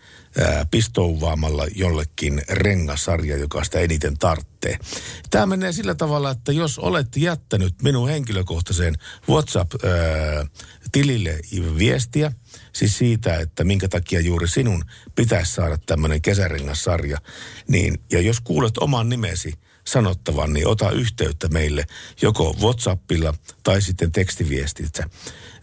pistouvaamalla 0.71 1.67
jollekin 1.75 2.41
rengasarja, 2.49 3.37
joka 3.37 3.63
sitä 3.63 3.79
eniten 3.79 4.17
tarttee. 4.17 4.77
Tämä 5.29 5.45
menee 5.45 5.71
sillä 5.71 5.95
tavalla, 5.95 6.31
että 6.31 6.51
jos 6.51 6.79
olette 6.79 7.19
jättänyt 7.19 7.75
minun 7.81 8.09
henkilökohtaiseen 8.09 8.95
WhatsApp-tilille 9.29 11.39
viestiä, 11.77 12.31
siis 12.73 12.97
siitä, 12.97 13.37
että 13.37 13.63
minkä 13.63 13.87
takia 13.87 14.19
juuri 14.19 14.47
sinun 14.47 14.83
pitäisi 15.15 15.53
saada 15.53 15.77
tämmöinen 15.85 16.21
kesärengassarja, 16.21 17.17
niin, 17.67 17.99
ja 18.11 18.21
jos 18.21 18.41
kuulet 18.41 18.77
oman 18.77 19.09
nimesi, 19.09 19.53
sanottavan, 19.87 20.53
niin 20.53 20.67
ota 20.67 20.91
yhteyttä 20.91 21.47
meille 21.47 21.85
joko 22.21 22.55
WhatsAppilla 22.61 23.33
tai 23.63 23.81
sitten 23.81 24.11
tekstiviestitse. 24.11 25.03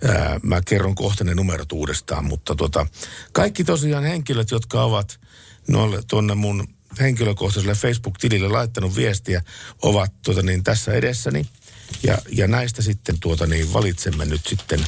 Ää, 0.09 0.41
mä 0.43 0.61
kerron 0.63 0.95
kohta 0.95 1.25
ne 1.25 1.35
numerot 1.35 1.73
uudestaan, 1.73 2.25
mutta 2.25 2.55
tota, 2.55 2.87
kaikki 3.33 3.65
tosiaan 3.65 4.05
henkilöt, 4.05 4.51
jotka 4.51 4.83
ovat 4.83 5.21
noille, 5.69 6.03
tuonne 6.09 6.35
mun 6.35 6.69
henkilökohtaiselle 7.01 7.75
Facebook-tilille 7.75 8.49
laittanut 8.49 8.97
viestiä, 8.97 9.43
ovat 9.83 10.13
tuota 10.23 10.43
niin, 10.43 10.65
tässä 10.65 10.93
edessäni. 10.93 11.47
Ja, 12.03 12.19
ja 12.33 12.47
näistä 12.49 12.83
sitten 12.83 13.21
tuota 13.21 13.47
niin, 13.47 13.73
valitsemme 13.73 14.25
nyt 14.25 14.47
sitten 14.47 14.85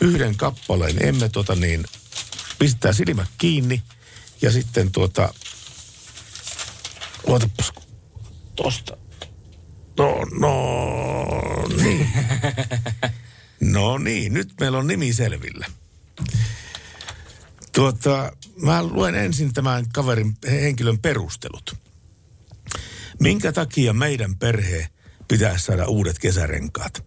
yhden 0.00 0.36
kappaleen. 0.36 1.06
Emme 1.06 1.28
tuota 1.28 1.54
niin, 1.54 1.84
pistää 2.58 2.92
silmät 2.92 3.28
kiinni 3.38 3.82
ja 4.42 4.52
sitten 4.52 4.92
tuota, 4.92 5.34
luotapas 7.26 7.72
tosta. 8.56 8.96
No, 9.98 10.24
no, 10.38 11.68
niin. 11.82 12.08
No 13.60 13.98
niin, 13.98 14.34
nyt 14.34 14.52
meillä 14.60 14.78
on 14.78 14.86
nimi 14.86 15.12
selvillä. 15.12 15.66
Tuota, 17.72 18.32
mä 18.62 18.82
luen 18.82 19.14
ensin 19.14 19.52
tämän 19.52 19.84
kaverin 19.92 20.36
henkilön 20.50 20.98
perustelut. 20.98 21.76
Minkä 23.20 23.52
takia 23.52 23.92
meidän 23.92 24.36
perhe 24.36 24.88
pitäisi 25.28 25.64
saada 25.64 25.86
uudet 25.86 26.18
kesärenkaat. 26.18 27.04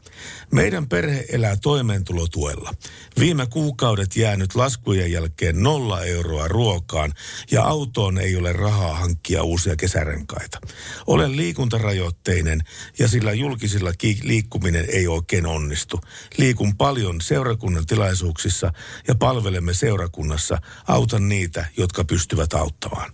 Meidän 0.52 0.90
perhe 0.90 1.26
elää 1.30 1.58
toimeentulotuella. 1.62 2.74
Viime 3.20 3.46
kuukaudet 3.46 4.16
jäänyt 4.16 4.56
laskujen 4.56 5.12
jälkeen 5.12 5.64
nolla 5.64 6.04
euroa 6.04 6.48
ruokaan 6.48 7.14
ja 7.52 7.64
autoon 7.64 8.18
ei 8.18 8.36
ole 8.36 8.54
rahaa 8.54 8.94
hankkia 8.94 9.44
uusia 9.44 9.76
kesärenkaita. 9.76 10.60
Olen 11.08 11.38
liikuntarajoitteinen 11.38 12.62
ja 13.00 13.08
sillä 13.08 13.34
julkisilla 13.34 13.94
ki- 13.98 14.20
liikkuminen 14.24 14.86
ei 14.90 15.08
oikein 15.08 15.46
onnistu. 15.46 16.02
Liikun 16.38 16.78
paljon 16.78 17.22
seurakunnan 17.22 17.86
tilaisuuksissa 17.86 18.74
ja 19.08 19.16
palvelemme 19.16 19.74
seurakunnassa. 19.74 20.58
Autan 20.88 21.30
niitä, 21.30 21.66
jotka 21.78 22.04
pystyvät 22.04 22.54
auttamaan. 22.54 23.14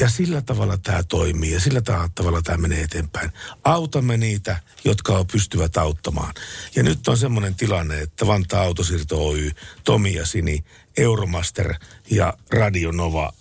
Ja 0.00 0.08
sillä 0.08 0.40
tavalla 0.40 0.78
tämä 0.78 1.02
toimii 1.02 1.52
ja 1.52 1.60
sillä 1.60 1.80
ta- 1.80 2.10
tavalla 2.14 2.42
tämä 2.42 2.58
menee 2.58 2.82
eteenpäin. 2.82 3.32
Autamme 3.64 4.16
niitä, 4.16 4.60
jotka 4.84 5.24
pystyvät 5.32 5.76
auttamaan. 5.76 6.34
Ja 6.76 6.82
nyt 6.82 7.08
on 7.08 7.18
semmoinen 7.18 7.54
tilanne, 7.54 8.00
että 8.00 8.26
Vantaa 8.26 8.62
Autosiirto 8.62 9.26
Oy, 9.26 9.50
Tomi 9.84 10.14
ja 10.14 10.26
Sini, 10.26 10.64
Euromaster 10.96 11.74
ja 12.10 12.34
Radio 12.50 12.90
Nova 12.92 13.32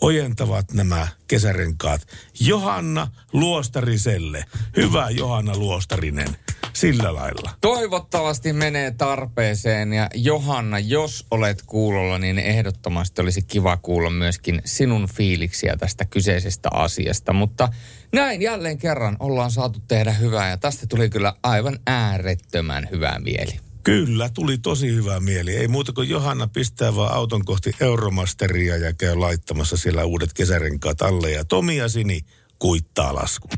ojentavat 0.00 0.72
nämä 0.72 1.08
kesärenkaat 1.26 2.06
Johanna 2.40 3.10
Luostariselle. 3.32 4.44
Hyvä 4.76 5.10
Johanna 5.10 5.56
Luostarinen. 5.56 6.36
Sillä 6.76 7.14
lailla. 7.14 7.50
Toivottavasti 7.60 8.52
menee 8.52 8.90
tarpeeseen 8.90 9.92
ja 9.92 10.08
Johanna, 10.14 10.78
jos 10.78 11.26
olet 11.30 11.62
kuulolla, 11.66 12.18
niin 12.18 12.38
ehdottomasti 12.38 13.22
olisi 13.22 13.42
kiva 13.42 13.76
kuulla 13.76 14.10
myöskin 14.10 14.62
sinun 14.64 15.08
fiiliksiä 15.14 15.76
tästä 15.76 16.04
kyseisestä 16.04 16.68
asiasta. 16.72 17.32
Mutta 17.32 17.68
näin 18.12 18.42
jälleen 18.42 18.78
kerran 18.78 19.16
ollaan 19.20 19.50
saatu 19.50 19.80
tehdä 19.88 20.12
hyvää 20.12 20.50
ja 20.50 20.56
tästä 20.56 20.86
tuli 20.86 21.10
kyllä 21.10 21.34
aivan 21.42 21.78
äärettömän 21.86 22.88
hyvää 22.90 23.18
mieli. 23.18 23.60
Kyllä, 23.82 24.28
tuli 24.28 24.58
tosi 24.58 24.94
hyvä 24.94 25.20
mieli. 25.20 25.56
Ei 25.56 25.68
muuta 25.68 25.92
kuin 25.92 26.08
Johanna 26.08 26.48
pistää 26.48 26.96
vaan 26.96 27.14
auton 27.14 27.44
kohti 27.44 27.72
Euromasteria 27.80 28.76
ja 28.76 28.92
käy 28.92 29.16
laittamassa 29.16 29.76
siellä 29.76 30.04
uudet 30.04 30.32
kesärenkaat 30.32 31.02
alle. 31.02 31.30
Ja 31.30 31.44
Tomi 31.44 31.76
ja 31.76 31.88
Sini 31.88 32.20
kuittaa 32.58 33.14
lasku. 33.14 33.48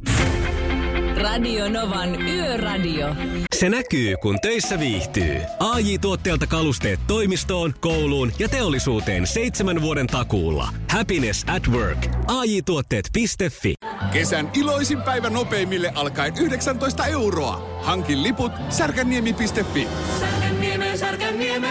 Radio 1.26 1.68
Novan 1.68 2.22
Yöradio. 2.22 3.06
Se 3.54 3.68
näkyy, 3.68 4.16
kun 4.16 4.38
töissä 4.42 4.80
viihtyy. 4.80 5.36
ai 5.58 5.98
tuotteelta 5.98 6.46
kalusteet 6.46 7.00
toimistoon, 7.06 7.74
kouluun 7.80 8.32
ja 8.38 8.48
teollisuuteen 8.48 9.26
seitsemän 9.26 9.82
vuoden 9.82 10.06
takuulla. 10.06 10.68
Happiness 10.90 11.44
at 11.48 11.68
work. 11.68 12.06
ai 12.26 12.62
tuotteetfi 12.62 13.74
Kesän 14.12 14.50
iloisin 14.54 15.02
päivä 15.02 15.30
nopeimille 15.30 15.92
alkaen 15.94 16.32
19 16.40 17.06
euroa. 17.06 17.80
Hankin 17.82 18.22
liput 18.22 18.52
särkänniemi.fi. 18.68 19.88
Särkänniemi, 20.20 20.98
Särkänniemi. 20.98 21.68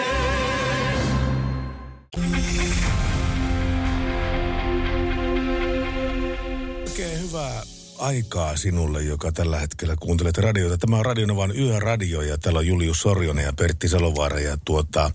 Oikein 6.88 7.22
hyvää 7.22 7.74
aikaa 7.98 8.58
sinulle, 8.58 9.04
joka 9.04 9.32
tällä 9.32 9.60
hetkellä 9.60 9.96
kuuntelet 10.00 10.38
radiota. 10.38 10.78
Tämä 10.78 10.98
on 10.98 11.06
Radionovan 11.06 11.58
yöradio 11.58 12.22
ja 12.22 12.38
täällä 12.38 12.60
on 12.60 12.68
Julius 12.68 13.02
Sorjonen 13.02 13.46
ja 13.46 13.54
Pertti 13.54 13.88
Salovaara. 13.88 14.39
Ja 14.39 14.58
tuota, 14.66 15.12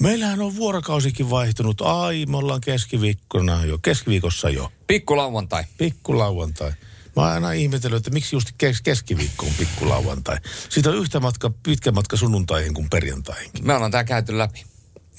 meillähän 0.00 0.40
on 0.40 0.56
vuorokausikin 0.56 1.30
vaihtunut. 1.30 1.80
Ai, 1.80 2.26
me 2.26 2.36
ollaan 2.36 2.60
keskiviikkona 2.60 3.64
jo, 3.64 3.78
keskiviikossa 3.78 4.50
jo. 4.50 4.72
Pikkulauantai. 4.86 5.64
Pikkulauantai. 5.78 6.72
Mä 7.16 7.22
oon 7.22 7.32
aina 7.32 7.52
ihmetellyt, 7.52 7.96
että 7.96 8.10
miksi 8.10 8.36
just 8.36 8.48
kes- 8.58 8.82
keskiviikko 8.82 9.46
on 9.46 9.52
pikkulauantai. 9.58 10.36
Siitä 10.68 10.90
on 10.90 10.96
yhtä 10.96 11.20
matka, 11.20 11.50
pitkä 11.62 11.92
matka 11.92 12.16
sunnuntaihin 12.16 12.74
kuin 12.74 12.90
perjantaihin. 12.90 13.50
Me 13.62 13.74
ollaan 13.74 13.90
tää 13.90 14.04
käyty 14.04 14.38
läpi. 14.38 14.64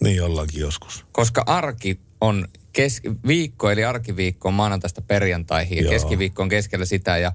Niin 0.01 0.23
ollaankin 0.23 0.59
joskus. 0.59 1.05
Koska 1.11 1.43
arki 1.45 1.99
on 2.21 2.47
kes- 2.73 3.01
viikko, 3.27 3.69
eli 3.71 3.83
arkiviikko 3.85 4.47
on 4.47 4.53
maanantaista 4.53 5.01
perjantaihin 5.01 5.77
ja 5.77 5.83
Joo. 5.83 5.91
keskiviikko 5.91 6.43
on 6.43 6.49
keskellä 6.49 6.85
sitä 6.85 7.17
ja 7.17 7.31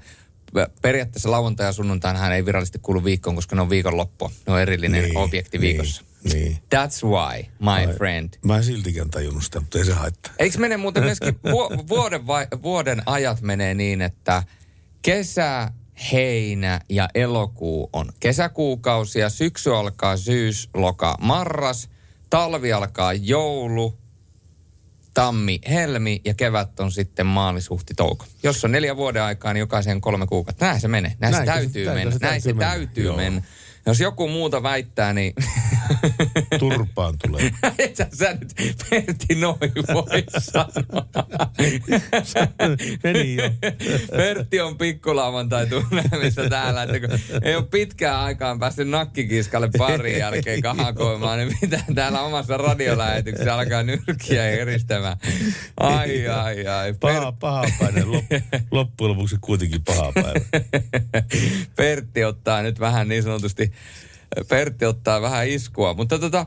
periaatteessa 0.82 1.30
lauantai 1.30 1.66
ja 1.66 1.72
sunnuntainhan 1.72 2.32
ei 2.32 2.46
virallisesti 2.46 2.78
kuulu 2.82 3.04
viikkoon, 3.04 3.36
koska 3.36 3.56
ne 3.56 3.62
on 3.62 3.70
viikonloppu. 3.70 4.30
Ne 4.46 4.52
on 4.52 4.60
erillinen 4.60 5.02
Niin, 5.02 5.16
objekti 5.16 5.60
viikossa. 5.60 6.02
Niin. 6.32 6.52
That's 6.74 7.08
why, 7.08 7.42
my 7.58 7.70
Ai. 7.90 7.94
friend. 7.96 8.28
Mä 8.44 8.56
en 8.56 8.64
siltikään 8.64 9.10
tajunnut 9.10 9.44
sitä, 9.44 9.60
mutta 9.60 9.78
ei 9.78 9.84
se 9.84 9.92
haittaa. 9.92 10.32
Eikö 10.38 10.58
mene 10.58 10.76
muuten 10.76 11.02
myöskin 11.02 11.34
vu- 11.52 11.88
vuoden, 11.88 12.26
vai, 12.26 12.46
vuoden 12.62 13.02
ajat 13.06 13.40
menee 13.40 13.74
niin, 13.74 14.02
että 14.02 14.42
kesä, 15.02 15.70
heinä 16.12 16.80
ja 16.88 17.08
elokuu 17.14 17.90
on 17.92 18.12
kesäkuukausia, 18.20 19.28
syksy 19.28 19.74
alkaa 19.74 20.16
syys, 20.16 20.68
loka, 20.74 21.16
marras, 21.20 21.88
talvi 22.30 22.72
alkaa 22.72 23.12
joulu, 23.12 23.98
tammi, 25.14 25.60
helmi 25.68 26.20
ja 26.24 26.34
kevät 26.34 26.80
on 26.80 26.92
sitten 26.92 27.26
maalis, 27.26 27.70
huhti, 27.70 27.94
touko. 27.94 28.26
Jos 28.42 28.64
on 28.64 28.72
neljä 28.72 28.96
vuoden 28.96 29.22
aikaa, 29.22 29.52
niin 29.52 29.60
jokaisen 29.60 30.00
kolme 30.00 30.26
kuukautta. 30.26 30.64
Näin 30.66 30.80
se 30.80 30.88
menee. 30.88 31.12
Näin, 31.18 31.32
Näin 31.32 31.46
se 31.46 31.52
se- 31.52 31.52
täytyy 31.52 31.84
näin 31.86 31.98
mennä. 31.98 32.12
se 32.12 32.18
Näin 32.26 32.40
se 32.42 32.46
täytyy 32.48 32.54
mennä. 32.54 32.74
täytyy 32.76 33.04
Joo. 33.04 33.16
mennä. 33.16 33.42
Jos 33.86 34.00
joku 34.00 34.28
muuta 34.28 34.62
väittää, 34.62 35.12
niin 35.12 35.34
Turpaan 36.58 37.14
tulee. 37.26 37.50
et 37.78 37.96
sä, 37.96 38.06
sä 38.12 38.36
nyt 38.40 38.54
Pertti 38.90 39.34
noin 39.34 39.58
voi 39.94 40.24
sanoa. 40.38 41.06
Meni 43.02 43.36
jo. 43.36 43.50
Pertti 44.16 44.60
on 44.60 44.78
pikkulauantai 44.78 45.66
tunnelmissa 45.66 46.48
täällä, 46.48 46.82
että 46.82 47.00
kun 47.00 47.18
ei 47.42 47.56
ole 47.56 47.64
pitkään 47.70 48.20
aikaan 48.20 48.58
päässyt 48.58 48.88
nakkikiskalle 48.88 49.70
parin 49.78 50.18
jälkeen 50.18 50.62
kahakoimaan, 50.62 51.38
niin 51.38 51.58
mitä 51.62 51.80
täällä 51.94 52.20
omassa 52.20 52.56
radiolähetyksessä 52.56 53.54
alkaa 53.54 53.82
nyrkkiä 53.82 54.50
eristämään. 54.50 55.16
Ai, 55.80 56.28
ai, 56.28 56.66
ai. 56.66 56.94
Paha, 57.00 57.32
paha 57.32 57.64
päivä. 57.78 58.00
Lop, 58.06 58.24
loppujen 58.70 59.10
lopuksi 59.10 59.36
kuitenkin 59.40 59.84
paha 59.84 60.12
päivä. 60.12 60.40
Pertti 61.76 62.24
ottaa 62.24 62.62
nyt 62.62 62.80
vähän 62.80 63.08
niin 63.08 63.22
sanotusti, 63.22 63.72
Pertti 64.48 64.84
ottaa 64.84 65.22
vähän 65.22 65.48
iskua. 65.48 65.94
Mutta 65.94 66.18
tota, 66.18 66.46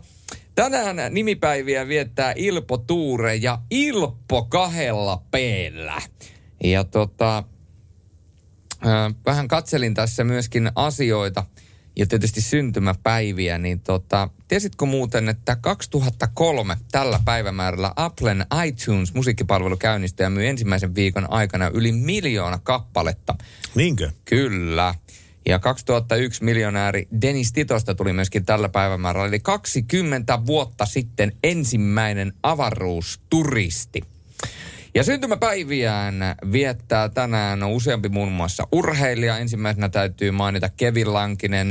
tänään 0.56 1.14
nimipäiviä 1.14 1.88
viettää 1.88 2.34
Ilpo 2.36 2.78
Tuure 2.78 3.36
ja 3.36 3.60
Ilppo 3.70 4.46
kahdella 4.46 5.24
peellä. 5.32 6.02
Ja 6.64 6.84
tota, 6.84 7.38
äh, 8.86 9.16
vähän 9.26 9.48
katselin 9.48 9.94
tässä 9.94 10.24
myöskin 10.24 10.72
asioita 10.76 11.46
ja 11.98 12.06
tietysti 12.06 12.42
syntymäpäiviä, 12.42 13.58
niin 13.58 13.80
tota, 13.80 14.30
tiesitkö 14.48 14.86
muuten, 14.86 15.30
että 15.30 15.56
2003 15.56 16.78
tällä 16.92 17.20
päivämäärällä 17.26 17.92
Applen 17.96 18.46
iTunes 18.66 19.14
musiikkipalvelu 19.14 19.78
käynnistyi 19.78 20.24
ja 20.24 20.30
myi 20.30 20.48
ensimmäisen 20.48 20.96
viikon 20.96 21.32
aikana 21.32 21.72
yli 21.74 21.92
miljoona 21.92 22.60
kappaletta. 22.64 23.36
Niinkö? 23.76 24.12
Kyllä. 24.26 24.96
Ja 25.48 25.60
2001 25.60 26.44
miljonääri 26.44 27.08
Dennis 27.22 27.54
Titosta 27.54 27.96
tuli 27.96 28.14
myöskin 28.14 28.46
tällä 28.46 28.70
päivämäärällä, 28.70 29.28
eli 29.28 29.40
20 29.40 30.46
vuotta 30.46 30.86
sitten 30.86 31.32
ensimmäinen 31.44 32.34
avaruusturisti. 32.44 34.02
Ja 34.96 35.04
syntymäpäiviään 35.04 36.16
viettää 36.52 37.10
tänään 37.10 37.64
useampi 37.64 38.10
muun 38.10 38.32
muassa 38.32 38.68
urheilija. 38.72 39.38
Ensimmäisenä 39.38 39.90
täytyy 39.90 40.32
mainita 40.32 40.70
Kevin 40.70 41.14
Lankinen, 41.14 41.68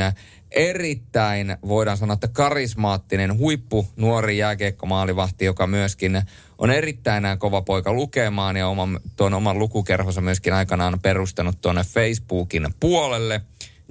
erittäin, 0.51 1.57
voidaan 1.69 1.97
sanoa, 1.97 2.15
että 2.15 2.29
karismaattinen 2.29 3.39
huippu 3.39 3.87
nuori 3.97 4.39
jääkiekkomaalivahti, 4.39 5.45
joka 5.45 5.67
myöskin 5.67 6.23
on 6.59 6.71
erittäin 6.71 7.25
kova 7.39 7.63
poika 7.63 7.93
lukemaan 7.93 8.57
ja 8.57 8.69
oman, 8.69 9.01
tuon 9.17 9.35
oman 9.35 9.59
lukukerhonsa 9.59 10.21
myöskin 10.21 10.53
aikanaan 10.53 10.99
perustanut 11.03 11.61
tuonne 11.61 11.83
Facebookin 11.85 12.67
puolelle. 12.81 13.41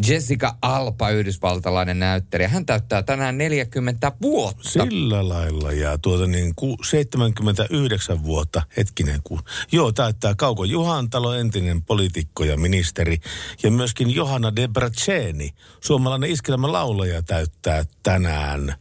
Jessica 0.08 0.56
Alpa, 0.62 1.10
yhdysvaltalainen 1.10 2.00
näyttelijä. 2.00 2.48
Hän 2.48 2.66
täyttää 2.66 3.04
tänään 3.04 3.38
40 3.38 4.12
vuotta. 4.22 4.70
Sillä 4.70 5.30
lailla 5.30 5.72
ja 5.72 5.98
tuota 5.98 6.28
niin 6.28 6.56
ku, 6.56 6.78
79 6.84 8.24
vuotta, 8.24 8.62
hetkinen 8.78 9.20
ku. 9.24 9.40
Joo, 9.72 9.92
täyttää 9.92 10.36
Kauko 10.36 10.64
Juhantalo, 10.64 11.34
entinen 11.34 11.82
poliitikko 11.82 12.44
ja 12.44 12.58
ministeri. 12.58 13.18
Ja 13.64 13.72
myöskin 13.72 14.16
Johanna 14.16 14.56
Debraceni, 14.56 15.50
suomalainen 15.82 16.32
iskelmä 16.32 16.72
laulaja, 16.72 17.24
täyttää 17.24 17.84
tänään 18.04 18.76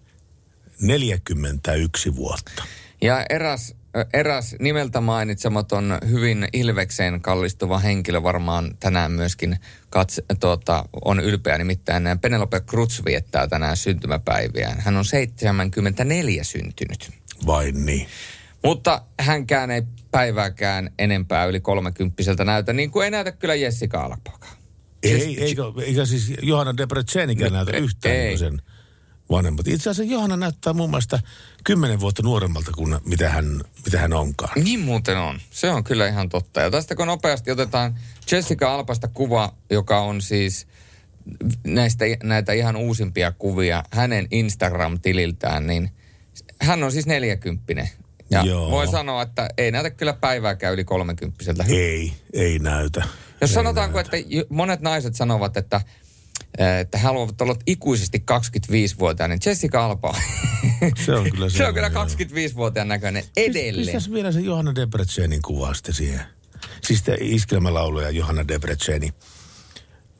41 0.81 2.17
vuotta. 2.17 2.65
Ja 3.03 3.27
eräs, 3.31 3.75
eräs 4.13 4.57
nimeltä 4.61 5.01
mainitsematon, 5.01 5.99
hyvin 6.09 6.49
ilvekseen 6.53 7.21
kallistuva 7.21 7.79
henkilö 7.79 8.23
varmaan 8.23 8.77
tänään 8.81 9.13
myöskin 9.13 9.57
katse, 9.91 10.23
tuota, 10.41 10.85
on 11.05 11.21
ylpeä. 11.21 11.59
Nimittäin 11.59 12.05
Penelope 12.21 12.61
Cruz 12.61 13.05
viettää 13.05 13.49
tänään 13.49 13.77
syntymäpäiviään. 13.77 14.81
Hän 14.81 14.97
on 14.97 15.05
74 15.05 16.45
syntynyt. 16.45 17.11
Vain 17.47 17.87
niin. 17.87 18.07
Mutta 18.65 19.03
hänkään 19.21 19.71
ei 19.71 19.83
päivääkään 20.11 20.91
enempää 20.99 21.45
yli 21.45 21.61
kolmekymppiseltä 21.61 22.45
näytä, 22.45 22.73
niin 22.73 22.91
kuin 22.91 23.05
ei 23.05 23.11
näytä 23.11 23.33
kyllä 23.33 23.55
Jessica 23.55 24.01
Alpakaan. 24.01 24.57
Ei, 25.03 25.45
eikö, 25.45 25.63
eikä 25.85 26.07
siis 26.07 26.33
Johanna 26.43 26.77
Debrezenikään 26.77 27.53
näytä 27.53 27.77
yhtään 27.77 28.17
ei. 28.17 28.39
sen 28.39 28.63
vanhemmat. 29.31 29.69
Itse 29.69 29.91
asiassa 29.91 30.13
Johanna 30.13 30.37
näyttää 30.37 30.73
mun 30.73 30.91
mielestä 30.91 31.21
kymmenen 31.65 32.01
vuotta 32.01 32.23
nuoremmalta 32.23 32.73
kuin 32.77 32.99
mitä 33.05 33.29
hän, 33.31 33.61
mitä 33.85 33.99
hän 33.99 34.13
onkaan. 34.13 34.65
Niin 34.65 34.81
muuten 34.81 35.19
on. 35.19 35.41
Se 35.51 35.71
on 35.71 35.85
kyllä 35.85 36.09
ihan 36.09 36.29
totta. 36.29 36.61
Ja 36.61 36.71
tästä 36.71 36.95
kun 36.95 37.07
nopeasti 37.07 37.51
otetaan 37.51 37.99
Jessica 38.33 38.75
Alpasta 38.75 39.09
kuva, 39.09 39.55
joka 39.71 40.01
on 40.01 40.23
siis 40.23 40.67
näistä, 41.67 42.05
näitä 42.23 42.53
ihan 42.53 42.77
uusimpia 42.77 43.33
kuvia 43.33 43.85
hänen 43.91 44.29
Instagram-tililtään, 44.31 45.67
niin 45.67 45.91
hän 46.61 46.83
on 46.83 46.93
siis 46.93 47.07
neljäkymppinen. 47.07 47.89
Ja 48.31 48.43
Joo. 48.43 48.71
voi 48.71 48.89
sanoa, 48.89 49.23
että 49.23 49.49
ei 49.59 49.71
näytä 49.71 49.91
kyllä 49.91 50.13
päivääkään 50.13 50.75
yli 50.75 50.85
kolmekymppiseltä. 50.85 51.65
Ei, 51.69 52.13
ei 52.33 52.59
näytä. 52.59 53.03
Jos 53.41 53.55
sanotaanko, 53.55 54.01
että 54.01 54.17
j- 54.17 54.41
monet 54.49 54.81
naiset 54.81 55.15
sanovat, 55.15 55.57
että 55.57 55.81
että 56.59 56.99
he 56.99 57.05
haluavat 57.05 57.41
olla 57.41 57.57
ikuisesti 57.67 58.25
25-vuotiaana, 58.33 59.35
niin 59.35 59.41
Jessica 59.47 59.85
Alba 59.85 60.17
Se 61.05 61.15
on 61.15 61.31
kyllä 61.31 61.49
se 61.59 61.67
on 61.67 61.75
kyllä 61.75 61.89
25-vuotiaan 61.89 62.89
näköinen 62.89 63.25
edelleen. 63.37 63.87
Pistäs 63.87 64.13
vielä 64.13 64.33
se 64.33 64.41
Johanna 64.41 64.75
Debrezenin 64.75 65.43
kuva 65.43 65.75
sitten 65.75 65.95
siihen. 65.95 66.21
Siis 66.83 67.03
te 67.03 67.17
iskelmälauluja 67.21 68.11
Johanna 68.11 68.49
Debrezeni. 68.49 69.15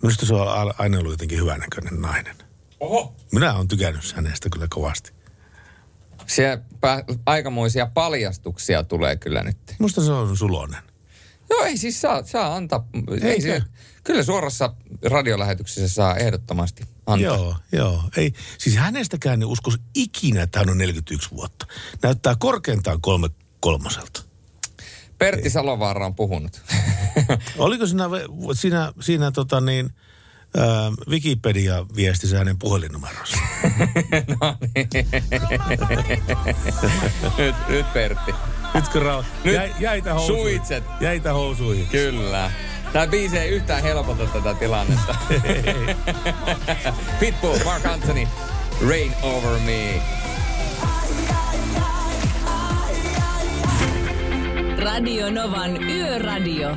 Minusta 0.03 0.27
se 0.27 0.35
on 0.35 0.75
aina 0.79 0.99
ollut 0.99 1.13
jotenkin 1.13 1.39
hyvänäköinen 1.39 2.01
nainen. 2.01 2.37
Oho. 2.81 3.15
Minä 3.33 3.55
olen 3.55 3.69
tykännyt 3.69 4.13
hänestä 4.15 4.49
kyllä 4.53 4.67
kovasti. 4.71 5.13
Siellä 6.27 6.57
pä- 6.57 7.19
aikamoisia 7.27 7.87
paljastuksia 7.87 8.85
tulee 8.85 9.17
kyllä 9.17 9.43
nyt. 9.43 9.57
Musta 9.79 10.05
se 10.05 10.13
on 10.13 10.37
sulonen. 10.37 10.83
Joo, 11.51 11.65
ei 11.65 11.77
siis 11.77 12.01
saa, 12.01 12.23
saa 12.25 12.55
antaa. 12.57 12.89
Ei 13.23 13.31
Eikö? 13.31 13.43
se, 13.43 13.63
kyllä 14.05 14.23
suorassa 14.23 14.75
radiolähetyksessä 15.11 15.95
saa 15.95 16.17
ehdottomasti 16.17 16.85
antaa. 17.07 17.37
Joo, 17.37 17.57
joo. 17.73 18.03
Ei, 18.17 18.33
siis 18.59 18.77
hänestäkään 18.77 19.43
en 19.43 19.49
uskoisi 19.49 19.79
ikinä, 19.95 20.43
että 20.43 20.59
hän 20.59 20.71
on 20.71 20.79
41 20.79 21.31
vuotta. 21.31 21.67
Näyttää 22.03 22.37
korkeintaan 22.39 23.01
kolme 23.01 23.29
kolmoselta. 23.61 24.23
Pertti 25.19 25.51
Salovaara 25.51 26.07
on 26.07 26.15
puhunut. 26.15 26.63
Oliko 27.59 27.87
siinä, 27.87 28.05
ve- 28.07 28.55
siinä, 28.55 28.93
siinä 29.01 29.31
tota 29.31 29.61
niin, 29.61 29.91
ää, 30.57 30.67
Wikipedia-viestissä 31.09 32.39
hänen 32.39 32.59
puhelinnumeronsa? 32.59 33.37
no 34.41 34.57
niin. 34.75 34.89
nyt, 37.39 37.55
nyt 37.69 37.93
Pertti. 37.93 38.35
Nytkö 38.75 39.01
rauha? 39.01 39.29
Nyt 39.45 39.55
Jäi, 39.55 39.75
jäitä 39.81 40.15
housuihin. 40.15 40.57
suitset. 40.57 40.85
Jäitä 41.01 41.33
housuihin. 41.33 41.87
Kyllä. 41.87 42.51
Tämä 42.95 43.07
biisi 43.07 43.39
ei 43.39 43.49
yhtään 43.49 43.83
helpota 43.83 44.27
tätä 44.27 44.55
tilannetta. 44.55 45.15
Pitbull, 47.21 47.59
Mark 47.65 47.87
Anthony, 47.87 48.27
Rain 48.89 49.13
Over 49.23 49.61
Me. 49.61 50.03
Radio 54.79 55.31
Novan 55.31 55.83
Yöradio. 55.91 56.71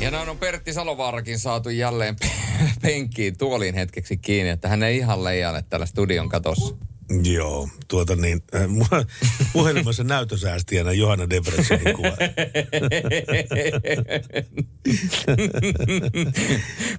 Ja 0.00 0.10
näin 0.10 0.28
on 0.28 0.38
Pertti 0.38 0.72
Salovaarakin 0.72 1.38
saatu 1.38 1.70
jälleen 1.70 2.16
penkkiin 2.82 3.38
tuoliin 3.38 3.74
hetkeksi 3.74 4.16
kiinni, 4.16 4.50
että 4.50 4.68
hän 4.68 4.82
ei 4.82 4.96
ihan 4.96 5.24
leijaile 5.24 5.64
täällä 5.70 5.86
studion 5.86 6.28
katossa. 6.28 6.74
Joo, 7.22 7.68
tuota 7.88 8.16
niin, 8.16 8.42
äh, 8.54 8.62
puhelimessa 9.52 10.04
näytösäästiänä 10.04 10.92
Johanna 10.92 11.30
Debrezenin 11.30 11.96
kuva. 11.96 12.16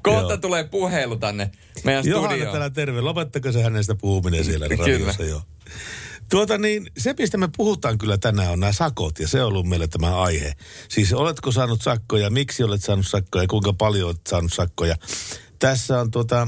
Kohta 0.03 0.34
Joo. 0.34 0.38
tulee 0.38 0.64
puhelu 0.64 1.16
tänne 1.16 1.51
meidän 1.84 2.05
Johanna 2.05 2.30
studioon. 2.30 2.51
täällä 2.51 2.70
terve. 2.70 3.01
Lopettako 3.01 3.51
se 3.51 3.64
hänestä 3.64 3.95
puhuminen 3.95 4.45
siellä 4.45 4.68
radiossa 4.68 5.24
jo? 5.24 5.41
Tuota 6.30 6.57
niin, 6.57 6.88
se 6.97 7.16
mistä 7.20 7.38
me 7.38 7.49
puhutaan 7.57 7.97
kyllä 7.97 8.18
tänään 8.18 8.51
on 8.51 8.60
nämä 8.60 8.74
sakot 8.74 9.20
ja 9.20 9.28
se 9.28 9.41
on 9.41 9.47
ollut 9.47 9.68
meille 9.68 9.88
tämä 9.88 10.22
aihe. 10.22 10.53
Siis 10.89 11.14
oletko 11.14 11.51
saanut 11.51 11.82
sakkoja, 11.82 12.30
miksi 12.30 12.64
olet 12.64 12.84
saanut 12.84 13.07
sakkoja, 13.07 13.47
kuinka 13.47 13.74
paljon 13.74 14.07
olet 14.07 14.28
saanut 14.30 14.53
sakkoja. 14.53 14.95
Tässä 15.60 15.99
on 15.99 16.12
tuota, 16.12 16.47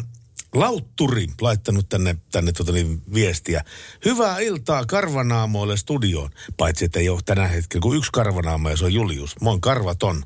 Lautturi 0.55 1.27
laittanut 1.41 1.89
tänne, 1.89 2.15
tänne 2.31 2.51
tuota 2.51 2.71
niin, 2.71 3.01
viestiä. 3.13 3.63
Hyvää 4.05 4.39
iltaa 4.39 4.85
karvanaamoille 4.85 5.77
studioon. 5.77 6.29
Paitsi, 6.57 6.85
että 6.85 6.99
ei 6.99 7.09
ole 7.09 7.19
tänä 7.25 7.47
hetkellä 7.47 7.81
kuin 7.81 7.97
yksi 7.97 8.11
karvanaamo 8.11 8.69
ja 8.69 8.77
se 8.77 8.85
on 8.85 8.93
Julius. 8.93 9.41
Mä 9.41 9.49
oon 9.49 9.61
karvaton. 9.61 10.23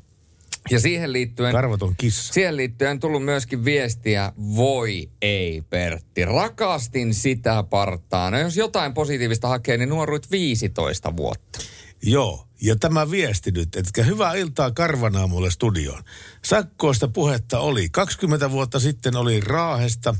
Ja 0.70 0.80
siihen 0.80 1.12
liittyen... 1.12 1.52
Karvaton 1.52 1.94
kissa. 1.96 2.32
Siihen 2.32 2.56
liittyen 2.56 2.90
on 2.90 3.00
tullut 3.00 3.24
myöskin 3.24 3.64
viestiä, 3.64 4.32
voi 4.56 5.10
ei 5.22 5.62
Pertti, 5.70 6.24
rakastin 6.24 7.14
sitä 7.14 7.62
partaa. 7.62 8.30
No 8.30 8.38
jos 8.38 8.56
jotain 8.56 8.94
positiivista 8.94 9.48
hakee, 9.48 9.76
niin 9.76 9.88
nuoruit 9.88 10.30
15 10.30 11.16
vuotta. 11.16 11.58
Joo, 12.02 12.45
ja 12.60 12.76
tämä 12.76 13.10
viesti 13.10 13.50
nyt, 13.50 13.76
että 13.76 14.02
hyvää 14.02 14.34
iltaa 14.34 14.70
Karvanaamulle 14.70 15.50
studioon. 15.50 16.02
Sakkoista 16.44 17.08
puhetta 17.08 17.58
oli. 17.58 17.88
20 17.88 18.50
vuotta 18.50 18.80
sitten 18.80 19.16
oli 19.16 19.40
Raahesta. 19.40 20.14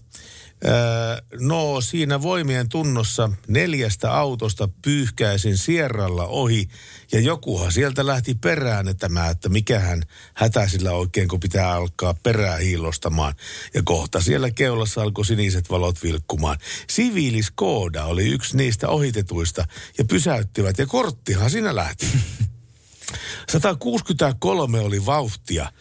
No 1.41 1.81
siinä 1.81 2.23
voimien 2.23 2.69
tunnossa 2.69 3.31
neljästä 3.49 4.13
autosta 4.13 4.69
pyyhkäisin 4.83 5.59
Sierralla 5.59 6.27
ohi 6.27 6.69
ja 7.13 7.21
jokuhan 7.21 7.73
sieltä 7.73 8.07
lähti 8.07 8.35
perään 8.35 8.89
että 8.89 9.09
mä, 9.09 9.29
että 9.29 9.49
mikähän 9.49 10.03
hätä 10.35 10.69
sillä 10.69 10.93
oikein, 10.93 11.29
kun 11.29 11.41
pitää 11.41 11.73
alkaa 11.73 12.15
perää 12.23 12.57
hiilostamaan. 12.57 13.35
Ja 13.75 13.83
kohta 13.85 14.21
siellä 14.21 14.51
keulassa 14.51 15.03
alkoi 15.03 15.25
siniset 15.25 15.71
valot 15.71 16.03
vilkkumaan. 16.03 16.59
Siviiliskooda 16.91 18.05
oli 18.05 18.29
yksi 18.29 18.57
niistä 18.57 18.89
ohitetuista 18.89 19.67
ja 19.99 20.05
pysäyttivät 20.05 20.79
ja 20.79 20.87
korttihan 20.87 21.51
siinä 21.51 21.75
lähti. 21.75 22.07
163 23.53 24.81
oli 24.81 25.07
vauhtia. 25.07 25.73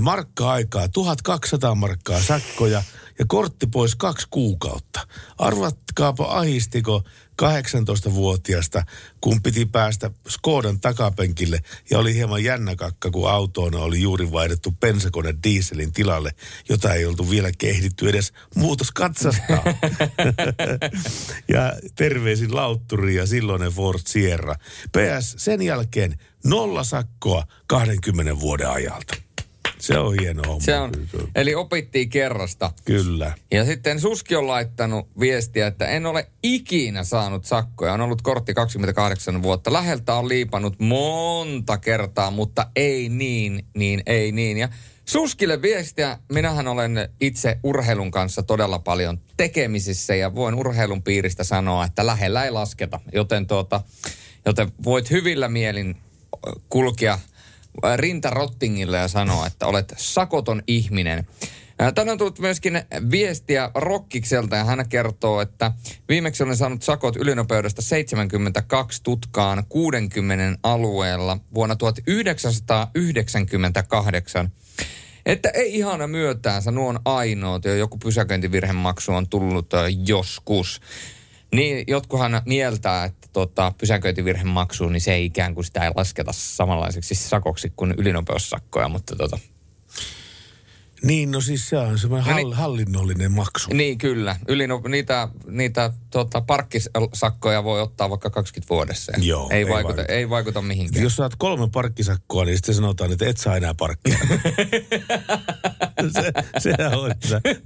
Markka-aikaa, 0.00 0.88
1200 0.88 1.74
markkaa 1.74 2.22
sakkoja 2.22 2.82
ja 3.18 3.24
kortti 3.28 3.66
pois 3.66 3.96
kaksi 3.96 4.26
kuukautta. 4.30 5.06
Arvatkaapa 5.38 6.24
ahistiko 6.24 7.02
18-vuotiasta, 7.42 8.82
kun 9.20 9.42
piti 9.42 9.66
päästä 9.66 10.10
Skodan 10.28 10.80
takapenkille 10.80 11.60
ja 11.90 11.98
oli 11.98 12.14
hieman 12.14 12.44
jännä 12.44 12.76
kakka, 12.76 13.10
kun 13.10 13.30
autoon 13.30 13.74
oli 13.74 14.00
juuri 14.00 14.32
vaihdettu 14.32 14.74
pensakone 14.80 15.34
dieselin 15.42 15.92
tilalle, 15.92 16.30
jota 16.68 16.94
ei 16.94 17.04
oltu 17.04 17.30
vielä 17.30 17.50
kehditty 17.58 18.08
edes 18.08 18.32
muutos 18.54 18.92
katsastaa. 18.92 19.62
ja 21.54 21.72
terveisin 21.96 22.54
Lautturi 22.54 23.14
ja 23.14 23.26
silloinen 23.26 23.72
Ford 23.72 24.00
Sierra. 24.06 24.54
PS 24.92 25.34
sen 25.36 25.62
jälkeen 25.62 26.18
nolla 26.44 26.84
sakkoa 26.84 27.44
20 27.66 28.40
vuoden 28.40 28.70
ajalta. 28.70 29.25
Se 29.78 29.98
on 29.98 30.14
hieno 30.20 30.42
homma. 30.46 30.60
Se 30.60 30.78
on, 30.78 30.92
eli 31.34 31.54
opittiin 31.54 32.08
kerrasta. 32.08 32.72
Kyllä. 32.84 33.34
Ja 33.50 33.64
sitten 33.64 34.00
Suski 34.00 34.36
on 34.36 34.46
laittanut 34.46 35.08
viestiä, 35.20 35.66
että 35.66 35.86
en 35.86 36.06
ole 36.06 36.30
ikinä 36.42 37.04
saanut 37.04 37.44
sakkoja. 37.44 37.92
On 37.92 38.00
ollut 38.00 38.22
kortti 38.22 38.54
28 38.54 39.42
vuotta. 39.42 39.72
Läheltä 39.72 40.14
on 40.14 40.28
liipannut 40.28 40.78
monta 40.78 41.78
kertaa, 41.78 42.30
mutta 42.30 42.66
ei 42.76 43.08
niin, 43.08 43.66
niin 43.74 44.02
ei 44.06 44.32
niin. 44.32 44.58
Ja 44.58 44.68
Suskille 45.04 45.62
viestiä, 45.62 46.18
minähän 46.32 46.68
olen 46.68 47.08
itse 47.20 47.58
urheilun 47.62 48.10
kanssa 48.10 48.42
todella 48.42 48.78
paljon 48.78 49.20
tekemisissä 49.36 50.14
ja 50.14 50.34
voin 50.34 50.54
urheilun 50.54 51.02
piiristä 51.02 51.44
sanoa, 51.44 51.84
että 51.84 52.06
lähellä 52.06 52.44
ei 52.44 52.50
lasketa. 52.50 53.00
Joten, 53.12 53.46
tuota, 53.46 53.80
joten 54.46 54.72
voit 54.84 55.10
hyvillä 55.10 55.48
mielin 55.48 55.96
kulkea 56.68 57.18
rintarottingille 57.96 58.98
ja 58.98 59.08
sanoa, 59.08 59.46
että 59.46 59.66
olet 59.66 59.94
sakoton 59.96 60.62
ihminen. 60.66 61.26
Ää, 61.78 61.92
Tänne 61.92 62.12
on 62.12 62.18
tullut 62.18 62.38
myöskin 62.38 62.82
viestiä 63.10 63.70
Rokkikselta 63.74 64.56
ja 64.56 64.64
hän 64.64 64.88
kertoo, 64.88 65.40
että 65.40 65.72
viimeksi 66.08 66.42
olen 66.42 66.56
saanut 66.56 66.82
sakot 66.82 67.16
ylinopeudesta 67.16 67.82
72 67.82 69.02
tutkaan 69.02 69.64
60 69.68 70.58
alueella 70.62 71.38
vuonna 71.54 71.76
1998. 71.76 74.52
Että 75.26 75.48
ei 75.48 75.78
ihana 75.78 76.06
myötäänsä, 76.06 76.70
nuo 76.70 76.88
on 76.88 77.00
ainoat, 77.04 77.64
ja 77.64 77.74
joku 77.74 77.98
pysäköintivirhemaksu 77.98 79.12
on 79.12 79.28
tullut 79.28 79.74
ö, 79.74 79.88
joskus. 80.06 80.80
Niin, 81.52 81.84
jotkuhan 81.88 82.42
mieltää, 82.46 83.04
että 83.04 83.15
tota, 83.36 83.72
pysäköintivirhemaksu, 83.78 84.88
niin 84.88 85.00
se 85.00 85.12
ei 85.12 85.24
ikään 85.24 85.54
kuin 85.54 85.64
sitä 85.64 85.84
ei 85.84 85.90
lasketa 85.94 86.32
samanlaiseksi 86.32 87.14
sakoksi 87.14 87.72
kuin 87.76 87.94
ylinopeussakkoja, 87.98 88.88
mutta 88.88 89.16
tota, 89.16 89.38
Niin, 91.02 91.30
no 91.30 91.40
siis 91.40 91.68
se 91.68 91.78
on 91.78 91.98
semmoinen 91.98 92.26
No 92.28 92.34
hall, 92.34 92.52
hallinnollinen 92.52 93.32
maksu. 93.32 93.70
Niin, 93.72 93.98
kyllä. 93.98 94.36
Ylino, 94.48 94.82
niitä 94.88 95.28
niitä 95.46 95.92
tota, 96.10 96.40
parkkisakkoja 96.40 97.64
voi 97.64 97.80
ottaa 97.80 98.10
vaikka 98.10 98.30
20 98.30 98.74
vuodessa. 98.74 99.12
Joo, 99.18 99.48
ei, 99.50 99.58
ei 99.58 99.68
vaikuta, 99.68 99.96
vaikuta. 99.96 100.12
ei 100.12 100.30
vaikuta 100.30 100.62
mihinkään. 100.62 101.02
Jos 101.02 101.16
saat 101.16 101.36
kolme 101.38 101.68
parkkisakkoa, 101.72 102.44
niin 102.44 102.56
sitten 102.56 102.74
sanotaan, 102.74 103.12
että 103.12 103.26
et 103.26 103.36
saa 103.36 103.56
enää 103.56 103.74
parkkia. 103.74 104.18
se, 106.14 106.32
sehän 106.58 106.98
on 106.98 107.12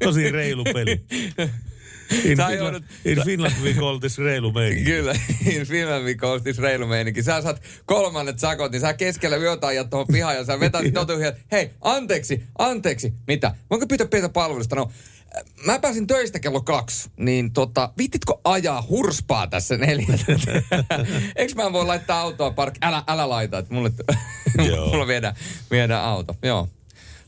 tosi 0.04 0.30
reilu 0.30 0.64
peli. 0.64 1.04
In, 2.11 2.20
Finland, 2.22 2.58
joudut- 2.58 2.84
in 3.04 3.24
Finland 3.24 3.54
we 3.62 3.74
call 3.74 3.98
this 3.98 4.18
reilu 4.18 4.52
meininki. 4.52 4.84
Kyllä, 4.84 5.14
in 5.46 5.66
Finland 5.66 6.04
we 6.04 6.14
call 6.14 6.38
this 6.38 6.58
reilu 6.58 6.86
meininki. 6.86 7.22
Sä 7.22 7.42
saat 7.42 7.62
kolmannet 7.86 8.38
sakot, 8.38 8.72
niin 8.72 8.80
sä 8.80 8.92
keskellä 8.94 9.36
yötä 9.36 9.66
ajat 9.66 9.90
tuohon 9.90 10.06
pihaan 10.12 10.36
ja 10.36 10.44
sä 10.44 10.61
vetät 10.61 10.94
totuihin, 10.94 11.26
että 11.26 11.40
hei, 11.52 11.70
anteeksi, 11.80 12.42
anteeksi. 12.58 13.12
Mitä? 13.26 13.54
Voinko 13.70 13.86
pyytää 13.86 14.06
pientä 14.06 14.28
palvelusta? 14.28 14.76
No, 14.76 14.90
äh, 15.36 15.42
mä 15.66 15.78
pääsin 15.78 16.06
töistä 16.06 16.38
kello 16.38 16.61
kaksi, 16.61 17.11
niin 17.16 17.52
tota, 17.52 17.92
viittitko 17.98 18.40
ajaa 18.44 18.86
hurspaa 18.88 19.46
tässä 19.46 19.76
neljältä? 19.76 20.24
Eikö 21.36 21.54
mä 21.54 21.72
voi 21.72 21.86
laittaa 21.86 22.20
autoa 22.20 22.50
park? 22.50 22.74
Älä, 22.82 23.04
älä 23.06 23.28
laita, 23.28 23.58
että 23.58 23.74
mulle, 23.74 23.90
mulla 24.90 25.06
viedään, 25.06 25.34
viedään 25.70 26.04
auto. 26.04 26.36
Joo. 26.42 26.68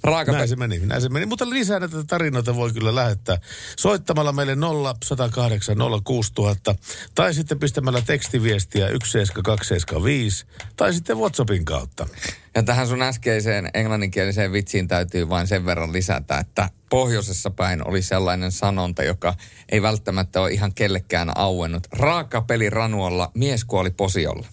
Raaka 0.04 0.32
Näin 0.32 0.48
se 0.48 0.56
meni, 0.56 0.78
näin 0.78 1.02
se 1.02 1.08
meni. 1.08 1.26
Mutta 1.26 1.50
lisää 1.50 1.80
näitä 1.80 2.04
tarinoita 2.04 2.56
voi 2.56 2.72
kyllä 2.72 2.94
lähettää 2.94 3.38
soittamalla 3.76 4.32
meille 4.32 4.54
0 4.54 4.94
108 5.04 5.76
06000 6.04 6.74
tai 7.14 7.34
sitten 7.34 7.58
pistämällä 7.58 8.02
tekstiviestiä 8.06 8.86
17275 8.86 10.46
tai 10.76 10.94
sitten 10.94 11.18
WhatsAppin 11.18 11.64
kautta. 11.64 12.06
Ja 12.54 12.62
tähän 12.62 12.86
sun 12.86 13.02
äskeiseen 13.02 13.70
englanninkieliseen 13.74 14.52
vitsiin 14.52 14.88
täytyy 14.88 15.28
vain 15.28 15.46
sen 15.46 15.66
verran 15.66 15.92
lisätä, 15.92 16.38
että 16.38 16.70
pohjoisessa 16.90 17.50
päin 17.50 17.88
oli 17.88 18.02
sellainen 18.02 18.52
sanonta, 18.52 19.02
joka 19.02 19.34
ei 19.68 19.82
välttämättä 19.82 20.40
ole 20.40 20.50
ihan 20.50 20.74
kellekään 20.74 21.38
auennut. 21.38 21.86
Raaka 21.92 22.42
peli 22.42 22.70
ranuolla, 22.70 23.30
mies 23.34 23.64
kuoli 23.64 23.90
posiolla. 23.90 24.46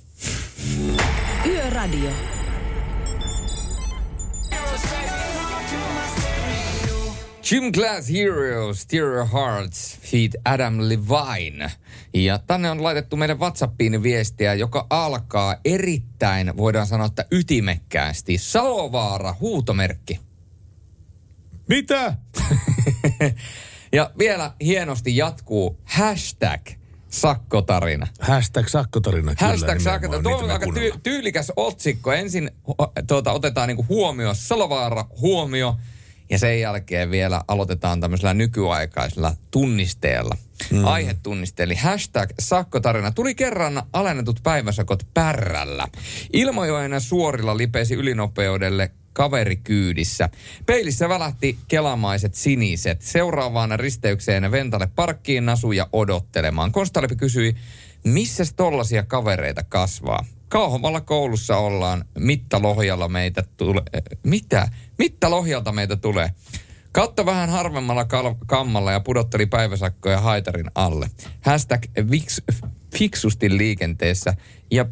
Yöradio. 1.45 2.38
Gym 7.50 7.72
Class 7.72 8.10
Heroes, 8.10 8.82
Stereo 8.82 9.26
Hearts, 9.26 9.97
feat 10.02 10.32
Adam 10.45 10.80
Levine. 10.80 11.72
Ja 12.14 12.39
tänne 12.47 12.72
on 12.72 12.84
laitettu 12.84 13.16
meidän 13.16 13.39
WhatsAppiin 13.39 14.04
viestiä, 14.04 14.54
joka 14.54 14.88
alkaa 14.89 15.56
erittäin, 15.66 16.58
voidaan 16.58 16.88
sanoa, 16.88 17.06
että 17.06 17.26
ytimekkäästi. 17.32 18.38
Salovaara, 18.38 19.36
huutomerkki. 19.39 20.20
Mitä? 21.68 22.14
ja 23.97 24.12
vielä 24.18 24.52
hienosti 24.62 25.18
jatkuu 25.18 25.80
hashtag 25.84 26.62
sakkotarina. 27.10 28.08
Hashtag 28.20 28.68
sakkotarina 28.68 29.36
kyllä. 29.36 29.52
Hashtag 29.52 29.80
sakkotarina. 29.80 30.30
Tuo 30.30 30.38
on 30.38 30.52
aika 30.52 30.66
ty- 30.66 31.00
tyylikäs 31.04 31.52
otsikko. 31.56 32.12
Ensin 32.12 32.52
tuota, 33.08 33.32
otetaan 33.32 33.68
niinku 33.68 33.86
huomio, 33.89 34.34
Salovaara 34.34 35.06
huomio. 35.22 35.76
Ja 36.30 36.39
sen 36.39 36.59
jälkeen 36.59 37.11
vielä 37.11 37.41
aloitetaan 37.47 38.01
tämmöisellä 38.01 38.34
nykyaikaisella 38.34 39.36
tunnisteella. 39.51 40.38
Mm. 40.71 40.86
Aihetunniste, 40.86 41.63
eli 41.63 41.75
hashtag 41.75 42.30
sakkotarina. 42.39 43.11
Tuli 43.11 43.36
kerran 43.36 43.84
alennetut 43.93 44.39
päiväsakot 44.43 45.07
pärrällä. 45.13 45.88
Ilmajoen 46.34 47.01
suorilla 47.01 47.57
lipesi 47.57 47.93
ylinopeudelle 47.93 48.91
kaveri 49.13 49.55
kyydissä. 49.55 50.30
Peilissä 50.65 51.09
välähti 51.09 51.57
kelamaiset 51.67 52.36
siniset. 52.36 53.01
Seuraavaan 53.01 53.80
risteykseen 53.80 54.51
Ventalle 54.51 54.88
parkkiin 54.95 55.45
nasuja 55.45 55.88
odottelemaan. 55.93 56.71
Konstalepi 56.71 57.15
kysyi, 57.15 57.55
missä 58.03 58.43
tollasia 58.55 59.03
kavereita 59.03 59.63
kasvaa? 59.63 60.25
Kauhavalla 60.50 61.02
koulussa 61.02 61.58
ollaan. 61.58 62.06
Mitta 62.20 62.62
Lohjalla 62.62 63.08
meitä 63.08 63.43
tulee. 63.58 63.84
Mitä? 64.24 64.68
Mitta 64.97 65.30
Lohjalta 65.30 65.72
meitä 65.72 65.95
tulee. 65.95 66.32
Katto 66.91 67.26
vähän 67.26 67.50
harvemmalla 67.50 68.04
kal- 68.04 68.36
kammalla 68.47 68.91
ja 68.91 69.00
pudotteli 69.00 69.45
päiväsakkoja 69.45 70.22
haitarin 70.22 70.72
alle. 70.76 71.10
Hashtag 71.41 71.82
viks, 72.12 72.41
fiksusti 72.95 73.58
liikenteessä. 73.58 74.34
Ja 74.72 74.86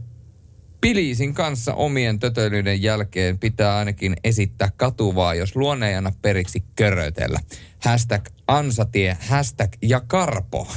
Piliisin 0.81 1.33
kanssa 1.33 1.73
omien 1.73 2.19
tötöilyiden 2.19 2.81
jälkeen 2.81 3.39
pitää 3.39 3.77
ainakin 3.77 4.15
esittää 4.23 4.71
katuvaa, 4.77 5.35
jos 5.35 5.55
luonne 5.55 5.89
ei 5.89 5.95
anna 5.95 6.11
periksi 6.21 6.63
körötellä. 6.75 7.39
Hashtag 7.79 8.27
ansatie, 8.47 9.17
hashtag 9.29 9.71
ja 9.81 10.01
karpo. 10.07 10.67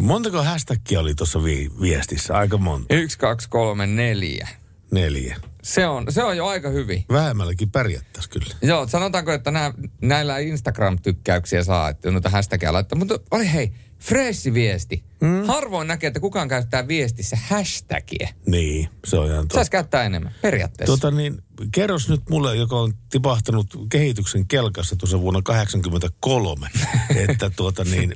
Montako 0.00 0.42
hashtagia 0.42 1.00
oli 1.00 1.14
tuossa 1.14 1.44
vi- 1.44 1.70
viestissä? 1.80 2.34
Aika 2.34 2.58
monta. 2.58 2.94
Yksi, 2.94 3.18
kaksi, 3.18 3.48
kolme, 3.48 3.86
neljä. 3.86 4.48
Neljä. 4.90 5.36
Se 5.62 5.86
on, 5.86 6.04
se 6.08 6.22
on 6.22 6.36
jo 6.36 6.46
aika 6.46 6.68
hyvin. 6.68 7.04
Vähemmälläkin 7.12 7.70
pärjättäisiin 7.70 8.30
kyllä. 8.32 8.54
Joo, 8.62 8.86
sanotaanko, 8.88 9.32
että 9.32 9.50
nää, 9.50 9.72
näillä 10.02 10.38
Instagram-tykkäyksiä 10.38 11.64
saa, 11.64 11.88
että 11.88 12.10
noita 12.10 12.30
hashtagia 12.30 12.72
laittaa. 12.72 12.98
Mutta 12.98 13.18
oli 13.30 13.52
hei, 13.52 13.72
freshi 14.00 14.54
viesti. 14.54 15.04
Mm. 15.20 15.44
Harvoin 15.46 15.88
näkee, 15.88 16.08
että 16.08 16.20
kukaan 16.20 16.48
käyttää 16.48 16.88
viestissä 16.88 17.36
hashtagia. 17.48 18.28
Niin, 18.46 18.88
se 19.04 19.16
on 19.16 19.26
ihan 19.26 19.38
totta. 19.38 19.54
Saisi 19.54 19.70
käyttää 19.70 20.04
enemmän, 20.04 20.34
periaatteessa. 20.42 20.92
Tota 20.96 21.10
niin, 21.10 21.38
kerros 21.72 22.08
nyt 22.08 22.20
mulle, 22.30 22.56
joka 22.56 22.76
on 22.76 22.94
tipahtanut 23.10 23.66
kehityksen 23.88 24.48
kelkassa 24.48 24.96
tuossa 24.96 25.20
vuonna 25.20 25.42
83, 25.42 26.68
että 27.28 27.50
tuota 27.50 27.84
niin, 27.84 28.14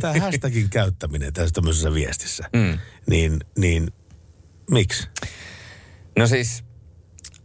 tämä 0.00 0.12
hashtagin 0.20 0.70
käyttäminen 0.70 1.32
tässä 1.32 1.52
tämmöisessä 1.54 1.94
viestissä, 1.94 2.44
Mm. 2.52 2.78
niin, 3.10 3.40
niin 3.58 3.90
miksi? 4.70 5.08
No 6.18 6.26
siis 6.26 6.64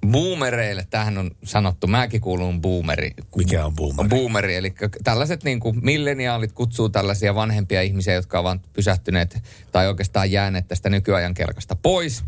boomereille, 0.08 0.88
tähän 0.90 1.18
on 1.18 1.32
sanottu, 1.44 1.88
mäkin 1.88 2.22
kuulun 2.22 2.62
boomeri. 2.62 3.12
Mikä 3.36 3.66
on 3.66 3.76
boomeri? 3.76 4.10
Boomeri, 4.10 4.56
eli 4.56 4.74
tällaiset 5.04 5.44
niin 5.44 5.60
kuin 5.60 5.80
milleniaalit 5.82 6.52
kutsuu 6.52 6.90
tällaisia 6.90 7.36
vanhempia 7.36 7.82
ihmisiä, 7.82 8.14
jotka 8.14 8.40
ovat 8.40 8.62
pysähtyneet 8.74 9.44
tai 9.72 9.88
oikeastaan 9.88 10.32
jääneet 10.32 10.68
tästä 10.68 10.90
nykyajan 10.90 11.34
kelkasta 11.34 11.76
pois 11.76 12.24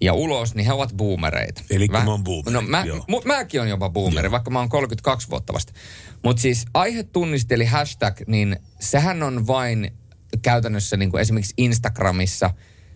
ja 0.00 0.12
ulos, 0.14 0.54
niin 0.54 0.66
he 0.66 0.72
ovat 0.72 0.92
boomereita. 0.96 1.62
Eli 1.70 1.86
Mä- 1.88 2.04
mä 2.04 2.10
oon 2.10 2.24
boomeri, 2.24 2.54
No 2.54 2.62
mä, 2.62 2.84
joo. 2.84 3.04
mu, 3.08 3.20
mäkin 3.24 3.60
on 3.60 3.68
jopa 3.68 3.90
boomeri, 3.90 4.30
vaikka 4.30 4.50
mä 4.50 4.58
oon 4.58 4.68
32 4.68 5.30
vuotta 5.30 5.52
vasta. 5.52 5.72
Mutta 6.24 6.42
siis 6.42 6.64
aihetunniste 6.74 7.54
eli 7.54 7.64
hashtag, 7.64 8.20
niin 8.26 8.56
sehän 8.80 9.22
on 9.22 9.46
vain 9.46 9.90
käytännössä 10.42 10.96
niin 10.96 11.10
kuin 11.10 11.20
esimerkiksi 11.20 11.54
Instagramissa, 11.56 12.50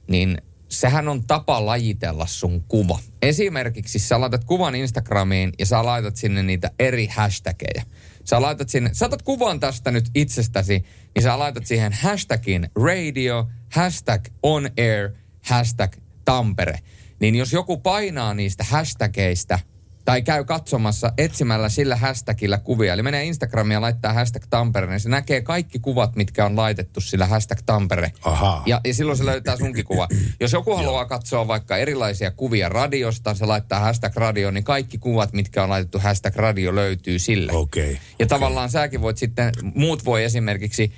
niin 0.08 0.38
sehän 0.68 1.08
on 1.08 1.26
tapa 1.26 1.66
lajitella 1.66 2.26
sun 2.26 2.64
kuva. 2.68 2.98
Esimerkiksi 3.22 3.98
sä 3.98 4.20
laitat 4.20 4.44
kuvan 4.44 4.74
Instagramiin 4.74 5.52
ja 5.58 5.66
sä 5.66 5.84
laitat 5.84 6.16
sinne 6.16 6.42
niitä 6.42 6.70
eri 6.78 7.06
hashtageja. 7.06 7.82
Sä 8.24 8.42
laitat 8.42 8.68
sinne, 8.68 8.90
sä 8.92 9.06
otat 9.06 9.22
kuvan 9.22 9.60
tästä 9.60 9.90
nyt 9.90 10.10
itsestäsi, 10.14 10.84
niin 11.14 11.22
sä 11.22 11.38
laitat 11.38 11.66
siihen 11.66 11.92
hashtagin 11.92 12.70
radio, 12.84 13.48
hashtag 13.72 14.24
on 14.42 14.70
air, 14.78 15.10
hashtag 15.44 15.92
Tampere. 16.24 16.78
Niin 17.20 17.34
jos 17.34 17.52
joku 17.52 17.76
painaa 17.78 18.34
niistä 18.34 18.64
hashtageista 18.64 19.58
tai 20.06 20.22
käy 20.22 20.44
katsomassa 20.44 21.12
etsimällä 21.18 21.68
sillä 21.68 21.96
hashtagillä 21.96 22.58
kuvia, 22.58 22.92
eli 22.92 23.02
menee 23.02 23.24
Instagramiin 23.24 23.74
ja 23.74 23.80
laittaa 23.80 24.12
hashtag 24.12 24.42
Tampere, 24.50 24.86
niin 24.86 25.00
se 25.00 25.08
näkee 25.08 25.40
kaikki 25.40 25.78
kuvat, 25.78 26.16
mitkä 26.16 26.46
on 26.46 26.56
laitettu 26.56 27.00
sillä 27.00 27.26
hashtag 27.26 27.58
Tampere. 27.66 28.12
Ahaa. 28.22 28.62
Ja, 28.66 28.80
ja 28.84 28.94
silloin 28.94 29.18
se 29.18 29.26
löytää 29.26 29.56
sunkin 29.56 29.84
kuva. 29.84 30.08
Jos 30.40 30.52
joku 30.52 30.76
haluaa 30.76 31.04
katsoa 31.04 31.48
vaikka 31.48 31.76
erilaisia 31.76 32.30
kuvia 32.30 32.68
radiosta, 32.68 33.34
se 33.34 33.46
laittaa 33.46 33.80
hashtag 33.80 34.16
radio, 34.16 34.50
niin 34.50 34.64
kaikki 34.64 34.98
kuvat, 34.98 35.32
mitkä 35.32 35.62
on 35.62 35.70
laitettu 35.70 35.98
hashtag 35.98 36.36
radio, 36.36 36.74
löytyy 36.74 37.18
sillä. 37.18 37.52
Okei. 37.52 37.90
Okay. 37.90 37.96
Ja 38.18 38.26
tavallaan 38.26 38.70
säkin 38.70 39.00
voit 39.00 39.18
sitten, 39.18 39.52
muut 39.74 40.04
voi 40.04 40.24
esimerkiksi, 40.24 40.92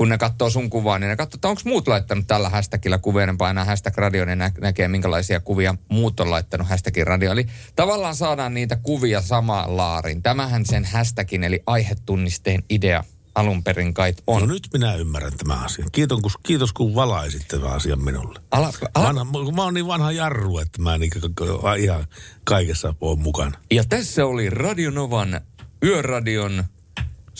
kun 0.00 0.08
ne 0.08 0.18
katsoo 0.18 0.50
sun 0.50 0.70
kuvaa, 0.70 0.98
niin 0.98 1.08
ne 1.08 1.16
katsoo, 1.16 1.36
että 1.36 1.48
onko 1.48 1.60
muut 1.64 1.88
laittanut 1.88 2.26
tällä 2.26 2.48
hashtagillä 2.48 2.98
kuvia, 2.98 3.26
ne 3.26 3.34
painaa 3.38 3.64
hashtag 3.64 3.96
radio, 3.96 4.24
niin 4.24 4.38
nä- 4.38 4.52
näkee 4.60 4.88
minkälaisia 4.88 5.40
kuvia 5.40 5.74
muut 5.88 6.20
on 6.20 6.30
laittanut 6.30 6.68
hashtagin 6.68 7.06
radio. 7.06 7.32
Eli 7.32 7.46
tavallaan 7.76 8.14
saadaan 8.14 8.54
niitä 8.54 8.76
kuvia 8.76 9.20
samaan 9.20 9.76
laariin. 9.76 10.22
Tämähän 10.22 10.66
sen 10.66 10.84
hashtagin 10.84 11.44
eli 11.44 11.62
aihetunnisteen 11.66 12.62
idea 12.70 13.04
alun 13.34 13.64
perin 13.64 13.94
kai 13.94 14.14
on. 14.26 14.40
No 14.40 14.46
nyt 14.46 14.68
minä 14.72 14.94
ymmärrän 14.94 15.36
tämän 15.36 15.64
asian. 15.64 15.88
Kiitos, 15.92 16.20
kun, 16.20 16.30
kiitos 16.42 16.72
kun 16.72 16.94
valaisit 16.94 17.48
tämän 17.48 17.72
asian 17.72 18.04
minulle. 18.04 18.40
Ala, 18.50 18.72
ala, 18.94 19.06
Vanha, 19.06 19.52
mä 19.52 19.62
oon 19.62 19.74
niin 19.74 19.86
vanha 19.86 20.12
jarru, 20.12 20.58
että 20.58 20.82
mä 20.82 20.98
niin 20.98 21.10
ihan 21.78 22.06
kaikessa 22.44 22.94
oon 23.00 23.18
mukana. 23.18 23.58
Ja 23.70 23.84
tässä 23.84 24.26
oli 24.26 24.50
Radionovan 24.50 25.40
Yöradion 25.84 26.64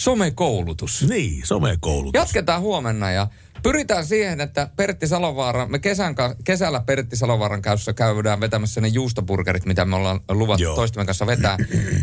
somekoulutus. 0.00 1.06
Niin, 1.08 1.40
somekoulutus. 1.44 2.20
Jatketaan 2.20 2.60
huomenna 2.60 3.10
ja 3.10 3.26
pyritään 3.62 4.06
siihen, 4.06 4.40
että 4.40 4.68
Pertti 4.76 5.06
Salovaara, 5.06 5.66
me 5.66 5.78
kesän, 5.78 6.14
kesällä 6.44 6.80
Pertti 6.86 7.16
Salovaaran 7.16 7.62
kanssa 7.62 7.92
käydään 7.92 8.40
vetämässä 8.40 8.80
ne 8.80 8.88
juustoburgerit, 8.88 9.66
mitä 9.66 9.84
me 9.84 9.96
ollaan 9.96 10.20
luvattu 10.30 10.62
Joo. 10.62 10.74
toistemme 10.74 11.06
kanssa 11.06 11.26
vetää. 11.26 11.56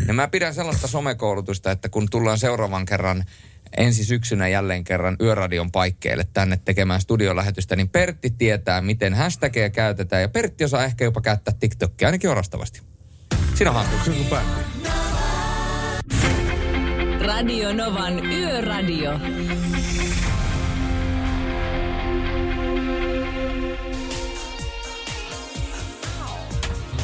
ja 0.08 0.14
mä 0.14 0.28
pidän 0.28 0.54
sellaista 0.54 0.86
somekoulutusta, 0.86 1.70
että 1.70 1.88
kun 1.88 2.06
tullaan 2.10 2.38
seuraavan 2.38 2.86
kerran 2.86 3.24
ensi 3.76 4.04
syksynä 4.04 4.48
jälleen 4.48 4.84
kerran 4.84 5.16
Yöradion 5.20 5.72
paikkeille 5.72 6.26
tänne 6.34 6.60
tekemään 6.64 7.00
studiolähetystä, 7.00 7.76
niin 7.76 7.88
Pertti 7.88 8.30
tietää, 8.30 8.80
miten 8.80 9.14
hashtagia 9.14 9.70
käytetään. 9.70 10.22
Ja 10.22 10.28
Pertti 10.28 10.64
osaa 10.64 10.84
ehkä 10.84 11.04
jopa 11.04 11.20
käyttää 11.20 11.54
TikTokia, 11.60 12.08
ainakin 12.08 12.30
orastavasti. 12.30 12.82
Siinä 13.54 13.70
on 13.70 13.74
haaste. 13.74 15.07
Radio 17.28 17.72
Novan 17.72 18.26
Yöradio. 18.26 19.10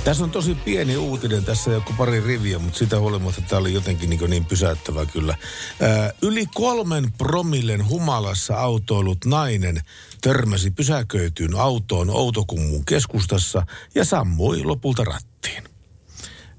Tässä 0.04 0.24
on 0.24 0.30
tosi 0.30 0.54
pieni 0.54 0.96
uutinen, 0.96 1.44
tässä 1.44 1.70
joku 1.70 1.92
pari 1.98 2.20
riviä, 2.20 2.58
mutta 2.58 2.78
sitä 2.78 2.98
huolimatta 2.98 3.42
tämä 3.42 3.60
oli 3.60 3.74
jotenkin 3.74 4.10
niin, 4.10 4.30
niin 4.30 4.44
pysäyttävä 4.44 5.06
kyllä. 5.06 5.36
Ää, 5.80 6.12
yli 6.22 6.46
kolmen 6.54 7.12
promillen 7.12 7.88
humalassa 7.88 8.56
autoillut 8.56 9.24
nainen 9.24 9.80
törmäsi 10.20 10.70
pysäköityyn 10.70 11.54
autoon 11.54 12.10
Outokummun 12.10 12.84
keskustassa 12.84 13.66
ja 13.94 14.04
sammui 14.04 14.64
lopulta 14.64 15.04
rattiin. 15.04 15.73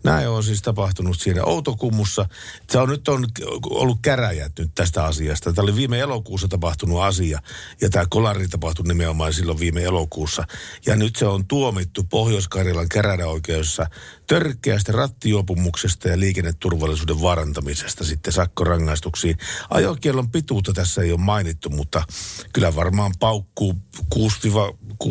Näin 0.06 0.30
on 0.30 0.44
siis 0.44 0.62
tapahtunut 0.62 1.20
siinä 1.20 1.44
Outokummussa. 1.44 2.30
Se 2.70 2.80
on 2.80 2.90
nyt 2.90 3.08
on 3.08 3.26
ollut 3.70 4.00
käräjät 4.02 4.52
nyt 4.60 4.72
tästä 4.76 5.06
asiasta. 5.06 5.54
Tämä 5.54 5.64
oli 5.64 5.76
viime 5.76 6.00
elokuussa 6.00 6.48
tapahtunut 6.48 7.02
asia 7.02 7.40
ja 7.82 7.90
tämä 7.90 8.06
kolari 8.10 8.48
tapahtui 8.48 8.88
nimenomaan 8.88 9.34
silloin 9.34 9.60
viime 9.60 9.84
elokuussa. 9.84 10.44
Ja 10.86 10.96
nyt 10.96 11.16
se 11.16 11.26
on 11.26 11.48
tuomittu 11.48 12.04
Pohjois-Karjalan 12.04 12.90
käräjäoikeudessa 12.90 13.88
törkeästä 14.28 14.92
rattijuopumuksesta 14.92 16.08
ja 16.10 16.20
liikenneturvallisuuden 16.20 17.22
vaarantamisesta 17.22 18.04
sitten 18.04 18.34
sakkorangaistuksiin. 18.34 19.38
Ajokielon 19.70 20.32
pituutta 20.32 20.74
tässä 20.74 21.02
ei 21.02 21.12
ole 21.12 21.20
mainittu, 21.20 21.70
mutta 21.70 22.04
kyllä 22.54 22.76
varmaan 22.76 23.12
paukkuu 23.20 23.76
6-12 24.08 25.08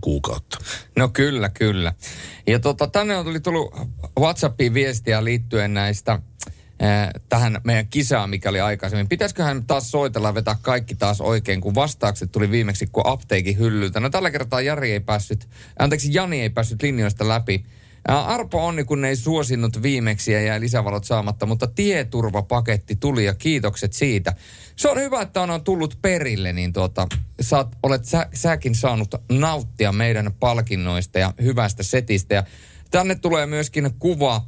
kuukautta. 0.00 0.58
No 0.96 1.08
kyllä, 1.08 1.48
kyllä. 1.48 1.94
Ja 2.46 2.58
tota, 2.58 2.86
tänne 2.86 3.16
on 3.16 3.42
tullut 3.42 3.74
WhatsAppiin 4.20 4.74
viestiä 4.74 5.24
liittyen 5.24 5.74
näistä 5.74 6.12
äh, 6.12 7.08
tähän 7.28 7.60
meidän 7.64 7.88
kisaan, 7.88 8.30
mikä 8.30 8.50
oli 8.50 8.60
aikaisemmin. 8.60 9.08
Pitäisiköhän 9.08 9.66
taas 9.66 9.90
soitella 9.90 10.28
ja 10.28 10.34
vetää 10.34 10.56
kaikki 10.62 10.94
taas 10.94 11.20
oikein, 11.20 11.60
kun 11.60 11.74
vastaukset 11.74 12.32
tuli 12.32 12.50
viimeksi 12.50 12.86
kuin 12.86 13.06
apteekin 13.06 13.58
hyllyltä. 13.58 14.00
No 14.00 14.10
tällä 14.10 14.30
kertaa 14.30 14.60
Jari 14.60 14.92
ei 14.92 15.00
päässyt, 15.00 15.48
anteeksi 15.78 16.14
Jani 16.14 16.40
ei 16.40 16.50
päässyt 16.50 16.82
linjoista 16.82 17.28
läpi. 17.28 17.64
Arpo 18.08 18.66
onni, 18.66 18.84
kun 18.84 19.04
ei 19.04 19.16
suosinut 19.16 19.82
viimeksi 19.82 20.32
ja 20.32 20.40
jäi 20.40 20.60
lisävalot 20.60 21.04
saamatta, 21.04 21.46
mutta 21.46 21.66
tieturvapaketti 21.66 22.96
tuli 22.96 23.24
ja 23.24 23.34
kiitokset 23.34 23.92
siitä. 23.92 24.34
Se 24.76 24.88
on 24.88 25.00
hyvä, 25.00 25.22
että 25.22 25.42
on, 25.42 25.64
tullut 25.64 25.98
perille, 26.02 26.52
niin 26.52 26.72
tuota, 26.72 27.06
saat, 27.40 27.76
olet 27.82 28.04
sä, 28.04 28.26
säkin 28.34 28.74
saanut 28.74 29.14
nauttia 29.32 29.92
meidän 29.92 30.32
palkinnoista 30.40 31.18
ja 31.18 31.34
hyvästä 31.42 31.82
setistä. 31.82 32.34
Ja 32.34 32.44
tänne 32.90 33.14
tulee 33.14 33.46
myöskin 33.46 33.90
kuva 33.98 34.44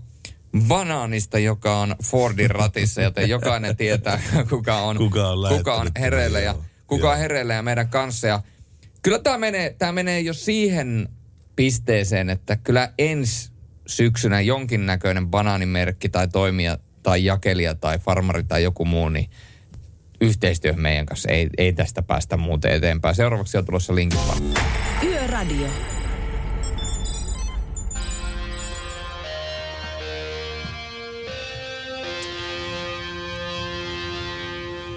banaanista, 0.68 1.38
joka 1.38 1.80
on 1.80 1.96
Fordin 2.04 2.50
ratissa, 2.50 3.02
joten 3.02 3.28
jokainen 3.28 3.76
tietää, 3.76 4.20
kuka 4.50 4.76
on, 4.80 4.96
Kuka 4.96 5.28
on 5.28 5.56
kuka 5.56 5.74
on 5.74 5.88
hereillä 6.00 6.40
ja 6.40 6.52
joo, 6.52 6.64
kuka 6.86 7.12
on 7.12 7.18
hereillä 7.18 7.54
ja 7.54 7.62
meidän 7.62 7.88
kanssa. 7.88 8.26
Ja 8.26 8.42
kyllä 9.02 9.18
tämä 9.18 9.38
menee, 9.38 9.74
tämä 9.78 9.92
menee 9.92 10.20
jo 10.20 10.34
siihen 10.34 11.08
pisteeseen, 11.56 12.30
että 12.30 12.56
kyllä 12.56 12.92
ensi 12.98 13.50
syksynä 13.86 14.40
jonkinnäköinen 14.40 15.28
banaanimerkki 15.28 16.08
tai 16.08 16.28
toimija 16.28 16.78
tai 17.02 17.24
jakelija 17.24 17.74
tai 17.74 17.98
farmari 17.98 18.44
tai 18.44 18.62
joku 18.62 18.84
muu, 18.84 19.08
niin 19.08 19.30
yhteistyö 20.20 20.72
meidän 20.72 21.06
kanssa. 21.06 21.28
Ei, 21.30 21.50
ei 21.58 21.72
tästä 21.72 22.02
päästä 22.02 22.36
muuten 22.36 22.72
eteenpäin. 22.72 23.14
Seuraavaksi 23.14 23.58
on 23.58 23.64
tulossa 23.64 23.94
linkit 23.94 24.20
vaan. 24.28 24.42
Yöradio. 25.02 25.68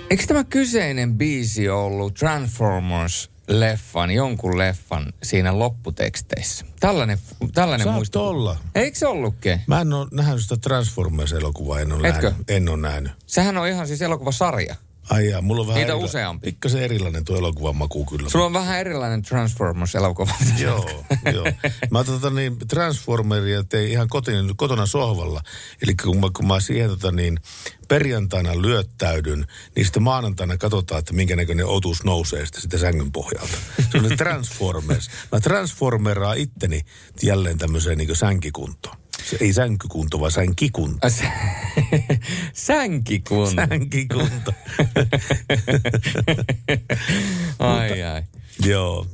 Eikö 0.10 0.24
tämä 0.28 0.44
kyseinen 0.44 1.18
biisi 1.18 1.70
ollut 1.70 2.22
Transformers-leffan, 3.50 4.12
jonkun 4.12 4.58
leffan 4.58 5.14
siinä 5.24 5.60
lopputeksteissä? 5.60 6.66
Tällainen, 6.80 7.18
tällainen 7.54 7.84
Saat 7.86 7.96
muisto. 7.96 8.28
olla. 8.30 8.58
Eikö 8.76 8.98
se 8.98 9.08
ollutkin? 9.08 9.62
Mä 9.68 9.82
en 9.82 9.94
ole 9.94 10.08
nähnyt 10.12 10.42
sitä 10.42 10.56
Transformers-elokuvaa, 10.58 11.80
en 11.80 11.92
ole 11.92 12.08
Etkö? 12.08 12.30
nähnyt. 12.30 12.50
En 12.50 12.70
ole 12.70 12.78
nähnyt. 12.78 13.12
Sehän 13.28 13.58
on 13.58 13.68
ihan 13.68 13.88
siis 13.88 14.02
elokuvasarja. 14.02 14.76
Ai 15.10 15.30
jaa, 15.30 15.42
mulla 15.42 15.62
on 15.62 15.68
vähän 15.68 15.80
Niitä 15.82 15.94
erila- 15.94 16.06
useampi. 16.06 16.46
Pikkasen 16.52 16.82
erilainen 16.84 17.26
tuo 17.26 17.38
elokuvan 17.38 17.76
maku 17.76 18.06
kyllä. 18.06 18.30
Sulla 18.30 18.46
on 18.46 18.54
vähän 18.54 18.80
erilainen 18.80 19.22
Transformers-elokuva. 19.22 20.34
Joo, 20.64 20.90
joo. 21.34 21.46
Mä 21.92 22.04
tota 22.04 22.30
niin, 22.30 22.58
Transformeria 22.68 23.64
tein 23.64 23.92
ihan 23.92 24.08
kotin, 24.08 24.58
kotona 24.58 24.86
sohvalla. 24.86 25.42
Eli 25.82 25.96
kun 26.04 26.20
mä, 26.20 26.28
kun 26.36 26.48
mä 26.48 26.60
siihen 26.60 26.90
tota 26.90 27.12
niin, 27.12 27.40
perjantaina 27.88 28.62
lyöttäydyn, 28.62 29.46
niin 29.76 29.86
sitten 29.86 30.04
maanantaina 30.04 30.58
katsotaan, 30.58 31.00
että 31.00 31.14
minkä 31.14 31.36
näköinen 31.36 31.66
otus 31.66 32.04
nousee 32.04 32.46
sitten 32.46 32.62
sitä 32.62 32.78
sängyn 32.78 33.12
pohjalta. 33.12 33.58
Se 33.92 33.98
on 33.98 34.04
ne 34.10 34.16
Transformers. 34.16 35.10
Mä 35.32 35.40
transformeraan 35.40 36.38
itteni 36.38 36.82
jälleen 37.24 37.58
tämmöiseen 37.58 37.98
niin 37.98 38.16
sänkikuntoon. 38.16 38.98
Se 39.30 39.38
ei 39.40 39.54
sänkykunto, 39.54 40.20
vaan 40.20 40.32
sänkikunto. 40.32 41.08
Sänkikunto. 42.54 43.62
Sänkikunto. 43.70 44.54
ai 47.60 48.04
ai. 48.04 48.24
Joo. 48.66 49.06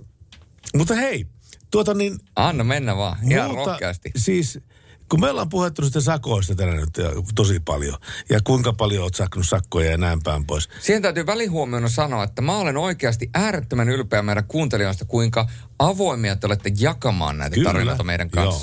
Mutta 0.77 0.95
hei, 0.95 1.25
tuota 1.71 1.93
niin... 1.93 2.19
Anna 2.35 2.63
mennä 2.63 2.97
vaan, 2.97 3.17
ihan 3.31 3.51
multa- 3.51 3.65
rohkeasti. 3.65 4.11
Siis 4.15 4.59
kun 5.09 5.19
me 5.21 5.29
ollaan 5.29 5.49
puhuttu 5.49 5.85
sitä 5.85 6.01
sakoista 6.01 6.55
tänään 6.55 6.77
nyt 6.77 6.89
tosi 7.35 7.59
paljon, 7.59 7.97
ja 8.29 8.39
kuinka 8.43 8.73
paljon 8.73 9.03
oot 9.03 9.15
sakkunut 9.15 9.47
sakkoja 9.47 9.91
ja 9.91 9.97
näin 9.97 10.23
päin 10.23 10.45
pois. 10.45 10.69
Siihen 10.81 11.01
täytyy 11.01 11.25
välihuomiona 11.25 11.89
sanoa, 11.89 12.23
että 12.23 12.41
mä 12.41 12.57
olen 12.57 12.77
oikeasti 12.77 13.29
äärettömän 13.33 13.89
ylpeä 13.89 14.21
meidän 14.21 14.45
kuuntelijoista, 14.47 15.05
kuinka 15.05 15.49
avoimia 15.79 16.35
te 16.35 16.47
olette 16.47 16.71
jakamaan 16.79 17.37
näitä 17.37 17.53
Kyllä, 17.53 17.69
tarinoita 17.69 18.03
meidän 18.03 18.29
joo. 18.35 18.61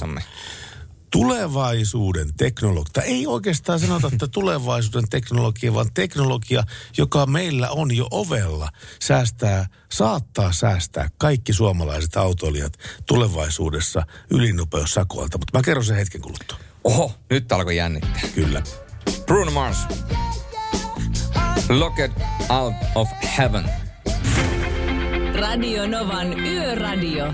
Tulevaisuuden 1.12 2.34
teknologia, 2.36 3.02
ei 3.02 3.26
oikeastaan 3.26 3.80
sanota, 3.80 4.10
että 4.12 4.28
tulevaisuuden 4.28 5.08
teknologia, 5.08 5.74
vaan 5.74 5.90
teknologia, 5.94 6.62
joka 6.98 7.26
meillä 7.26 7.70
on 7.70 7.96
jo 7.96 8.06
ovella, 8.10 8.68
säästää, 9.02 9.66
saattaa 9.92 10.52
säästää 10.52 11.08
kaikki 11.18 11.52
suomalaiset 11.52 12.16
autoilijat 12.16 12.72
tulevaisuudessa 13.06 14.06
ylinopeussakoilta. 14.30 15.38
Mutta 15.38 15.58
mä 15.58 15.62
kerron 15.62 15.84
sen 15.84 15.96
hetken 15.96 16.20
kuluttua. 16.20 16.58
Oho, 16.84 17.14
nyt 17.30 17.52
alkoi 17.52 17.76
jännittää. 17.76 18.22
Kyllä. 18.34 18.62
Bruno 19.26 19.50
Mars. 19.50 19.78
Locked 21.68 22.12
out 22.48 22.74
of 22.94 23.08
heaven. 23.38 23.64
Radio 25.40 25.86
Novan 25.86 26.40
Yöradio. 26.40 27.24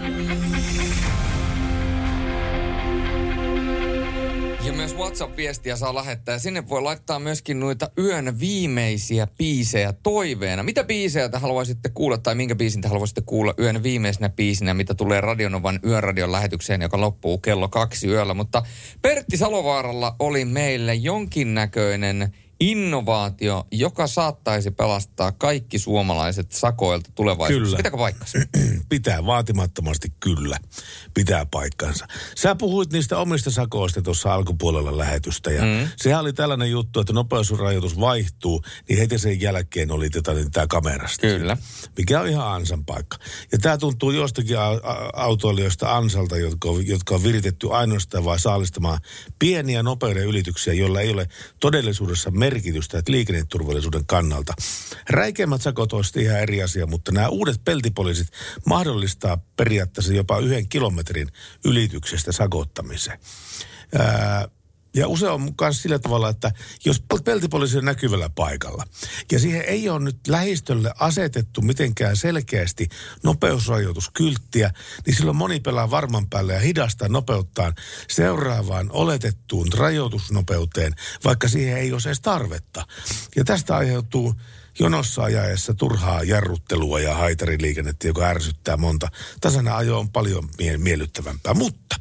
Ja 4.69 4.75
myös 4.75 4.97
WhatsApp-viestiä 4.97 5.77
saa 5.77 5.95
lähettää. 5.95 6.33
Ja 6.33 6.39
sinne 6.39 6.69
voi 6.69 6.83
laittaa 6.83 7.19
myöskin 7.19 7.61
noita 7.61 7.91
yön 7.99 8.41
viimeisiä 8.41 9.29
biisejä 9.39 9.93
toiveena. 10.03 10.63
Mitä 10.63 10.85
biisejä 10.85 11.29
te 11.29 11.39
haluaisitte 11.39 11.89
kuulla 11.89 12.19
tai 12.19 12.35
minkä 12.35 12.55
biisin 12.55 12.81
te 12.81 12.89
haluaisitte 12.89 13.21
kuulla 13.21 13.55
yön 13.61 13.83
viimeisenä 13.83 14.29
biisinä, 14.29 14.75
mitä 14.75 14.95
tulee 14.95 15.21
Radionovan 15.21 15.81
yöradion 15.85 16.33
lähetykseen, 16.33 16.83
joka 16.83 17.01
loppuu 17.01 17.39
kello 17.39 17.69
kaksi 17.69 18.09
yöllä. 18.09 18.35
Mutta 18.35 18.63
Pertti 19.03 19.37
Salovaaralla 19.37 20.17
oli 20.19 20.45
meille 20.45 20.95
jonkinnäköinen 20.95 22.35
innovaatio, 22.61 23.67
joka 23.73 24.07
saattaisi 24.07 24.71
pelastaa 24.71 25.33
kaikki 25.33 25.79
suomalaiset 25.79 26.53
sakoilta 26.53 27.11
tulevaisuudessa. 27.15 27.77
Kyllä. 27.77 27.77
Pitääkö 27.77 27.97
paikkansa? 27.97 28.39
Pitää 28.89 29.27
vaatimattomasti 29.27 30.09
kyllä. 30.21 30.59
Pitää 31.15 31.47
paikkansa. 31.47 32.07
Sä 32.37 32.55
puhuit 32.55 32.93
niistä 32.93 33.19
omista 33.19 33.51
sakoista 33.51 34.03
tuossa 34.03 34.35
alkupuolella 34.35 34.99
lähetystä 34.99 35.51
ja 35.51 35.63
mm. 35.63 35.89
sehän 35.97 36.21
oli 36.21 36.33
tällainen 36.33 36.71
juttu, 36.71 37.01
että 37.01 37.13
nopeusrajoitus 37.13 38.01
vaihtuu, 38.01 38.63
niin 38.89 38.99
heti 38.99 39.19
sen 39.19 39.41
jälkeen 39.41 39.91
oli 39.91 40.11
tätä, 40.11 40.35
niin 40.35 40.51
tämä 40.51 40.67
kamerasta. 40.67 41.21
Kyllä. 41.21 41.57
Mikä 41.97 42.21
on 42.21 42.29
ihan 42.29 42.53
ansan 42.53 42.85
paikka. 42.85 43.17
Ja 43.53 43.59
tämä 43.59 43.79
tuntuu 43.79 44.11
jostakin 44.11 44.57
autoilijoista 45.13 45.97
ansalta, 45.97 46.37
jotka 46.37 46.69
on, 46.69 46.87
jotka 46.87 47.15
on 47.15 47.23
viritetty 47.23 47.69
ainoastaan 47.71 48.25
vai 48.25 48.39
saalistamaan 48.39 49.01
pieniä 49.39 49.83
nopeuden 49.83 50.27
ylityksiä, 50.27 50.75
joilla 50.75 51.01
ei 51.01 51.11
ole 51.11 51.29
todellisuudessa 51.61 52.31
merkitystä 52.49 52.99
että 52.99 53.13
liikenneturvallisuuden 53.13 54.07
kannalta. 54.07 54.55
Räikeimmät 55.11 55.63
sakot 55.63 55.93
sitten 56.03 56.23
ihan 56.23 56.41
eri 56.41 56.63
asia, 56.63 56.87
mutta 56.87 57.13
nämä 57.13 57.29
uudet 57.29 57.61
peltipoliisit 57.65 58.29
mahdollistaa 58.67 59.39
periaatteessa 59.57 60.13
jopa 60.13 60.39
yhden 60.39 60.69
kilometrin 60.69 61.29
ylityksestä 61.65 62.33
sakottamisen. 62.33 63.19
Ää, 63.99 64.49
ja 64.99 65.09
usein 65.09 65.33
on 65.33 65.55
myös 65.61 65.83
sillä 65.83 65.99
tavalla, 65.99 66.29
että 66.29 66.53
jos 66.85 67.03
peltipoliisi 67.25 67.79
on 67.79 67.85
näkyvällä 67.85 68.31
paikalla 68.35 68.85
ja 69.33 69.39
siihen 69.39 69.63
ei 69.63 69.89
ole 69.89 70.01
nyt 70.01 70.19
lähistölle 70.29 70.93
asetettu 70.99 71.63
mitenkään 71.63 72.17
selkeästi 72.17 72.89
nopeusrajoituskylttiä, 73.23 74.71
niin 75.07 75.17
silloin 75.17 75.37
moni 75.37 75.61
pelaa 75.61 75.91
varman 75.91 76.29
päälle 76.29 76.55
ja 76.55 76.61
hidastaa 76.61 77.09
nopeuttaan 77.09 77.75
seuraavaan 78.09 78.91
oletettuun 78.93 79.69
rajoitusnopeuteen, 79.73 80.95
vaikka 81.25 81.49
siihen 81.49 81.77
ei 81.77 81.93
ole 81.93 82.01
edes 82.07 82.21
tarvetta. 82.21 82.87
Ja 83.37 83.45
tästä 83.45 83.77
aiheutuu 83.77 84.35
jonossa 84.81 85.23
ajaessa 85.23 85.75
turhaa 85.75 86.23
jarruttelua 86.23 87.01
ja 87.01 87.15
haitariliikennettä, 87.15 88.07
joka 88.07 88.25
ärsyttää 88.25 88.77
monta. 88.77 89.09
Tasainen 89.41 89.73
ajo 89.73 89.99
on 89.99 90.11
paljon 90.11 90.49
mie- 90.59 90.79
miellyttävämpää, 90.79 91.55
mutta 91.55 91.97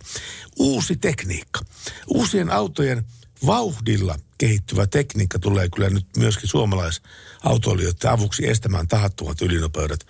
uusi 0.58 0.96
tekniikka. 0.96 1.60
Uusien 2.08 2.52
autojen 2.52 3.06
vauhdilla 3.46 4.16
kehittyvä 4.38 4.88
tekniikka 4.88 5.40
tulee 5.40 5.70
kyllä 5.70 5.90
nyt 5.90 6.06
myöskin 6.18 6.50
suomalaisautoilijoiden 6.50 8.12
avuksi 8.12 8.50
estämään 8.50 8.88
tahattomat 8.88 9.42
ylinopeudet. 9.42 10.08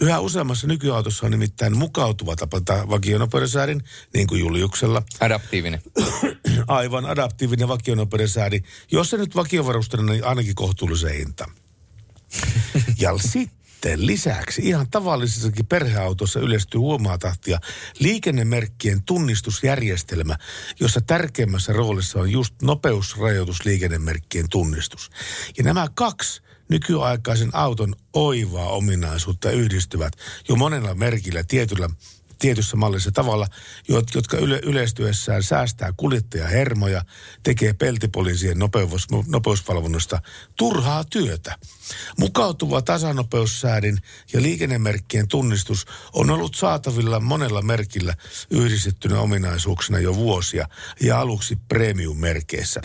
Yhä 0.00 0.20
useammassa 0.20 0.66
nykyautossa 0.66 1.26
on 1.26 1.32
nimittäin 1.32 1.76
mukautuva 1.76 2.36
tapa 2.36 2.60
vakionopeuden 2.90 3.48
säädin, 3.48 3.84
niin 4.14 4.26
kuin 4.26 4.40
Juliuksella. 4.40 5.02
Adaptiivinen. 5.20 5.82
Aivan 6.66 7.06
adaptiivinen 7.06 7.68
vakionopeuden 7.68 8.28
säädi. 8.28 8.60
Jos 8.92 9.10
se 9.10 9.16
nyt 9.16 9.36
vakiovarustena, 9.36 10.02
niin 10.02 10.24
ainakin 10.24 10.54
kohtuullisen 10.54 11.14
hinta. 11.14 11.48
ja 13.00 13.18
sitten 13.18 14.06
lisäksi 14.06 14.62
ihan 14.64 14.90
tavallisessakin 14.90 15.66
perheautossa 15.66 16.40
yleistyy 16.40 16.80
huomaa 16.80 17.18
tahtia 17.18 17.58
liikennemerkkien 17.98 19.02
tunnistusjärjestelmä, 19.02 20.36
jossa 20.80 21.00
tärkeimmässä 21.00 21.72
roolissa 21.72 22.20
on 22.20 22.30
just 22.30 22.54
nopeusrajoitusliikennemerkkien 22.62 24.48
tunnistus. 24.48 25.10
Ja 25.58 25.64
nämä 25.64 25.86
kaksi 25.94 26.42
nykyaikaisen 26.68 27.50
auton 27.52 27.94
oivaa 28.12 28.68
ominaisuutta 28.68 29.50
yhdistyvät 29.50 30.12
jo 30.48 30.56
monella 30.56 30.94
merkillä 30.94 31.44
tietyllä 31.44 31.88
tietyssä 32.38 32.76
mallissa 32.76 33.12
tavalla, 33.12 33.46
jotka 34.14 34.36
yle, 34.36 34.60
yleistyessään 34.62 35.42
säästää 35.42 35.92
kuljettajahermoja, 35.96 37.04
tekee 37.42 37.72
peltipoliisien 37.72 38.58
nopeus, 38.58 39.06
nopeusvalvonnasta 39.26 40.22
turhaa 40.56 41.04
työtä. 41.04 41.58
Mukautuva 42.18 42.82
tasanopeussäädin 42.82 43.98
ja 44.32 44.42
liikennemerkkien 44.42 45.28
tunnistus 45.28 45.86
on 46.12 46.30
ollut 46.30 46.54
saatavilla 46.54 47.20
monella 47.20 47.62
merkillä 47.62 48.14
yhdistettynä 48.50 49.20
ominaisuuksina 49.20 49.98
jo 49.98 50.14
vuosia 50.14 50.68
ja 51.00 51.20
aluksi 51.20 51.56
premium-merkeissä. 51.68 52.80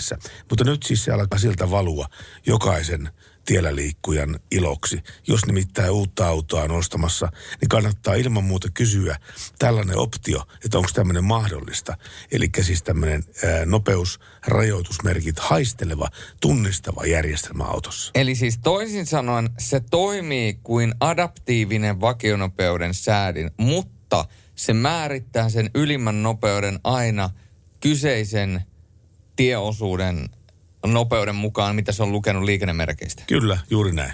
Mutta 0.49 0.63
nyt 0.63 0.83
siis 0.83 1.03
se 1.03 1.11
alkaa 1.11 1.39
siltä 1.39 1.71
valua 1.71 2.07
jokaisen 2.45 3.11
tiellä 3.45 3.75
liikkujan 3.75 4.39
iloksi. 4.51 5.03
Jos 5.27 5.45
nimittäin 5.45 5.91
uutta 5.91 6.27
autoa 6.27 6.63
on 6.63 6.71
ostamassa, 6.71 7.31
niin 7.61 7.69
kannattaa 7.69 8.13
ilman 8.13 8.43
muuta 8.43 8.67
kysyä 8.73 9.17
tällainen 9.59 9.97
optio, 9.97 10.43
että 10.65 10.77
onko 10.77 10.89
tämmöinen 10.93 11.23
mahdollista. 11.23 11.97
Eli 12.31 12.49
siis 12.61 12.83
tämmöinen 12.83 13.23
nopeusrajoitusmerkit 13.65 15.39
haisteleva, 15.39 16.07
tunnistava 16.41 17.05
järjestelmä 17.05 17.63
autossa. 17.63 18.11
Eli 18.15 18.35
siis 18.35 18.57
toisin 18.57 19.05
sanoen 19.05 19.49
se 19.59 19.79
toimii 19.79 20.59
kuin 20.63 20.93
adaptiivinen 20.99 22.01
vakionopeuden 22.01 22.93
säädin, 22.93 23.51
mutta 23.57 24.25
se 24.55 24.73
määrittää 24.73 25.49
sen 25.49 25.69
ylimmän 25.75 26.23
nopeuden 26.23 26.79
aina 26.83 27.29
kyseisen 27.79 28.61
tieosuuden 29.35 30.29
nopeuden 30.85 31.35
mukaan, 31.35 31.75
mitä 31.75 31.91
se 31.91 32.03
on 32.03 32.11
lukenut 32.11 32.43
liikennemerkeistä. 32.43 33.23
Kyllä, 33.27 33.57
juuri 33.69 33.91
näin. 33.91 34.13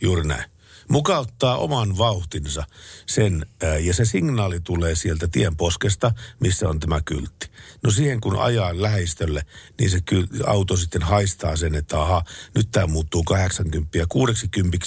Juuri 0.00 0.26
näin. 0.26 0.44
Mukauttaa 0.88 1.56
oman 1.56 1.98
vauhtinsa 1.98 2.64
sen, 3.06 3.46
ää, 3.62 3.78
ja 3.78 3.94
se 3.94 4.04
signaali 4.04 4.60
tulee 4.60 4.94
sieltä 4.94 5.28
tien 5.28 5.56
poskesta, 5.56 6.12
missä 6.40 6.68
on 6.68 6.80
tämä 6.80 7.00
kyltti. 7.04 7.50
No 7.82 7.90
siihen 7.90 8.20
kun 8.20 8.40
ajaa 8.40 8.82
lähistölle, 8.82 9.42
niin 9.78 9.90
se 9.90 9.98
auto 10.46 10.76
sitten 10.76 11.02
haistaa 11.02 11.56
sen, 11.56 11.74
että 11.74 12.00
aha, 12.02 12.24
nyt 12.54 12.68
tämä 12.70 12.86
muuttuu 12.86 13.22
80 13.22 13.98
ja 13.98 14.06
60 14.08 14.78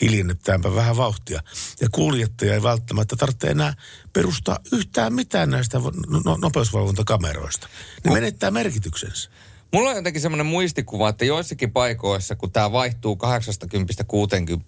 hiljennetäänpä 0.00 0.74
vähän 0.74 0.96
vauhtia. 0.96 1.42
Ja 1.80 1.88
kuljettaja 1.92 2.54
ei 2.54 2.62
välttämättä 2.62 3.16
tarvitse 3.16 3.46
enää 3.46 3.74
perustaa 4.12 4.58
yhtään 4.72 5.14
mitään 5.14 5.50
näistä 5.50 5.78
no- 6.24 6.38
nopeusvalvontakameroista. 6.42 7.68
Ne 8.04 8.12
menettää 8.12 8.50
merkityksensä. 8.50 9.30
Mulla 9.74 9.90
on 9.90 9.96
jotenkin 9.96 10.22
semmoinen 10.22 10.46
muistikuva, 10.46 11.08
että 11.08 11.24
joissakin 11.24 11.72
paikoissa, 11.72 12.36
kun 12.36 12.50
tämä 12.52 12.72
vaihtuu 12.72 13.18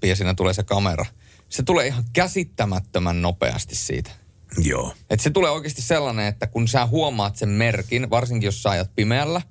80-60 0.05 0.09
ja 0.09 0.17
siinä 0.17 0.35
tulee 0.35 0.55
se 0.55 0.63
kamera, 0.63 1.07
se 1.49 1.63
tulee 1.63 1.87
ihan 1.87 2.05
käsittämättömän 2.13 3.23
nopeasti 3.23 3.75
siitä. 3.75 4.11
Joo. 4.59 4.95
Et 5.11 5.21
se 5.21 5.31
tulee 5.31 5.51
oikeasti 5.51 5.83
sellainen, 5.83 6.27
että 6.27 6.47
kun 6.47 6.69
sä 6.69 6.87
huomaat 6.87 7.37
sen 7.37 7.49
merkin, 7.49 8.11
varsinkin 8.11 8.47
jos 8.47 8.63
sä 8.63 8.71
ajat 8.71 8.91
pimeällä, 8.97 9.43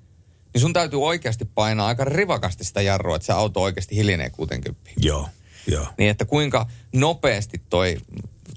niin 0.54 0.62
sun 0.62 0.74
täytyy 0.74 1.04
oikeasti 1.04 1.46
painaa 1.46 1.88
aika 1.88 2.06
rivakasti 2.06 2.64
sitä 2.64 2.82
jarrua, 2.82 3.16
että 3.16 3.26
se 3.26 3.34
auto 3.34 3.62
oikeasti 3.62 3.96
hiljenee 3.96 4.30
60. 4.30 4.82
Joo, 4.98 5.30
joo. 5.68 5.88
Niin 5.98 6.10
että 6.10 6.26
kuinka 6.26 6.66
nopeasti 6.94 7.62
toi 7.70 7.98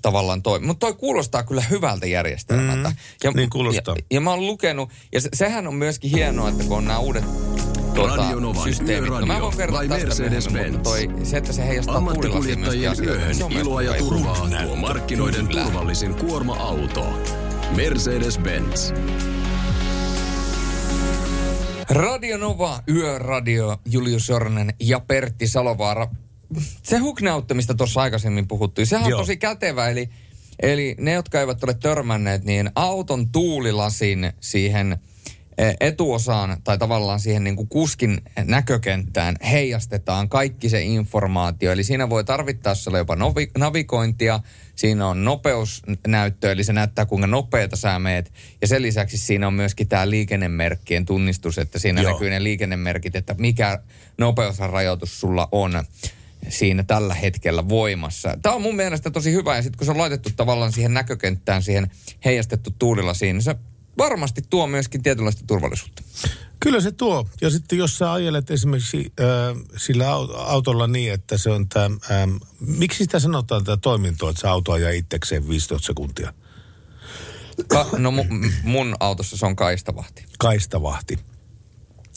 tavallaan 0.03 0.43
toi. 0.43 0.61
Mutta 0.61 0.87
toi 0.87 0.95
kuulostaa 0.95 1.43
kyllä 1.43 1.63
hyvältä 1.71 2.07
järjestelmältä. 2.07 2.89
Mm, 2.89 2.97
ja, 3.25 3.31
niin 3.31 3.51
kuulostaa. 3.51 3.95
Ja, 3.95 4.03
ja 4.11 4.21
mä 4.21 4.31
oon 4.31 4.47
lukenut, 4.47 4.91
ja 5.13 5.21
se, 5.21 5.29
sehän 5.35 5.67
on 5.67 5.75
myöskin 5.75 6.11
hienoa, 6.11 6.49
että 6.49 6.65
kun 6.65 6.77
on 6.77 6.85
nämä 6.85 6.99
uudet 6.99 7.25
tuota, 7.95 8.65
systeemit. 8.65 9.11
No 9.11 9.27
mä 9.27 9.41
voin 9.41 9.57
kertoa 9.57 9.81
tästä 9.81 10.07
Mercedes 10.07 10.51
mutta 10.51 10.79
toi, 10.79 11.09
se, 11.23 11.37
että 11.37 11.53
se 11.53 11.67
heijastaa 11.67 11.97
Ammattikuljettajien 11.97 12.95
yöhön 13.05 13.37
iloa 13.51 13.83
ja 13.83 13.95
turvaa 13.95 14.49
tuo 14.65 14.77
markkinoiden 14.77 15.47
kyllä. 15.47 15.65
turvallisin 15.65 16.15
kuorma-auto. 16.15 17.23
Mercedes-Benz. 17.77 18.95
Radio 21.91 22.39
Nova, 22.39 22.83
Yöradio, 22.89 23.79
Julius 23.87 24.29
Jornen 24.29 24.75
ja 24.81 25.01
Pertti 25.01 25.49
Salovaara 25.49 26.07
se 26.83 26.99
huknautte, 26.99 27.55
mistä 27.55 27.75
tuossa 27.75 28.01
aikaisemmin 28.01 28.49
puhuttiin, 28.49 28.87
sehän 28.87 29.11
Joo. 29.11 29.19
on 29.19 29.23
tosi 29.23 29.37
kätevä. 29.37 29.89
Eli, 29.89 30.11
eli 30.63 30.95
ne, 31.01 31.13
jotka 31.13 31.41
eivät 31.41 31.65
ole 31.65 31.75
törmänneet, 31.75 32.45
niin 32.45 32.71
auton 32.75 33.29
tuulilasin 33.29 34.33
siihen 34.41 34.99
e, 35.59 35.73
etuosaan 35.81 36.57
tai 36.65 36.79
tavallaan 36.79 37.21
siihen 37.21 37.45
niin 37.45 37.57
kuin 37.57 37.69
kuskin 37.69 38.23
näkökenttään 38.45 39.37
heijastetaan 39.51 40.29
kaikki 40.29 40.69
se 40.69 40.83
informaatio. 40.83 41.73
Eli 41.73 41.85
siinä 41.85 42.11
voi 42.11 42.25
tarvittaessa 42.25 42.91
olla 42.91 42.99
jopa 42.99 43.17
novi, 43.17 43.51
navigointia, 43.59 44.41
siinä 44.77 45.07
on 45.09 45.25
nopeusnäyttö, 45.25 46.53
eli 46.53 46.65
se 46.65 46.73
näyttää 46.73 47.07
kuinka 47.07 47.27
nopeita 47.27 47.77
sä 47.77 47.99
meet. 47.99 48.33
Ja 48.61 48.67
sen 48.67 48.83
lisäksi 48.83 49.19
siinä 49.19 49.47
on 49.47 49.55
myöskin 49.55 49.89
tämä 49.89 50.11
liikennemerkkien 50.11 51.07
tunnistus, 51.07 51.59
että 51.59 51.79
siinä 51.79 52.03
Joo. 52.03 52.13
näkyy 52.13 52.31
ne 52.31 52.43
liikennemerkit, 52.43 53.17
että 53.17 53.35
mikä 53.39 53.79
nopeusrajoitus 54.19 55.21
sulla 55.21 55.49
on 55.53 55.85
siinä 56.49 56.83
tällä 56.83 57.15
hetkellä 57.15 57.69
voimassa. 57.69 58.39
Tämä 58.43 58.55
on 58.55 58.63
mun 58.63 58.77
mielestä 58.77 59.11
tosi 59.11 59.33
hyvä 59.33 59.57
ja 59.57 59.63
sitten 59.63 59.79
kun 59.79 59.85
se 59.85 59.91
on 59.91 59.99
laitettu 59.99 60.31
tavallaan 60.37 60.73
siihen 60.73 60.95
näkökenttään, 60.95 61.63
siihen 61.63 61.91
heijastettu 62.25 62.71
tuulilla 62.79 63.15
siinä, 63.15 63.41
se 63.41 63.57
varmasti 63.99 64.43
tuo 64.51 64.67
myöskin 64.67 65.03
tietynlaista 65.03 65.45
turvallisuutta. 65.47 66.03
Kyllä 66.61 66.81
se 66.81 66.93
tuo. 66.93 67.27
Ja 67.41 67.51
sitten 67.51 67.79
jos 67.79 67.99
sä 67.99 68.13
ajelet 68.13 68.51
esimerkiksi 68.51 69.13
äh, 69.21 69.27
sillä 69.77 70.11
autolla 70.47 70.87
niin, 70.87 71.13
että 71.13 71.39
se 71.39 71.51
on 71.51 71.69
tämä, 71.69 71.85
äh, 71.85 72.29
miksi 72.61 72.99
sitä 73.05 73.19
sanotaan 73.19 73.65
tätä 73.65 73.77
toimintoa, 73.77 74.31
että 74.31 74.41
se 74.41 74.49
auto 74.49 74.73
ajaa 74.73 74.91
itsekseen 74.91 75.49
15 75.49 75.87
sekuntia? 75.87 76.35
Ka- 77.69 77.89
no 77.99 78.11
mun, 78.11 78.53
mun 78.63 78.97
autossa 79.01 79.37
se 79.37 79.47
on 79.47 79.57
kaistavahti. 79.57 80.25
Kaistavahti. 80.39 81.19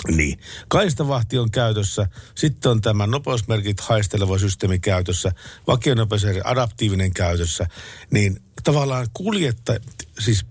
Niin. 0.08 0.40
Kaistavahti 0.68 1.38
on 1.38 1.52
käytössä, 1.52 2.08
sitten 2.36 2.72
on 2.72 2.82
tämä 2.82 3.08
nopeusmerkit 3.08 3.80
haisteleva 3.80 4.38
systeemi 4.38 4.80
käytössä, 4.80 5.32
vakionopeusjärjestelmä 5.68 6.52
adaptiivinen 6.52 7.14
käytössä, 7.14 7.68
niin 8.12 8.42
tavallaan 8.64 9.08
kuljetta, 9.14 9.74
siis 10.20 10.46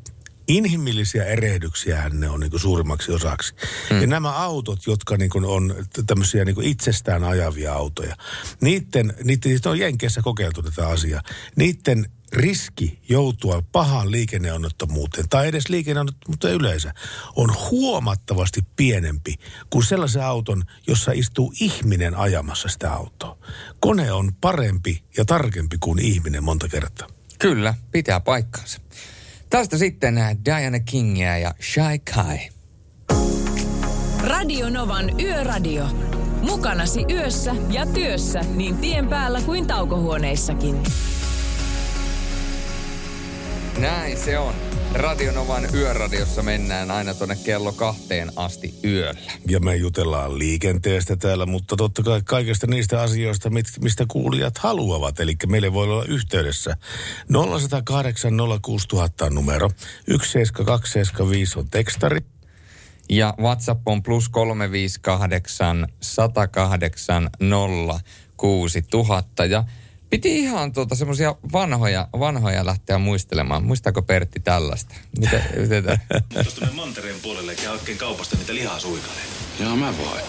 inhimillisiä 0.57 1.25
erehdyksiähän 1.25 2.21
ne 2.21 2.31
on 2.31 2.41
niin 2.41 2.51
kuin 2.51 2.61
suurimmaksi 2.61 3.13
osaksi. 3.13 3.55
Mm. 3.91 4.01
Ja 4.01 4.07
nämä 4.07 4.31
autot, 4.31 4.87
jotka 4.87 5.17
niin 5.17 5.31
kuin 5.31 5.45
on 5.45 5.75
tämmöisiä 6.07 6.45
niin 6.45 6.55
kuin 6.55 6.67
itsestään 6.67 7.25
ajavia 7.25 7.73
autoja, 7.73 8.17
niiden, 8.61 9.15
niiden 9.25 9.61
on 9.67 9.79
Jenkeissä 9.79 10.23
kokeiltu 10.23 10.63
tätä 10.63 10.89
asiaa, 10.89 11.23
niiden 11.57 12.07
riski 12.33 12.99
joutua 13.09 13.63
pahaan 13.73 14.11
liikenneonnettomuuteen 14.11 15.29
tai 15.29 15.49
edes 15.49 15.69
liikenneonnettomuuteen 15.69 16.55
yleensä 16.55 16.95
on 17.37 17.55
huomattavasti 17.71 18.61
pienempi 18.77 19.35
kuin 19.71 19.85
sellaisen 19.85 20.25
auton, 20.25 20.65
jossa 20.87 21.13
istuu 21.13 21.53
ihminen 21.61 22.15
ajamassa 22.15 22.69
sitä 22.69 22.93
autoa. 22.93 23.39
Kone 23.81 24.13
on 24.13 24.33
parempi 24.41 25.05
ja 25.17 25.25
tarkempi 25.25 25.77
kuin 25.81 25.99
ihminen 25.99 26.45
monta 26.45 26.69
kertaa. 26.69 27.09
Kyllä, 27.39 27.75
pitää 27.93 28.21
paikkansa. 28.21 28.81
Tästä 29.51 29.79
sitten 29.79 30.15
Diana 30.45 30.81
Kingia 30.81 31.39
ja 31.39 31.55
Shy 31.61 31.99
Kai. 32.15 32.39
Radio 34.25 34.71
Novan 34.71 35.21
Yöradio. 35.21 35.85
Mukanasi 36.43 37.05
yössä 37.11 37.55
ja 37.71 37.87
työssä 37.87 38.41
niin 38.55 38.77
tien 38.77 39.09
päällä 39.09 39.41
kuin 39.41 39.67
taukohuoneissakin. 39.67 40.83
Näin 43.79 44.19
se 44.19 44.39
on. 44.39 44.70
Radionovan 44.95 45.75
yöradiossa 45.75 46.43
mennään 46.43 46.91
aina 46.91 47.15
tuonne 47.15 47.37
kello 47.45 47.73
kahteen 47.73 48.33
asti 48.37 48.75
yöllä. 48.85 49.33
Ja 49.49 49.61
me 49.61 49.77
jutellaan 49.77 50.39
liikenteestä 50.39 51.17
täällä, 51.17 51.47
mutta 51.47 51.77
totta 51.77 52.03
kai 52.03 52.23
kaikesta 52.25 52.67
niistä 52.67 53.03
asioista, 53.03 53.51
mit, 53.51 53.67
mistä 53.81 54.05
kuulijat 54.09 54.59
haluavat. 54.59 55.21
Eli 55.21 55.35
meille 55.47 55.73
voi 55.73 55.85
olla 55.85 56.05
yhteydessä 56.05 56.77
0108 57.33 58.33
06000 58.63 59.25
on 59.25 59.35
numero, 59.35 59.71
17275 60.09 61.59
on 61.59 61.71
tekstari. 61.71 62.21
Ja 63.11 63.35
WhatsApp 63.41 63.89
on 63.89 64.03
plus 64.03 64.29
358 64.29 65.87
108 66.01 67.31
06000. 68.37 69.45
Ja 69.45 69.65
piti 70.11 70.39
ihan 70.39 70.73
tuota 70.73 70.95
semmoisia 70.95 71.35
vanhoja, 71.53 72.09
vanhoja 72.19 72.67
lähteä 72.67 72.99
muistelemaan. 72.99 73.65
Muistaako 73.65 74.03
Pertti 74.03 74.41
tällaista? 74.41 74.95
Mitä, 75.19 75.43
miten 75.57 75.85
tä- 75.85 75.99
Tuosta 76.35 76.55
tuonne 76.61 76.75
Mantereen 76.77 77.21
puolelle 77.23 77.55
käy 77.55 77.69
oikein 77.73 77.99
kaupasta 77.99 78.37
niitä 78.37 78.55
lihasuikaleita. 78.55 79.23
Joo, 79.61 79.77
mä 79.77 79.95
voin. 79.99 80.21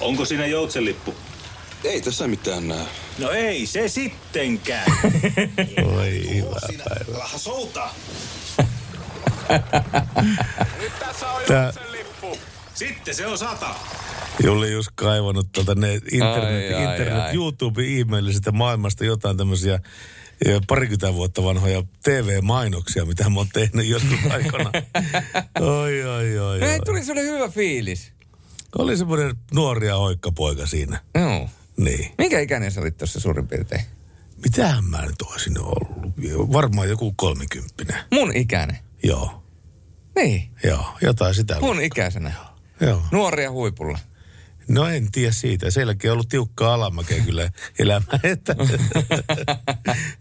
Onko 0.00 0.24
siinä 0.24 0.46
joutsenlippu? 0.46 1.14
Ei 1.84 2.00
tässä 2.00 2.26
mitään 2.28 2.68
näe. 2.68 2.86
No 3.18 3.30
ei 3.30 3.66
se 3.66 3.88
sittenkään. 3.88 4.92
Oi 5.96 6.28
hyvä 6.34 6.60
päivä. 6.84 7.18
Laha 7.18 7.38
souta. 7.38 7.88
Nyt 10.80 10.92
tässä 10.98 11.30
on 11.30 11.42
Tää- 11.48 11.62
joutsenlippu. 11.64 11.93
Sitten 12.74 13.14
se 13.14 13.26
on 13.26 13.38
sata. 13.38 13.74
Julli 14.44 14.72
just 14.72 14.88
kaivannut 14.94 15.52
tuolta 15.52 15.74
ne 15.74 15.94
internet, 15.94 16.74
Ai, 16.74 16.74
ai, 16.74 16.90
internet 16.92 17.22
ai. 17.24 17.34
YouTube-ihmeellisestä 17.34 18.52
maailmasta 18.52 19.04
jotain 19.04 19.36
tämmöisiä 19.36 19.78
eh, 20.46 20.60
parikymmentä 20.66 21.14
vuotta 21.14 21.44
vanhoja 21.44 21.82
TV-mainoksia, 22.04 23.04
mitä 23.04 23.30
mä 23.30 23.36
oon 23.40 23.46
tehnyt 23.52 23.86
joskus 23.86 24.18
aikana. 24.34 24.70
oi, 25.60 26.04
oi, 26.04 26.38
oi, 26.38 26.60
No 26.60 26.66
ei, 26.66 26.72
oi. 26.74 26.80
tuli 26.84 27.04
sellainen 27.04 27.34
hyvä 27.34 27.48
fiilis. 27.48 28.12
Oli 28.78 28.96
semmoinen 28.96 29.36
nuoria 29.54 29.96
hoikkapoika 29.96 30.66
siinä. 30.66 31.00
Joo. 31.14 31.48
Niin. 31.76 32.12
Minkä 32.18 32.40
ikäinen 32.40 32.70
sä 32.72 32.80
olit 32.80 32.96
tuossa 32.98 33.20
suurin 33.20 33.48
piirtein? 33.48 33.82
Mitähän 34.42 34.84
mä 34.84 35.06
nyt 35.06 35.22
olisin 35.22 35.60
ollut? 35.60 36.52
Varmaan 36.52 36.88
joku 36.88 37.12
kolmikymppinen. 37.16 37.96
Mun 38.12 38.36
ikäinen. 38.36 38.78
Joo, 39.02 39.42
Niin, 40.16 40.50
joo, 40.64 40.84
jotain 41.02 41.34
sitä. 41.34 41.60
mun 41.60 41.80
ikäisenä. 41.82 42.32
Joo. 42.36 42.53
Nuoria 43.12 43.50
huipulla. 43.50 43.98
No 44.68 44.88
en 44.88 45.10
tiedä 45.12 45.32
siitä. 45.32 45.70
Sielläkin 45.70 46.10
on 46.10 46.12
ollut 46.12 46.28
tiukkaa 46.28 46.74
alamäkeä 46.74 47.20
kyllä 47.20 47.50
elämä, 47.78 48.04
että, 48.22 48.56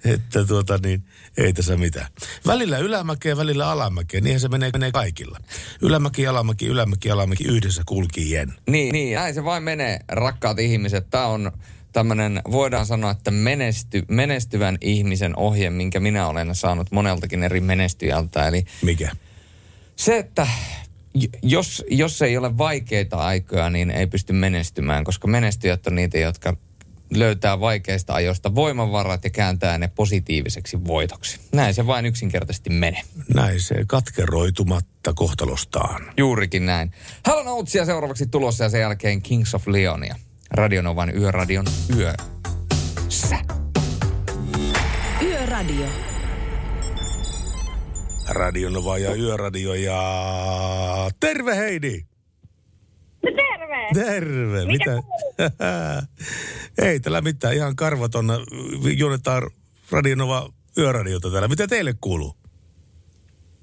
että 0.05 0.45
tuota 0.45 0.79
niin, 0.83 1.03
ei 1.37 1.53
tässä 1.53 1.77
mitään. 1.77 2.07
Välillä 2.47 2.77
ylämäkeä, 2.77 3.37
välillä 3.37 3.69
alamäkeä, 3.69 4.21
niinhän 4.21 4.39
se 4.39 4.47
menee, 4.47 4.69
menee 4.73 4.91
kaikilla. 4.91 5.39
Ylämäki, 5.81 6.27
alamäki, 6.27 6.67
ylämäki, 6.67 7.11
alamäki 7.11 7.43
yhdessä 7.43 7.81
kulkien. 7.85 8.53
Niin, 8.69 8.93
niin, 8.93 9.15
näin 9.15 9.33
se 9.33 9.43
vain 9.43 9.63
menee, 9.63 9.99
rakkaat 10.07 10.59
ihmiset. 10.59 11.09
Tämä 11.09 11.25
on 11.25 11.51
tämmöinen, 11.93 12.41
voidaan 12.51 12.85
sanoa, 12.85 13.11
että 13.11 13.31
menesty, 13.31 14.03
menestyvän 14.07 14.77
ihmisen 14.81 15.37
ohje, 15.37 15.69
minkä 15.69 15.99
minä 15.99 16.27
olen 16.27 16.55
saanut 16.55 16.91
moneltakin 16.91 17.43
eri 17.43 17.61
menestyjältä. 17.61 18.47
Eli 18.47 18.65
Mikä? 18.81 19.11
se, 19.95 20.17
että 20.17 20.47
jos, 21.43 21.83
jos 21.89 22.21
ei 22.21 22.37
ole 22.37 22.57
vaikeita 22.57 23.17
aikoja, 23.17 23.69
niin 23.69 23.91
ei 23.91 24.07
pysty 24.07 24.33
menestymään, 24.33 25.03
koska 25.03 25.27
menestyjät 25.27 25.87
on 25.87 25.95
niitä, 25.95 26.17
jotka 26.17 26.57
löytää 27.09 27.59
vaikeista 27.59 28.13
ajoista 28.13 28.55
voimavarat 28.55 29.23
ja 29.23 29.29
kääntää 29.29 29.77
ne 29.77 29.87
positiiviseksi 29.87 30.83
voitoksi. 30.83 31.39
Näin 31.51 31.73
se 31.73 31.87
vain 31.87 32.05
yksinkertaisesti 32.05 32.69
menee. 32.69 33.01
Näin 33.33 33.61
se 33.61 33.75
katkeroitumatta 33.87 35.13
kohtalostaan. 35.13 36.13
Juurikin 36.17 36.65
näin. 36.65 36.91
Hallon 37.25 37.47
Oatsia 37.47 37.85
seuraavaksi 37.85 38.27
tulossa 38.27 38.63
ja 38.63 38.69
sen 38.69 38.81
jälkeen 38.81 39.21
Kings 39.21 39.55
of 39.55 39.67
Leonia. 39.67 40.15
Radionovan 40.51 41.17
Yöradion 41.17 41.65
yö. 41.97 42.13
Sä. 43.09 43.37
Yöradio. 45.21 46.12
Radionova 48.29 48.97
ja 48.97 49.15
Yöradio 49.15 49.73
ja... 49.73 50.01
Terve 51.19 51.57
Heidi! 51.57 52.05
No 53.23 53.31
terve! 53.31 54.05
Terve! 54.05 54.65
Mitä 54.65 54.91
Mitä? 54.91 56.03
Ei 56.87 56.99
täällä 56.99 57.21
mitään, 57.21 57.53
ihan 57.53 57.75
karvaton. 57.75 58.25
Juonetaan 58.97 59.43
Radionova 59.91 60.49
Yöradiota 60.77 61.31
täällä. 61.31 61.47
Mitä 61.47 61.67
teille 61.67 61.93
kuuluu? 62.01 62.35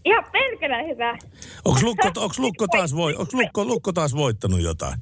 Ihan 0.05 0.25
perkele 0.33 0.89
hyvä. 0.89 1.19
Onko 1.65 1.81
Lukko, 1.83 2.09
onks 2.25 2.39
Lukko, 2.39 2.67
taas, 2.67 2.97
voi, 2.97 3.15
onks 3.15 3.35
Lukko, 3.35 3.65
Lukko 3.65 3.93
taas 3.93 4.15
voittanut 4.15 4.61
jotain? 4.61 4.99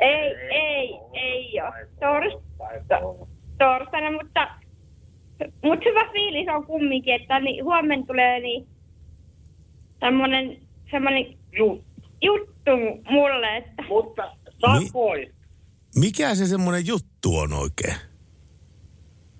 Ei, 0.00 0.34
ei, 0.50 0.98
ei 1.12 1.52
to, 2.00 3.28
torstaina, 3.58 4.10
mutta, 4.10 4.61
mutta 5.62 5.84
hyvä 5.88 6.12
fiilis 6.12 6.48
on 6.48 6.66
kumminkin, 6.66 7.14
että 7.14 7.40
niin, 7.40 7.64
huomenna 7.64 8.06
tulee 8.06 8.40
niin 8.40 8.66
semmonen, 10.00 10.56
semmonen 10.90 11.26
juttu 12.22 12.70
mulle, 13.10 13.56
että... 13.56 13.84
Mutta 13.88 14.36
sakoi. 14.58 15.32
Mikä 15.96 16.34
se 16.34 16.46
semmoinen 16.46 16.86
juttu 16.86 17.36
on 17.36 17.52
oikein? 17.52 17.94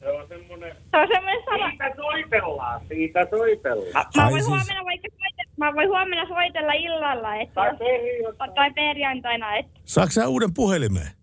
Se 0.00 0.08
on 0.08 0.28
semmoinen... 0.28 0.76
Se 0.90 0.96
on 0.96 1.08
semmoinen 1.12 1.42
sala... 1.44 1.70
Siitä 1.70 1.94
soitellaan, 1.96 2.80
siitä 2.88 3.26
soitellaan. 3.30 4.06
Mä 4.16 4.24
Ai 4.24 4.30
voin, 4.30 4.42
siis- 4.42 4.48
huomenna 4.48 4.84
vaikka 4.84 5.08
soitella, 5.10 5.52
mä 5.56 5.74
voin 5.74 5.88
huomenna 5.88 6.28
soitella 6.28 6.72
illalla, 6.72 7.34
että... 7.36 7.54
Tai 7.54 7.76
perjantaina. 7.76 8.54
Tai 8.54 8.70
perjantaina, 8.72 9.56
että... 9.56 9.80
Saatko 9.84 10.10
sä 10.12 10.28
uuden 10.28 10.54
puhelimeen? 10.54 11.21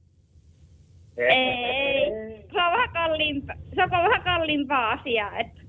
Ei, 1.20 2.06
se 2.52 2.62
on 2.62 2.72
vähän 2.72 2.90
kalliimpaa, 2.94 3.56
se 3.76 3.84
on 3.84 3.90
vähän 3.90 4.24
kalliimpaa 4.24 4.90
asiaa, 4.92 5.40
että... 5.40 5.62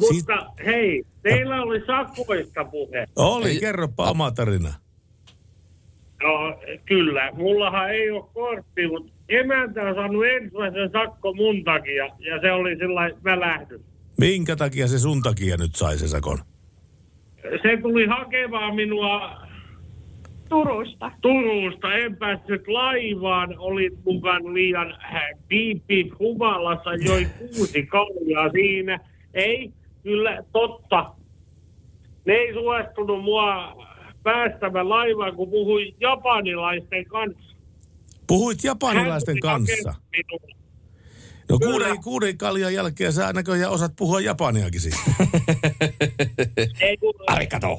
Mutta 0.00 0.46
hei, 0.64 1.04
teillä 1.22 1.62
oli 1.62 1.80
sakoista 1.86 2.64
puhe. 2.64 3.06
Oli, 3.16 3.60
kerropa 3.60 4.10
oma 4.10 4.30
tarina. 4.30 4.72
No, 6.22 6.60
kyllä. 6.86 7.32
Mullahan 7.32 7.90
ei 7.90 8.10
ole 8.10 8.24
kortti, 8.34 8.86
mutta 8.88 9.12
emäntä 9.28 9.80
on 9.80 9.94
saanut 9.94 10.24
ensimmäisen 10.26 10.90
sakko 10.92 11.34
mun 11.34 11.64
takia. 11.64 12.04
Ja 12.04 12.40
se 12.40 12.52
oli 12.52 12.76
sellainen 12.76 13.24
välähdys. 13.24 13.80
Minkä 14.18 14.56
takia 14.56 14.88
se 14.88 14.98
sun 14.98 15.22
takia 15.22 15.56
nyt 15.56 15.74
sai 15.74 15.98
se 15.98 16.08
sakon? 16.08 16.38
Se 17.42 17.76
tuli 17.82 18.06
hakemaan 18.06 18.74
minua 18.74 19.43
Turusta. 20.48 21.10
Turusta. 21.20 21.94
En 21.94 22.16
päässyt 22.16 22.68
laivaan. 22.68 23.58
Olin 23.58 23.98
mukaan 24.04 24.54
liian 24.54 24.92
äh, 24.92 25.22
piipit 25.48 26.18
humalassa. 26.18 26.94
Join 26.94 27.30
kuusi 27.38 27.86
kaljaa 27.86 28.50
siinä. 28.50 29.00
Ei, 29.34 29.72
kyllä 30.02 30.44
totta. 30.52 31.14
Ne 32.24 32.32
ei 32.32 32.52
suostunut 32.52 33.24
mua 33.24 33.76
päästämään 34.22 34.88
laivaan, 34.88 35.36
kun 35.36 35.50
puhuin 35.50 35.94
japanilaisten 36.00 37.04
kanssa. 37.04 37.54
Puhuit 38.26 38.64
japanilaisten 38.64 39.34
Hän 39.34 39.40
kanssa. 39.40 39.94
No 41.48 41.58
kuuden, 41.58 42.02
kuuden 42.02 42.38
kaljan 42.38 42.74
jälkeen 42.74 43.12
sä 43.12 43.32
näköjään 43.32 43.72
osaat 43.72 43.96
puhua 43.96 44.20
japaniakin 44.20 44.80
siis. 44.80 44.94
Ei, 46.80 46.96
kun. 46.96 47.14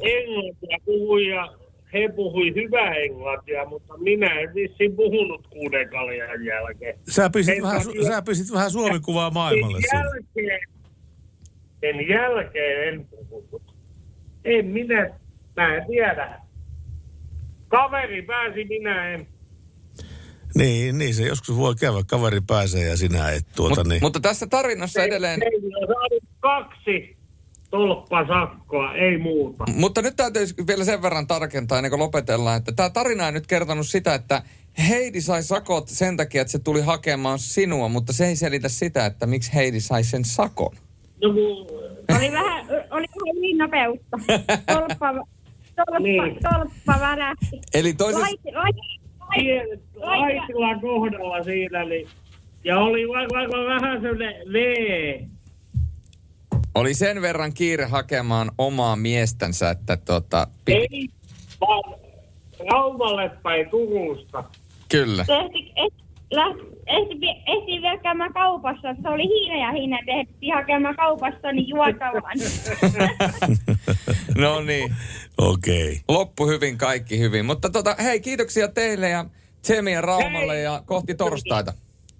Englantia 0.03 0.77
puhui 0.85 1.27
ja 1.27 1.64
he 1.93 2.09
puhui 2.15 2.53
hyvää 2.55 2.93
englantia, 2.95 3.65
mutta 3.65 3.97
minä 3.97 4.39
en 4.39 4.53
vissiin 4.55 4.95
puhunut 4.95 5.47
kuuden 5.47 5.89
kaljan 5.89 6.45
jälkeen. 6.45 6.99
Sä 7.09 7.29
pisit, 7.29 7.55
Sen 7.55 7.63
vähän, 7.63 7.81
su- 7.81 8.07
sä 8.07 8.21
pisit 8.21 8.53
vähän 8.53 8.71
suomikuvaa 8.71 9.31
maailmalle 9.31 9.79
Sen 9.81 9.99
jälkeen, 9.99 10.59
sen 11.81 12.07
jälkeen 12.09 12.87
en 12.87 13.05
puhunut. 13.05 13.75
En 14.45 14.65
minä, 14.65 15.09
mä 15.55 15.75
en 15.75 15.85
tiedä. 15.87 16.39
Kaveri 17.67 18.21
pääsi, 18.21 18.65
minä 18.65 19.13
en. 19.13 19.27
Niin, 20.55 20.97
niin 20.97 21.13
se 21.13 21.23
joskus 21.23 21.57
voi 21.57 21.75
käydä. 21.75 21.97
Kaveri 22.07 22.41
pääsee 22.47 22.89
ja 22.89 22.97
sinä 22.97 23.31
et 23.31 23.45
tuota 23.55 23.75
Mut, 23.75 23.87
niin. 23.87 24.03
Mutta 24.03 24.19
tässä 24.19 24.47
tarinassa 24.47 25.03
edelleen... 25.03 25.41
On 25.43 25.87
saanut 25.87 26.23
kaksi 26.39 27.17
tolppasakkoa, 27.75 28.93
ei 28.93 29.17
muuta. 29.17 29.63
Mutta 29.75 30.01
nyt 30.01 30.15
täytyy 30.15 30.45
vielä 30.67 30.83
sen 30.85 31.01
verran 31.01 31.27
tarkentaa 31.27 31.77
ennen 31.77 31.89
kuin 31.91 31.99
lopetellaan, 31.99 32.57
että 32.57 32.71
tämä 32.71 32.89
tarina 32.89 33.25
ei 33.25 33.31
nyt 33.31 33.47
kertonut 33.47 33.87
sitä, 33.87 34.13
että 34.13 34.41
Heidi 34.89 35.21
sai 35.21 35.43
sakot 35.43 35.87
sen 35.87 36.17
takia, 36.17 36.41
että 36.41 36.51
se 36.51 36.59
tuli 36.59 36.81
hakemaan 36.81 37.39
sinua, 37.39 37.89
mutta 37.89 38.13
se 38.13 38.27
ei 38.27 38.35
selitä 38.35 38.69
sitä, 38.69 39.05
että 39.05 39.25
miksi 39.25 39.53
Heidi 39.53 39.79
sai 39.79 40.03
sen 40.03 40.25
sakon. 40.25 40.71
No, 41.21 41.29
Oli 42.17 42.31
vähän, 42.31 42.65
oli 42.69 43.05
vähän 43.25 43.41
niin 43.41 43.57
nopeutta. 43.57 44.17
Tolppa, 44.73 45.13
tolppa, 45.75 45.99
Niin. 45.99 46.37
tolppa 46.41 46.99
värähti. 46.99 47.59
Eli 47.73 47.93
toisessa... 47.93 48.25
Lait, 48.25 48.41
lait, 48.53 48.75
Tien- 49.35 49.79
Laitila 49.95 50.79
kohdalla 50.81 51.43
siinä, 51.43 51.83
niin, 51.85 52.07
ja 52.63 52.79
oli 52.79 53.07
vaikka, 53.07 53.35
vaikka 53.35 53.57
vähän 53.57 54.01
sellainen 54.01 54.35
V. 54.53 54.55
Oli 56.75 56.93
sen 56.93 57.21
verran 57.21 57.53
kiire 57.53 57.85
hakemaan 57.85 58.51
omaa 58.57 58.95
miestänsä, 58.95 59.69
että 59.69 59.97
tota... 59.97 60.47
pi- 60.65 60.73
Ei, 60.73 61.07
vaan 61.61 61.99
Raumalle 62.71 63.31
päin 63.43 63.69
Turusta. 63.69 64.43
Kyllä. 64.89 65.21
Ehti, 65.21 65.73
ehti, 65.75 66.03
lähti, 66.31 66.61
ehti, 66.87 67.15
ehti 67.47 67.81
vielä 67.81 67.97
käymään 67.97 68.33
kaupassa. 68.33 68.95
Se 69.01 69.09
oli 69.09 69.23
hiina 69.23 69.65
ja 69.65 69.71
hiina, 69.71 69.99
että 69.99 70.11
ehti 70.11 70.49
hakemaan 70.49 70.95
kaupasta 70.95 71.51
niin 71.51 71.69
juotavan. 71.69 72.37
No 74.37 74.61
niin. 74.61 74.95
Okei. 75.37 75.87
Okay. 75.89 75.95
Loppu 76.09 76.47
hyvin, 76.47 76.77
kaikki 76.77 77.19
hyvin. 77.19 77.45
Mutta 77.45 77.69
tota, 77.69 77.95
hei, 78.03 78.21
kiitoksia 78.21 78.67
teille 78.67 79.09
ja 79.09 79.25
Tsemiä 79.61 80.01
Raumalle 80.01 80.59
ja 80.59 80.81
kohti 80.85 81.15
torstaita. 81.15 81.73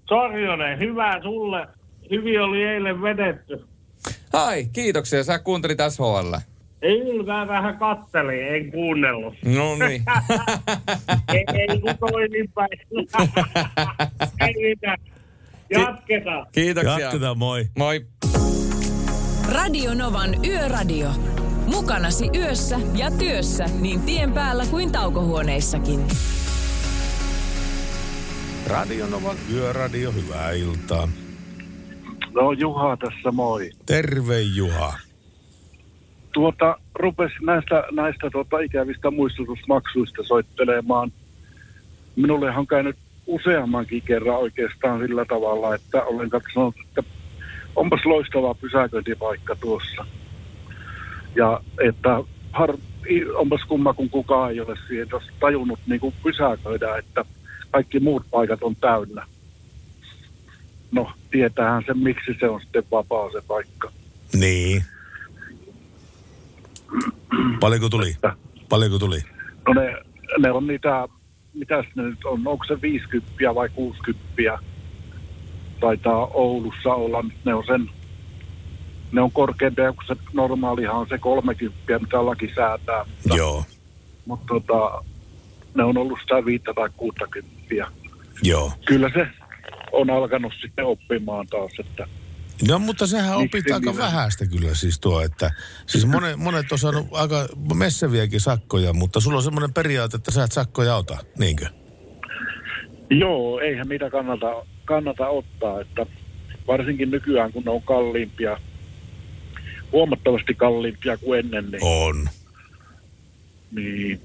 Sorjonen, 0.10 0.80
hyvä 0.80 1.19
sulle. 1.23 1.68
Hyvin 2.11 2.41
oli 2.41 2.64
eilen 2.64 3.02
vedetty. 3.02 3.65
Ai, 4.34 4.65
kiitoksia. 4.73 5.23
Sä 5.23 5.40
kuuntelit 5.40 5.80
SHL. 5.90 6.36
Ei, 6.82 7.23
mä 7.26 7.48
vähän 7.48 7.77
kattelin, 7.77 8.48
en 8.48 8.72
kuunnellut. 8.72 9.34
No 9.45 9.76
niin. 9.76 10.03
ei, 11.34 11.45
ei 11.53 11.80
kun 11.80 12.10
toisinpäin. 12.11 12.69
ei 14.48 14.53
mitään. 14.69 14.98
Jatketaan. 15.69 16.48
Kiitoksia. 16.52 16.99
Jatketaan, 16.99 17.38
moi. 17.38 17.65
Moi. 17.77 18.06
Radio 19.49 19.94
Novan 19.94 20.45
Yöradio. 20.45 21.10
Mukanasi 21.65 22.30
yössä 22.36 22.80
ja 22.94 23.11
työssä 23.11 23.65
niin 23.80 24.02
tien 24.02 24.32
päällä 24.34 24.65
kuin 24.65 24.91
taukohuoneissakin. 24.91 25.99
Radio 28.68 29.07
Novan 29.07 29.38
Yöradio, 29.53 30.11
hyvää 30.11 30.52
iltaa. 30.52 31.07
No 32.36 32.52
Juha 32.52 32.98
tässä 32.98 33.32
moi. 33.32 33.70
Terve 33.86 34.41
Juha. 34.41 34.94
Tuota, 36.34 36.78
rupes 36.95 37.32
näistä, 37.41 37.84
näistä 37.91 38.30
tuota, 38.30 38.60
ikävistä 38.60 39.12
muistutusmaksuista 39.12 40.24
soittelemaan. 40.24 41.12
Minulle 42.16 42.57
on 42.57 42.68
käynyt 42.68 42.95
useammankin 43.28 44.02
kerran 44.02 44.38
oikeastaan 44.38 44.99
sillä 44.99 45.26
tavalla, 45.26 45.76
että 45.76 46.03
olen 46.03 46.30
katsonut, 46.30 46.76
että 46.88 47.03
onpas 47.76 48.06
loistava 48.06 48.53
pysäköintipaikka 48.53 49.56
tuossa. 49.56 50.06
Ja 51.36 51.60
että 51.88 52.24
har, 52.52 52.78
onpas 53.36 53.62
kumma, 53.68 53.94
kun 53.94 54.10
kukaan 54.10 54.52
ei 54.52 54.60
ole 54.60 54.76
siihen 54.88 55.07
tajunnut 55.40 55.80
niin 55.88 55.99
kuin 55.99 56.14
pysäköidä, 56.24 56.98
että 56.98 57.26
kaikki 57.72 57.99
muut 57.99 58.24
paikat 58.32 58.64
on 58.64 58.76
täynnä. 58.76 59.26
No, 60.95 61.11
tietäähän 61.31 61.84
sen, 61.85 61.97
miksi 61.97 62.31
se 62.39 62.49
on 62.49 62.61
sitten 62.61 62.84
vapaa 62.91 63.31
se 63.31 63.41
paikka. 63.47 63.91
Niin. 64.34 64.84
Paljonko 67.59 67.89
tuli? 67.89 68.15
Paljonko 68.69 68.99
tuli? 68.99 69.19
No 69.67 69.73
ne, 69.73 69.95
ne 70.39 70.51
on 70.51 70.67
niitä, 70.67 71.07
mitäs 71.53 71.85
ne 71.95 72.03
nyt 72.03 72.26
on, 72.26 72.47
onko 72.47 72.65
se 72.67 72.81
50 72.81 73.55
vai 73.55 73.69
60? 73.69 74.59
Taitaa 75.80 76.27
Oulussa 76.34 76.93
olla, 76.93 77.23
ne 77.45 77.53
on 77.53 77.63
sen, 77.67 77.89
ne 79.11 79.22
on 79.22 79.31
korkeampia 79.31 79.93
kuin 79.93 80.07
se 80.07 80.15
normaalihan 80.34 80.95
on 80.95 81.07
se 81.09 81.17
30, 81.17 81.99
mitä 81.99 82.26
laki 82.26 82.51
säätää. 82.55 83.05
Mutta, 83.23 83.38
Joo. 83.38 83.65
mutta 84.26 84.45
tota, 84.47 85.03
ne 85.73 85.84
on 85.84 85.97
ollut 85.97 86.19
sitä 86.22 86.45
5 86.45 86.63
tai 86.76 86.89
60. 86.97 87.51
Joo. 88.43 88.72
Kyllä 88.85 89.11
se 89.13 89.27
on 89.95 90.09
alkanut 90.09 90.53
sitten 90.61 90.85
oppimaan 90.85 91.47
taas, 91.47 91.72
että 91.80 92.07
No 92.67 92.80
mutta 92.80 93.07
sehän 93.07 93.38
opit 93.38 93.72
aika 93.72 93.91
minä? 93.91 94.03
vähäistä 94.03 94.45
kyllä 94.47 94.76
siis 94.76 94.99
tuo, 94.99 95.22
että 95.22 95.51
siis 95.85 96.05
monet, 96.05 96.35
monet 96.38 96.72
on 96.72 96.77
saanut 96.77 97.07
aika 97.11 97.47
messeviäkin 97.73 98.39
sakkoja, 98.39 98.93
mutta 98.93 99.19
sulla 99.19 99.38
on 99.38 99.43
semmoinen 99.43 99.73
periaate, 99.73 100.17
että 100.17 100.31
sä 100.31 100.43
et 100.43 100.51
sakkoja 100.51 100.95
ota, 100.95 101.17
niinkö? 101.39 101.65
Joo, 103.09 103.59
eihän 103.59 103.88
niitä 103.88 104.09
kannata, 104.09 104.65
kannata 104.85 105.27
ottaa, 105.27 105.81
että 105.81 106.05
varsinkin 106.67 107.11
nykyään 107.11 107.51
kun 107.51 107.63
ne 107.63 107.72
on 107.72 107.81
kalliimpia, 107.81 108.57
huomattavasti 109.91 110.53
kalliimpia 110.53 111.17
kuin 111.17 111.39
ennen, 111.39 111.72
niin, 111.72 111.84
On. 111.84 112.30
niin 113.72 114.22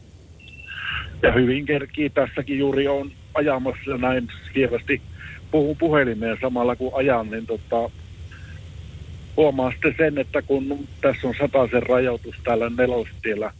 ja 1.22 1.32
hyvin 1.32 1.66
kerkii 1.66 2.10
tässäkin 2.10 2.59
juuri 2.59 2.88
on 2.88 3.12
ajamassa 3.34 3.90
ja 3.90 3.98
näin 3.98 4.28
kievästi 4.55 5.02
puhun 5.51 5.77
puhelimeen 5.77 6.39
samalla 6.40 6.77
kun 6.77 6.93
ajan, 6.94 7.31
niin 7.31 7.47
tota, 7.47 7.90
huomaa 9.36 9.70
sitten 9.70 9.94
sen, 9.98 10.18
että 10.18 10.43
kun 10.43 10.89
tässä 11.01 11.28
on 11.28 11.35
sataisen 11.39 11.82
rajoitus 11.82 12.35
täällä 12.44 12.70
nelostiellä, 12.78 13.52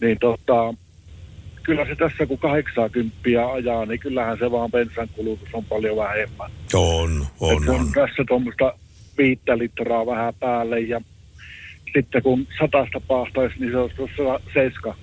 niin 0.00 0.18
tota, 0.18 0.74
kyllä 1.62 1.86
se 1.86 1.96
tässä 1.96 2.26
kun 2.26 2.38
80 2.38 3.18
ajaa, 3.52 3.86
niin 3.86 4.00
kyllähän 4.00 4.38
se 4.38 4.50
vaan 4.50 4.70
bensan 4.70 5.08
kulutus 5.08 5.48
on 5.52 5.64
paljon 5.64 5.96
vähemmän. 5.96 6.50
On, 6.74 7.26
on, 7.40 7.62
Et 7.62 7.68
on 7.68 7.80
on. 7.80 7.92
tässä 7.94 8.24
tuommoista 8.28 8.74
viittä 9.18 9.58
litraa 9.58 10.06
vähän 10.06 10.34
päälle 10.40 10.80
ja 10.80 11.00
sitten 11.94 12.22
kun 12.22 12.46
satasta 12.58 13.00
paastaisi, 13.00 13.54
niin 13.58 13.70
se 13.70 13.78
olisi 13.78 13.96
tuossa 13.96 14.40
seiska, 14.54 14.94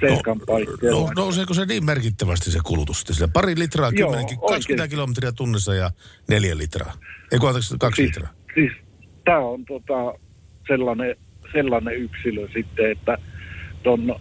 seiskan 0.00 0.40
paikkeilla. 0.46 1.00
No, 1.00 1.10
nouseeko 1.16 1.54
se 1.54 1.66
niin 1.66 1.84
merkittävästi 1.84 2.50
se 2.50 2.58
kulutus 2.64 2.98
sitten? 2.98 3.16
Sillä 3.16 3.28
pari 3.28 3.58
litraa, 3.58 3.90
Joo, 3.94 4.10
10, 4.10 4.26
20 4.26 4.72
oikein. 4.72 4.90
kilometriä 4.90 5.32
tunnissa 5.32 5.74
ja 5.74 5.90
neljä 6.28 6.56
litraa. 6.56 6.92
Ei 7.32 7.38
kun 7.38 7.48
anteeksi, 7.48 7.74
kaksi 7.78 8.02
litraa. 8.02 8.30
Siis 8.54 8.72
tämä 9.24 9.38
on 9.38 9.64
tota, 9.64 10.14
sellainen, 10.68 11.16
sellainen 11.52 11.96
yksilö 11.96 12.48
sitten, 12.54 12.90
että 12.90 13.18
ton, 13.82 14.16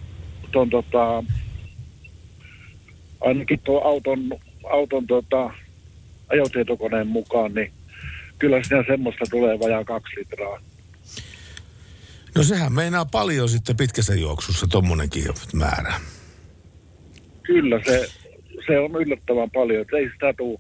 ton 0.52 0.70
tota, 0.70 1.24
ainakin 3.22 3.60
tuo 3.60 3.82
auton, 3.82 4.20
auton 4.72 5.08
tota, 5.08 5.54
ajotietokoneen 6.30 7.08
mukaan, 7.08 7.54
niin 7.54 7.72
kyllä 8.40 8.64
siinä 8.64 8.84
semmoista 8.88 9.26
tulee 9.32 9.60
vajaa 9.60 9.84
kaksi 9.84 10.16
litraa. 10.20 10.60
No 12.36 12.44
sehän 12.44 12.74
meinaa 12.74 13.06
paljon 13.06 13.50
sitten 13.50 13.78
pitkässä 13.78 14.16
juoksussa, 14.16 14.68
tommonenkin 14.68 15.24
määrä. 15.54 15.94
Kyllä 17.44 17.82
se, 17.86 18.10
se 18.68 18.80
on 18.80 19.02
yllättävän 19.02 19.52
paljon, 19.52 19.86
ei 19.98 20.10
sitä 20.14 20.34
tule 20.38 20.60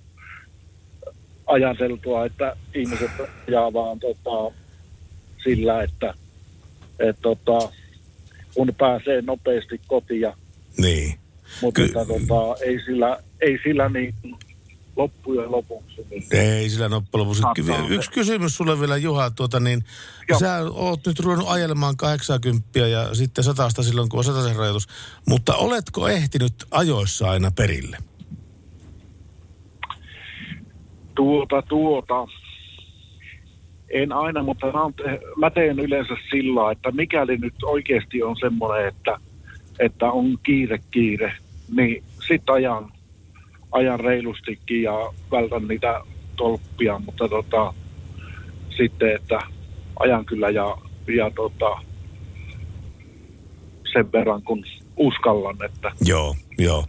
ajateltua, 1.47 2.25
että 2.25 2.55
ihmiset 2.75 3.11
ajaa 3.47 3.73
vaan 3.73 3.99
tota, 3.99 4.55
sillä, 5.43 5.83
että 5.83 6.13
et, 6.99 7.17
tota, 7.21 7.71
kun 8.53 8.73
pääsee 8.77 9.21
nopeasti 9.21 9.81
kotiin. 9.87 10.33
Niin. 10.77 11.19
Mutta 11.61 11.81
että, 11.81 12.05
tota, 12.05 12.65
ei, 12.65 12.79
sillä, 12.85 13.19
ei 13.41 13.59
sillä 13.63 13.89
niin 13.89 14.13
loppujen 14.95 15.51
lopuksi. 15.51 16.05
Niin. 16.09 16.23
Ei 16.31 16.69
sillä 16.69 16.89
loppujen 16.89 17.27
lopuksi. 17.27 17.43
Yksi 17.89 18.11
kysymys 18.11 18.57
sulle 18.57 18.79
vielä 18.79 18.97
Juha, 18.97 19.31
tuota 19.31 19.59
niin, 19.59 19.83
sä 20.39 20.57
oot 20.73 20.99
nyt 21.05 21.19
ruvennut 21.19 21.49
ajelemaan 21.49 21.97
80 21.97 22.79
ja 22.79 23.15
sitten 23.15 23.43
satasta 23.43 23.83
silloin, 23.83 24.09
kun 24.09 24.17
on 24.17 24.23
sataisen 24.23 24.55
rajoitus. 24.55 24.87
Mutta 25.27 25.55
oletko 25.55 26.07
ehtinyt 26.09 26.53
ajoissa 26.71 27.29
aina 27.31 27.51
perille? 27.51 27.97
Tuota, 31.15 31.61
tuota. 31.61 32.27
En 33.89 34.11
aina, 34.11 34.43
mutta 34.43 34.67
mä, 35.37 35.49
teen 35.49 35.79
yleensä 35.79 36.13
sillä, 36.31 36.71
että 36.71 36.91
mikäli 36.91 37.37
nyt 37.37 37.63
oikeasti 37.63 38.23
on 38.23 38.35
semmoinen, 38.39 38.87
että, 38.87 39.17
että 39.79 40.11
on 40.11 40.37
kiire, 40.43 40.79
kiire, 40.91 41.33
niin 41.75 42.03
sitten 42.27 42.55
ajan, 42.55 42.91
ajan 43.71 43.99
reilustikin 43.99 44.83
ja 44.83 45.13
vältän 45.31 45.67
niitä 45.67 46.01
tolppia, 46.35 46.99
mutta 46.99 47.27
tota, 47.29 47.73
sitten, 48.77 49.15
että 49.15 49.39
ajan 49.99 50.25
kyllä 50.25 50.49
ja, 50.49 50.77
ja 51.15 51.31
tota, 51.35 51.81
sen 53.93 54.11
verran 54.11 54.41
kun 54.43 54.65
uskallan, 54.97 55.57
että 55.65 55.91
Joo, 56.05 56.35
joo. 56.57 56.85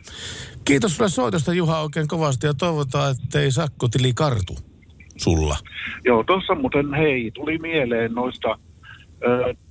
Kiitos 0.64 0.96
sulle 0.96 1.10
soitosta 1.10 1.54
Juha 1.54 1.80
oikein 1.80 2.08
kovasti 2.08 2.46
ja 2.46 2.54
toivotaan, 2.54 3.14
ettei 3.24 3.50
sakkotili 3.50 4.12
kartu 4.14 4.56
sulla. 5.16 5.56
Joo, 6.04 6.24
tuossa 6.24 6.54
muuten 6.54 6.94
hei, 6.94 7.30
tuli 7.30 7.58
mieleen 7.58 8.12
noista 8.12 8.58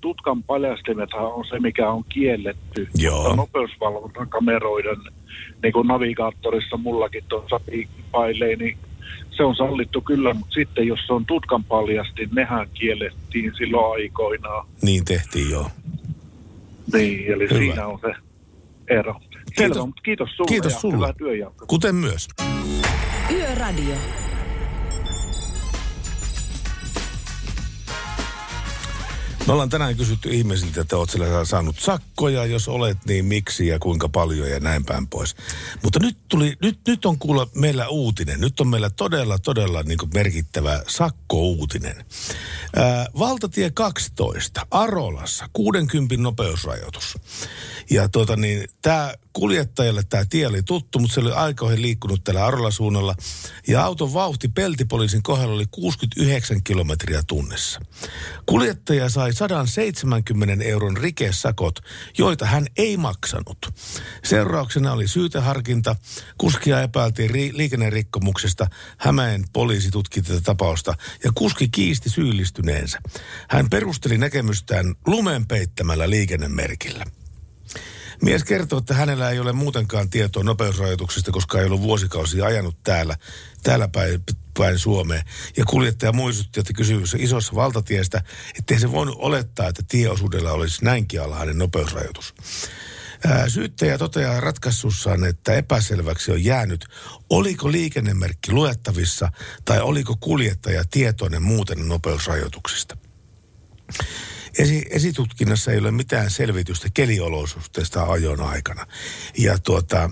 tutkan 0.02 0.44
paljastimethan 0.44 1.26
on 1.26 1.46
se, 1.46 1.60
mikä 1.60 1.90
on 1.90 2.04
kielletty. 2.10 2.88
Joo. 2.98 3.18
Mutta 3.18 3.36
nopeusvalvontakameroiden, 3.36 4.98
niin 5.64 5.74
kuin 5.74 5.88
navigaattorissa 5.88 6.78
mullakin 6.78 7.24
tuossa 7.30 7.60
piikkipailee, 7.72 8.56
niin 8.56 8.78
se 9.32 9.44
on 9.44 9.56
sallittu 9.56 10.02
kyllä, 10.02 10.34
mutta 10.34 10.54
sitten 10.54 10.88
jos 10.88 11.00
se 11.08 11.14
on 11.14 11.26
tutkan 11.26 11.64
paljastin, 11.64 12.30
nehän 12.36 12.68
kiellettiin 12.74 13.52
silloin 13.58 14.02
aikoinaan. 14.02 14.68
Niin 14.82 15.06
tehtiin 15.06 15.50
joo. 15.52 15.66
Niin, 16.94 17.32
eli 17.34 17.44
Hyvä. 17.50 17.60
siinä 17.60 17.88
on 17.88 18.00
se 18.00 18.14
ero. 18.90 19.16
Selvä, 19.58 19.86
mutta 19.86 20.02
kiitos 20.02 20.30
sulle 20.36 20.48
Kiitos 20.48 20.74
ja 20.74 20.80
sulle. 20.80 20.96
hyvää 20.96 21.14
työjatkoa. 21.14 21.68
Kuten 21.68 21.96
myös. 21.96 22.28
Yöradio. 23.32 23.96
Me 29.48 29.54
ollaan 29.54 29.70
tänään 29.70 29.98
kysytty 29.98 30.30
ihmisiltä, 30.30 30.82
että 30.82 30.98
oot 30.98 31.10
sillä 31.10 31.46
saanut 31.46 31.80
sakkoja, 31.80 32.46
jos 32.46 32.68
olet, 32.68 32.98
niin 33.06 33.26
miksi 33.26 33.68
ja 33.68 33.80
kuinka 33.80 34.10
paljon 34.10 34.50
ja 34.50 34.60
näin 34.60 34.86
päin 34.86 35.08
pois. 35.08 35.36
Mutta 35.84 36.00
nyt, 36.00 36.18
tuli, 36.28 36.58
nyt, 36.62 36.80
nyt 36.88 37.06
on 37.06 37.20
kuulla 37.20 37.48
meillä 37.56 37.88
uutinen. 37.88 38.42
Nyt 38.42 38.60
on 38.60 38.68
meillä 38.68 38.90
todella, 38.90 39.40
todella 39.40 39.84
niin 39.84 39.98
merkittävä 40.14 40.84
sakkouutinen. 40.88 42.06
Ää, 42.76 43.08
valtatie 43.20 43.70
12, 43.70 44.68
Arolassa, 44.72 45.50
60 45.54 46.18
nopeusrajoitus. 46.18 47.18
Ja 47.90 48.10
tuota 48.10 48.36
niin, 48.36 48.70
tämä 48.82 49.14
kuljettajalle 49.34 50.04
tämä 50.10 50.24
tie 50.30 50.48
oli 50.48 50.64
tuttu, 50.64 51.00
mutta 51.00 51.14
se 51.14 51.20
oli 51.20 51.32
aikoihin 51.32 51.82
liikkunut 51.82 52.24
tällä 52.24 52.46
Arola-suunnalla. 52.46 53.16
Ja 53.68 53.84
auton 53.84 54.14
vauhti 54.14 54.48
peltipoliisin 54.48 55.24
kohdalla 55.24 55.56
oli 55.56 55.66
69 55.72 56.64
kilometriä 56.64 57.24
tunnissa. 57.28 57.80
Kuljettaja 58.46 59.10
sai 59.10 59.34
170 59.34 60.64
euron 60.64 60.98
rikesakot, 60.98 61.80
joita 62.18 62.46
hän 62.46 62.68
ei 62.78 62.98
maksanut. 62.98 63.58
Seurauksena 64.24 64.94
oli 64.94 65.08
syyteharkinta. 65.08 65.96
Kuskia 66.38 66.82
epäiltiin 66.82 67.30
ri- 67.30 67.58
liikennerikkomuksesta. 67.58 68.68
Hämeen 68.98 69.44
poliisi 69.54 69.92
tutki 69.92 70.22
tätä 70.22 70.42
tapausta 70.42 70.94
ja 71.24 71.32
kuski 71.36 71.70
kiisti 71.70 72.10
syyllistyneensä. 72.10 73.00
Hän 73.50 73.70
perusteli 73.70 74.18
näkemystään 74.18 74.96
lumen 75.08 75.48
peittämällä 75.48 76.10
liikennemerkillä. 76.10 77.06
Mies 78.22 78.44
kertoo, 78.44 78.80
että 78.80 78.94
hänellä 78.94 79.30
ei 79.30 79.40
ole 79.40 79.54
muutenkaan 79.54 80.10
tietoa 80.10 80.44
nopeusrajoituksista, 80.44 81.32
koska 81.32 81.60
ei 81.60 81.66
ollut 81.66 81.82
vuosikausia 81.82 82.46
ajanut 82.46 82.84
täällä, 82.84 83.18
täällä 83.64 83.88
päin, 83.88 84.24
päin 84.58 84.80
Suomeen. 84.80 85.24
Ja 85.58 85.66
kuljettaja 85.66 86.12
muistutti, 86.12 86.60
että 86.60 86.74
kysymys 86.74 87.14
on 87.14 87.20
isossa 87.20 87.56
valtatiestä, 87.56 88.24
ettei 88.60 88.80
se 88.80 88.92
voinut 88.92 89.16
olettaa, 89.20 89.68
että 89.68 89.84
tieosuudella 89.88 90.52
olisi 90.52 90.86
näinkin 90.86 91.22
alhainen 91.22 91.58
nopeusrajoitus. 91.58 92.34
Syyttäjä 93.48 93.98
toteaa 93.98 94.40
ratkaisussaan, 94.40 95.24
että 95.24 95.54
epäselväksi 95.54 96.32
on 96.32 96.44
jäänyt, 96.44 96.86
oliko 97.30 97.72
liikennemerkki 97.72 98.52
luettavissa 98.52 99.32
tai 99.66 99.82
oliko 99.82 100.16
kuljettaja 100.20 100.84
tietoinen 100.92 101.42
muuten 101.42 101.88
nopeusrajoituksista. 101.88 102.98
Esi- 104.58 104.86
esitutkinnassa 104.90 105.72
ei 105.72 105.78
ole 105.78 105.92
mitään 105.92 106.32
selvitystä 106.32 106.88
keliolosuhteista 106.94 108.04
ajon 108.04 108.42
aikana. 108.42 108.88
Ja 109.38 109.60
tuota, 109.60 110.10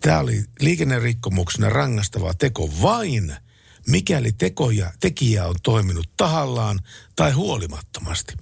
tämä 0.00 0.18
oli 0.18 0.44
liikennerikkomuksena 0.60 1.70
rangastava 1.70 2.34
teko 2.34 2.70
vain, 2.82 3.36
mikäli 3.88 4.32
tekoja, 4.32 4.92
tekijä 5.00 5.46
on 5.46 5.54
toiminut 5.62 6.08
tahallaan 6.16 6.80
tai 7.16 7.32
huolimattomasti. 7.32 8.34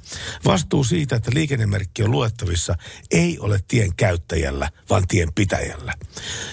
Vastuu 0.44 0.84
siitä, 0.84 1.16
että 1.16 1.30
liikennemerkki 1.34 2.02
on 2.02 2.10
luettavissa, 2.10 2.74
ei 3.10 3.38
ole 3.38 3.60
tien 3.68 3.96
käyttäjällä, 3.96 4.70
vaan 4.90 5.06
tien 5.08 5.32
pitäjällä. 5.34 5.94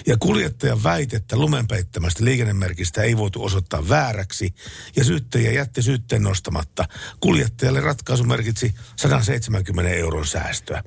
Ja 0.06 0.16
kuljettajan 0.20 0.82
väitettä 0.82 1.36
lumenpeittämästä 1.36 2.24
liikennemerkistä 2.24 3.02
ei 3.02 3.16
voitu 3.16 3.44
osoittaa 3.44 3.88
vääräksi, 3.88 4.54
ja 4.96 5.04
syyttäjä 5.04 5.52
jätti 5.52 5.82
syytteen 5.82 6.22
nostamatta. 6.22 6.84
Kuljettajalle 7.20 7.80
ratkaisu 7.80 8.24
merkitsi 8.24 8.74
170 8.96 9.90
euron 9.90 10.26
säästöä. 10.26 10.82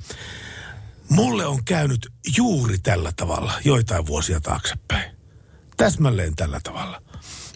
Mulle 1.10 1.46
on 1.46 1.64
käynyt 1.66 2.12
juuri 2.38 2.78
tällä 2.78 3.12
tavalla 3.16 3.54
joitain 3.66 4.08
vuosia 4.08 4.42
taaksepäin. 4.42 5.12
Täsmälleen 5.78 6.36
tällä 6.36 6.60
tavalla. 6.64 7.02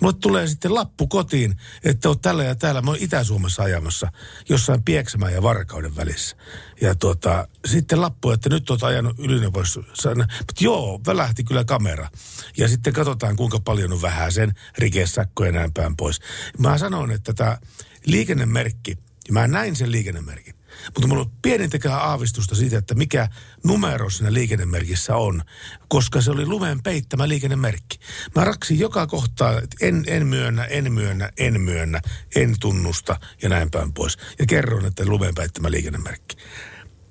Mulle 0.01 0.15
tulee 0.19 0.47
sitten 0.47 0.73
lappu 0.73 1.07
kotiin, 1.07 1.57
että 1.83 2.09
oot 2.09 2.21
tällä 2.21 2.43
ja 2.43 2.55
täällä. 2.55 2.81
Mä 2.81 2.91
oon 2.91 2.99
Itä-Suomessa 3.01 3.63
ajamassa 3.63 4.11
jossain 4.49 4.83
Pieksämään 4.83 5.33
ja 5.33 5.43
Varkauden 5.43 5.95
välissä. 5.95 6.35
Ja 6.81 6.95
tuota, 6.95 7.47
sitten 7.65 8.01
lappu, 8.01 8.31
että 8.31 8.49
nyt 8.49 8.69
oot 8.69 8.83
ajanut 8.83 9.19
ylinopeus. 9.19 9.75
Mutta 9.77 10.53
joo, 10.59 11.01
välähti 11.05 11.43
kyllä 11.43 11.63
kamera. 11.63 12.09
Ja 12.57 12.67
sitten 12.67 12.93
katsotaan, 12.93 13.35
kuinka 13.35 13.59
paljon 13.59 13.93
on 13.93 14.01
vähän 14.01 14.31
sen 14.31 14.53
rikesakko 14.77 15.45
ja 15.45 15.51
näin 15.51 15.73
päin 15.73 15.97
pois. 15.97 16.19
Mä 16.57 16.77
sanoin, 16.77 17.11
että 17.11 17.33
tämä 17.33 17.57
liikennemerkki, 18.05 18.97
ja 19.27 19.33
mä 19.33 19.47
näin 19.47 19.75
sen 19.75 19.91
liikennemerkin. 19.91 20.55
Mutta 20.85 21.07
mulla 21.07 21.21
on 21.21 21.31
pienintäkään 21.41 21.99
aavistusta 22.01 22.55
siitä, 22.55 22.77
että 22.77 22.95
mikä 22.95 23.29
numero 23.63 24.09
siinä 24.09 24.33
liikennemerkissä 24.33 25.15
on, 25.15 25.43
koska 25.87 26.21
se 26.21 26.31
oli 26.31 26.45
lumen 26.45 26.83
peittämä 26.83 27.27
liikennemerkki. 27.27 27.99
Mä 28.35 28.43
raksin 28.43 28.79
joka 28.79 29.07
kohtaa, 29.07 29.61
että 29.61 29.77
en, 29.81 30.03
en 30.07 30.27
myönnä, 30.27 30.65
en 30.65 30.93
myönnä, 30.93 31.31
en 31.37 31.61
myönnä, 31.61 32.01
en 32.35 32.55
tunnusta 32.59 33.19
ja 33.41 33.49
näin 33.49 33.71
päin 33.71 33.93
pois. 33.93 34.17
Ja 34.39 34.45
kerron, 34.45 34.85
että 34.85 35.05
lumen 35.05 35.35
peittämä 35.35 35.71
liikennemerkki. 35.71 36.37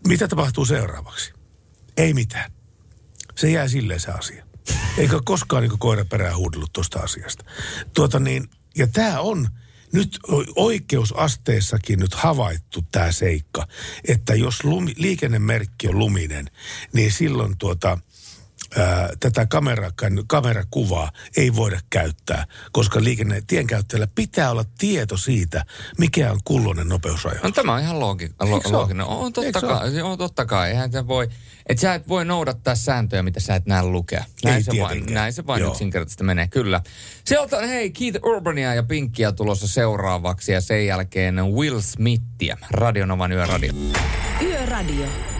Mitä 0.07 0.29
tapahtuu 0.29 0.65
seuraavaksi? 0.65 1.33
Ei 1.97 2.15
mitään. 2.15 2.53
Se 3.35 3.51
jää 3.51 3.69
silleen 3.69 4.01
se 4.01 4.11
asia. 4.11 4.47
Eikä 4.99 5.21
koskaan 5.25 5.63
niin 5.63 5.79
koira 5.79 6.05
perään 6.05 6.37
huudellut 6.37 6.73
tuosta 6.73 6.99
asiasta. 6.99 7.45
Tuota 7.95 8.21
niin, 8.21 8.51
ja 8.77 8.87
tämä 8.87 9.21
on 9.21 9.49
nyt 9.97 10.18
oikeusasteessakin 10.56 11.98
nyt 11.98 12.14
havaittu 12.14 12.82
tämä 12.93 13.12
seikka, 13.12 13.66
että 14.09 14.35
jos 14.35 14.64
lumi, 14.64 14.93
liikennemerkki 14.97 15.89
on 15.89 15.98
luminen, 15.98 16.47
niin 16.93 17.12
silloin 17.12 17.59
tuota, 17.59 17.98
ää, 18.78 19.09
tätä 19.20 19.47
kamera, 19.47 19.90
kamerakuvaa 20.27 21.11
ei 21.36 21.57
voida 21.57 21.81
käyttää, 21.90 22.47
koska 22.73 23.05
liikenne, 23.05 23.43
tienkäyttäjällä 23.47 24.09
pitää 24.15 24.51
olla 24.51 24.65
tieto 24.78 25.16
siitä, 25.16 25.65
mikä 25.98 26.32
on 26.32 26.40
kulloinen 26.44 26.89
nopeusrajoitus. 26.89 27.44
No, 27.44 27.51
tämä 27.51 27.74
on 27.74 27.81
ihan 27.81 28.01
loogi, 28.01 28.31
lo, 28.40 28.61
looginen. 28.70 29.07
On 29.07 29.32
totta 29.32 29.61
kai, 29.61 30.03
on 30.03 30.19
totta 30.19 30.44
kai. 30.44 30.70
Eihän 30.70 30.93
se 30.93 31.07
voi, 31.07 31.28
et 31.66 31.78
sä 31.78 31.94
et 31.94 32.09
voi 32.09 32.24
noudattaa 32.24 32.74
sääntöjä, 32.74 33.23
mitä 33.23 33.40
sä 33.40 33.55
et 33.55 33.66
näe 33.66 33.82
lukea. 33.82 34.24
Ei 34.44 34.51
Näin, 34.51 34.65
se 34.65 34.73
vain, 34.81 35.07
näin 35.07 35.32
se 35.32 35.47
vain 35.47 35.61
Joo. 35.61 35.73
yksinkertaisesti 35.73 36.24
menee, 36.24 36.48
kyllä. 36.48 36.81
Sieltä 37.24 37.57
on, 37.57 37.69
hei, 37.69 37.90
Keith 37.90 38.19
Urbania 38.24 38.74
ja 38.74 38.82
Pinkkiä 38.82 39.32
tulossa 39.32 39.69
seuraavaksi 39.69 40.53
ja 40.53 40.61
sen 40.61 40.86
jälkeen 40.86 41.47
Will 41.47 41.81
Smithia. 41.81 42.57
Radionovan 42.70 43.32
yöradio. 43.32 43.73
Yöradio. 44.43 45.36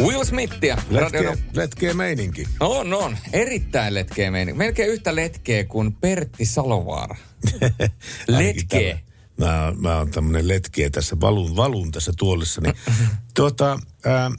Will 0.00 0.24
Smithia. 0.24 0.78
Letkeä, 0.90 1.36
letkeä 1.54 1.94
meininki. 1.94 2.48
On, 2.60 2.94
on. 2.94 3.18
Erittäin 3.32 3.94
letkeä 3.94 4.30
meininki. 4.30 4.58
Melkein 4.58 4.90
yhtä 4.90 5.14
letkeä 5.14 5.64
kuin 5.64 5.92
Pertti 5.92 6.44
Salovaara. 6.44 7.16
letkeä. 8.28 8.98
Mä, 9.36 9.72
mä 9.76 9.96
oon 9.96 10.10
tämmönen 10.10 10.48
letkeä 10.48 10.90
tässä, 10.90 11.16
valun, 11.20 11.56
valun 11.56 11.92
tässä 11.92 12.12
tuolissani. 12.18 12.72
tuota, 13.36 13.78
ää, 14.04 14.30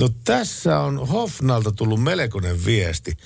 no 0.00 0.08
tässä 0.24 0.78
on 0.78 1.08
Hofnalta 1.08 1.72
tullut 1.72 2.02
melkoinen 2.02 2.64
viesti. 2.64 3.16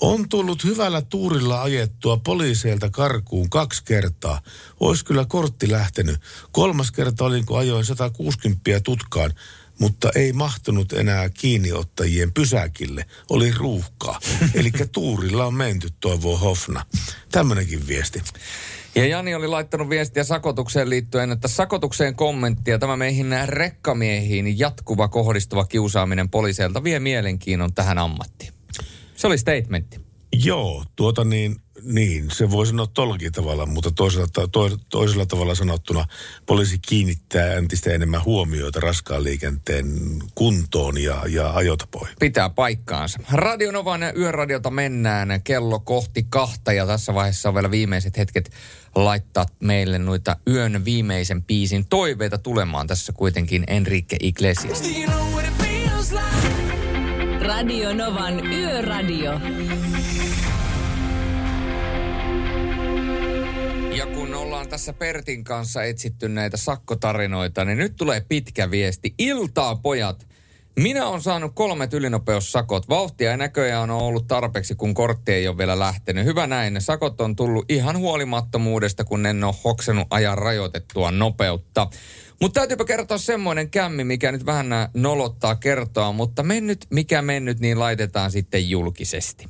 On 0.00 0.28
tullut 0.28 0.64
hyvällä 0.64 1.02
tuurilla 1.02 1.62
ajettua 1.62 2.16
poliiseilta 2.16 2.90
karkuun 2.90 3.50
kaksi 3.50 3.84
kertaa. 3.84 4.40
Ois 4.80 5.04
kyllä 5.04 5.24
kortti 5.28 5.70
lähtenyt. 5.70 6.20
Kolmas 6.52 6.92
kerta 6.92 7.24
olin, 7.24 7.46
kun 7.46 7.58
ajoin 7.58 7.84
160 7.84 8.80
tutkaan, 8.80 9.32
mutta 9.78 10.10
ei 10.14 10.32
mahtunut 10.32 10.92
enää 10.92 11.28
kiinniottajien 11.28 12.32
pysäkille. 12.32 13.04
Oli 13.30 13.52
ruuhkaa. 13.56 14.18
Eli 14.54 14.70
tuurilla 14.92 15.46
on 15.46 15.54
menty, 15.54 15.88
toivoo 16.00 16.36
Hofna. 16.36 16.86
Tämmönenkin 17.32 17.86
viesti. 17.86 18.22
Ja 18.94 19.06
Jani 19.06 19.34
oli 19.34 19.46
laittanut 19.46 19.88
viestiä 19.88 20.24
sakotukseen 20.24 20.90
liittyen, 20.90 21.32
että 21.32 21.48
sakotukseen 21.48 22.14
kommenttia 22.14 22.78
tämä 22.78 22.96
meihin 22.96 23.34
rekkamiehiin 23.46 24.58
jatkuva 24.58 25.08
kohdistuva 25.08 25.64
kiusaaminen 25.64 26.28
poliiseilta 26.28 26.84
vie 26.84 27.00
mielenkiinnon 27.00 27.74
tähän 27.74 27.98
ammattiin. 27.98 28.52
Se 29.16 29.26
oli 29.26 29.38
statementti. 29.38 30.11
Joo, 30.32 30.84
tuota 30.96 31.24
niin, 31.24 31.56
niin, 31.82 32.30
se 32.30 32.50
voi 32.50 32.66
sanoa 32.66 32.86
tollakin 32.86 33.32
tavalla, 33.32 33.66
mutta 33.66 33.90
toisella, 33.90 34.26
to, 34.52 34.70
toisella 34.90 35.26
tavalla 35.26 35.54
sanottuna 35.54 36.04
poliisi 36.46 36.78
kiinnittää 36.78 37.54
entistä 37.54 37.90
enemmän 37.90 38.24
huomioita 38.24 38.80
raskaan 38.80 39.24
liikenteen 39.24 39.86
kuntoon 40.34 41.02
ja, 41.02 41.22
ja 41.28 41.50
ajotapoihin. 41.50 42.16
Pitää 42.20 42.50
paikkaansa. 42.50 43.18
Radionovan 43.32 44.00
yöradiota 44.16 44.70
mennään 44.70 45.40
kello 45.44 45.80
kohti 45.80 46.26
kahta 46.28 46.72
ja 46.72 46.86
tässä 46.86 47.14
vaiheessa 47.14 47.48
on 47.48 47.54
vielä 47.54 47.70
viimeiset 47.70 48.16
hetket 48.16 48.50
laittaa 48.94 49.46
meille 49.60 49.98
noita 49.98 50.36
yön 50.48 50.84
viimeisen 50.84 51.42
piisin 51.42 51.86
toiveita 51.88 52.38
tulemaan. 52.38 52.86
Tässä 52.86 53.12
kuitenkin 53.12 53.64
Enrique 53.66 54.18
Iglesias. 54.20 54.82
Radio 57.62 57.94
Novan 57.94 58.46
Yöradio. 58.46 59.32
Ja 63.96 64.06
kun 64.06 64.34
ollaan 64.34 64.68
tässä 64.68 64.92
Pertin 64.92 65.44
kanssa 65.44 65.82
etsitty 65.82 66.28
näitä 66.28 66.56
sakkotarinoita, 66.56 67.64
niin 67.64 67.78
nyt 67.78 67.96
tulee 67.96 68.22
pitkä 68.28 68.70
viesti. 68.70 69.14
Iltaa 69.18 69.76
pojat! 69.76 70.26
Minä 70.76 71.06
olen 71.06 71.22
saanut 71.22 71.52
kolmet 71.54 71.94
ylinopeussakot. 71.94 72.88
Vauhtia 72.88 73.30
ja 73.30 73.36
näköjään 73.36 73.90
on 73.90 74.02
ollut 74.02 74.28
tarpeeksi, 74.28 74.74
kun 74.74 74.94
kortti 74.94 75.32
ei 75.32 75.48
ole 75.48 75.58
vielä 75.58 75.78
lähtenyt. 75.78 76.24
Hyvä 76.24 76.46
näin. 76.46 76.74
Ne 76.74 76.80
sakot 76.80 77.20
on 77.20 77.36
tullut 77.36 77.64
ihan 77.68 77.98
huolimattomuudesta, 77.98 79.04
kun 79.04 79.26
en 79.26 79.44
ole 79.44 79.54
hoksenut 79.64 80.06
ajan 80.10 80.38
rajoitettua 80.38 81.10
nopeutta. 81.10 81.86
Mutta 82.42 82.60
täytyypä 82.60 82.84
kertoa 82.84 83.18
semmoinen 83.18 83.70
kämmi, 83.70 84.04
mikä 84.04 84.32
nyt 84.32 84.46
vähän 84.46 84.66
nolottaa 84.94 85.54
kertoa, 85.54 86.12
mutta 86.12 86.42
mennyt, 86.42 86.86
mikä 86.90 87.22
mennyt, 87.22 87.60
niin 87.60 87.78
laitetaan 87.78 88.30
sitten 88.30 88.70
julkisesti. 88.70 89.48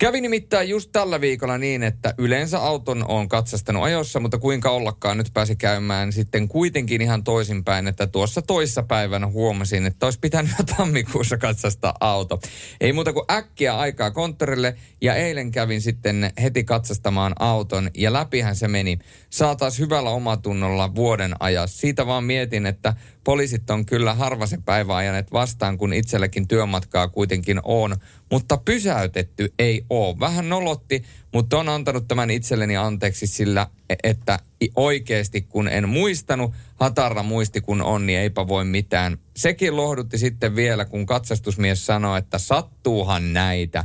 Kävi 0.00 0.20
nimittäin 0.20 0.68
just 0.68 0.90
tällä 0.92 1.20
viikolla 1.20 1.58
niin, 1.58 1.82
että 1.82 2.14
yleensä 2.18 2.58
auton 2.58 3.04
on 3.08 3.28
katsastanut 3.28 3.82
ajossa, 3.82 4.20
mutta 4.20 4.38
kuinka 4.38 4.70
ollakaan 4.70 5.16
nyt 5.16 5.30
pääsi 5.34 5.56
käymään 5.56 6.12
sitten 6.12 6.48
kuitenkin 6.48 7.02
ihan 7.02 7.24
toisinpäin, 7.24 7.88
että 7.88 8.06
tuossa 8.06 8.42
toissa 8.42 8.82
päivänä 8.82 9.26
huomasin, 9.26 9.86
että 9.86 10.06
olisi 10.06 10.18
pitänyt 10.18 10.52
jo 10.58 10.64
tammikuussa 10.76 11.38
katsastaa 11.38 11.94
auto. 12.00 12.40
Ei 12.80 12.92
muuta 12.92 13.12
kuin 13.12 13.24
äkkiä 13.30 13.78
aikaa 13.78 14.10
konttorille 14.10 14.76
ja 15.00 15.14
eilen 15.14 15.50
kävin 15.50 15.80
sitten 15.80 16.32
heti 16.42 16.64
katsastamaan 16.64 17.32
auton 17.38 17.90
ja 17.96 18.12
läpihän 18.12 18.56
se 18.56 18.68
meni. 18.68 18.98
Saatais 19.30 19.78
hyvällä 19.78 20.10
omatunnolla 20.10 20.94
vuoden 20.94 21.34
ajassa. 21.40 21.78
Siitä 21.80 22.06
vaan 22.06 22.24
mietin, 22.24 22.66
että 22.66 22.94
poliisit 23.30 23.70
on 23.70 23.86
kyllä 23.86 24.14
harva 24.14 24.46
se 24.46 24.58
päivä 24.64 24.96
ajaneet 24.96 25.32
vastaan, 25.32 25.78
kun 25.78 25.92
itsellekin 25.92 26.48
työmatkaa 26.48 27.08
kuitenkin 27.08 27.60
on. 27.64 27.96
Mutta 28.30 28.56
pysäytetty 28.64 29.54
ei 29.58 29.84
ole. 29.90 30.20
Vähän 30.20 30.48
nolotti, 30.48 31.04
mutta 31.32 31.58
on 31.58 31.68
antanut 31.68 32.08
tämän 32.08 32.30
itselleni 32.30 32.76
anteeksi 32.76 33.26
sillä, 33.26 33.66
että 34.04 34.38
oikeasti 34.76 35.40
kun 35.40 35.68
en 35.68 35.88
muistanut, 35.88 36.52
hatarra 36.76 37.22
muisti 37.22 37.60
kun 37.60 37.82
on, 37.82 38.06
niin 38.06 38.18
eipä 38.18 38.48
voi 38.48 38.64
mitään. 38.64 39.18
Sekin 39.36 39.76
lohdutti 39.76 40.18
sitten 40.18 40.56
vielä, 40.56 40.84
kun 40.84 41.06
katsastusmies 41.06 41.86
sanoi, 41.86 42.18
että 42.18 42.38
sattuuhan 42.38 43.32
näitä. 43.32 43.84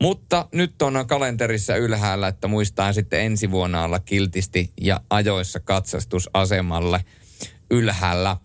Mutta 0.00 0.48
nyt 0.52 0.82
on 0.82 1.04
kalenterissa 1.06 1.76
ylhäällä, 1.76 2.28
että 2.28 2.48
muistaa 2.48 2.92
sitten 2.92 3.20
ensi 3.20 3.50
vuonna 3.50 3.84
olla 3.84 3.98
kiltisti 3.98 4.70
ja 4.80 5.00
ajoissa 5.10 5.60
katsastusasemalle 5.60 7.04
ylhäällä. 7.70 8.36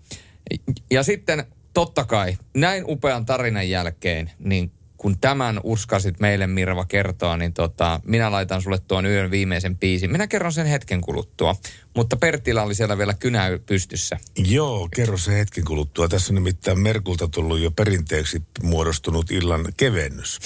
Ja 0.91 1.03
sitten 1.03 1.45
totta 1.73 2.05
kai 2.05 2.37
näin 2.53 2.83
upean 2.87 3.25
tarinan 3.25 3.69
jälkeen, 3.69 4.31
niin 4.39 4.71
kun 4.99 5.19
tämän 5.19 5.59
uskasit 5.63 6.19
meille 6.19 6.47
Mirva 6.47 6.85
kertoa, 6.85 7.37
niin 7.37 7.53
tota, 7.53 8.01
minä 8.05 8.31
laitan 8.31 8.61
sulle 8.61 8.77
tuon 8.87 9.05
yön 9.05 9.31
viimeisen 9.31 9.77
biisin. 9.77 10.11
Minä 10.11 10.27
kerron 10.27 10.53
sen 10.53 10.65
hetken 10.65 11.01
kuluttua, 11.01 11.55
mutta 11.95 12.17
Pertillä 12.17 12.63
oli 12.63 12.75
siellä 12.75 12.97
vielä 12.97 13.13
kynä 13.13 13.59
pystyssä. 13.65 14.17
Joo, 14.37 14.89
kerro 14.95 15.17
se 15.17 15.39
hetken 15.39 15.65
kuluttua. 15.65 16.07
Tässä 16.07 16.33
on 16.33 16.35
nimittäin 16.35 16.79
Merkulta 16.79 17.27
tullut 17.27 17.59
jo 17.59 17.71
perinteeksi 17.71 18.43
muodostunut 18.63 19.31
illan 19.31 19.65
kevennys. 19.77 20.39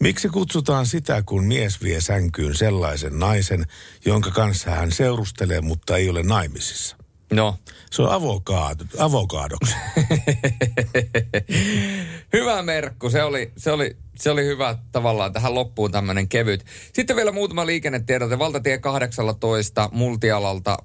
Miksi 0.00 0.28
kutsutaan 0.28 0.86
sitä, 0.86 1.22
kun 1.22 1.44
mies 1.44 1.82
vie 1.82 2.00
sänkyyn 2.00 2.54
sellaisen 2.54 3.18
naisen, 3.18 3.66
jonka 4.04 4.30
kanssa 4.30 4.70
hän 4.70 4.92
seurustelee, 4.92 5.60
mutta 5.60 5.96
ei 5.96 6.08
ole 6.08 6.22
naimisissa? 6.22 6.97
No. 7.32 7.56
Se 7.90 8.02
on 8.02 8.10
avokaado, 8.10 8.84
avokaadoksi. 8.98 9.74
hyvä 12.32 12.62
merkku, 12.62 13.10
se 13.10 13.22
oli, 13.22 13.52
se 13.56 13.72
oli, 13.72 13.96
se 14.16 14.30
oli 14.30 14.44
hyvä 14.44 14.76
tavallaan 14.92 15.32
tähän 15.32 15.54
loppuun 15.54 15.92
tämmöinen 15.92 16.28
kevyt. 16.28 16.64
Sitten 16.92 17.16
vielä 17.16 17.32
muutama 17.32 17.66
liikennetiedote. 17.66 18.38
Valtatie 18.38 18.78
18 18.78 19.88
multialalta 19.92 20.78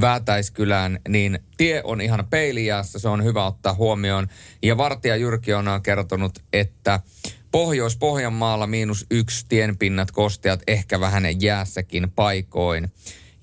Väätäiskylään, 0.00 0.98
niin 1.08 1.38
tie 1.56 1.80
on 1.84 2.00
ihan 2.00 2.26
peiliässä, 2.30 2.98
se 2.98 3.08
on 3.08 3.24
hyvä 3.24 3.46
ottaa 3.46 3.74
huomioon. 3.74 4.28
Ja 4.62 4.76
Vartija 4.76 5.16
Jyrki 5.16 5.54
on 5.54 5.66
kertonut, 5.82 6.38
että 6.52 7.00
Pohjois-Pohjanmaalla 7.50 8.66
miinus 8.66 9.06
yksi 9.10 9.46
tienpinnat 9.48 10.10
kosteat, 10.10 10.60
ehkä 10.66 11.00
vähän 11.00 11.40
jäässäkin 11.40 12.10
paikoin. 12.10 12.92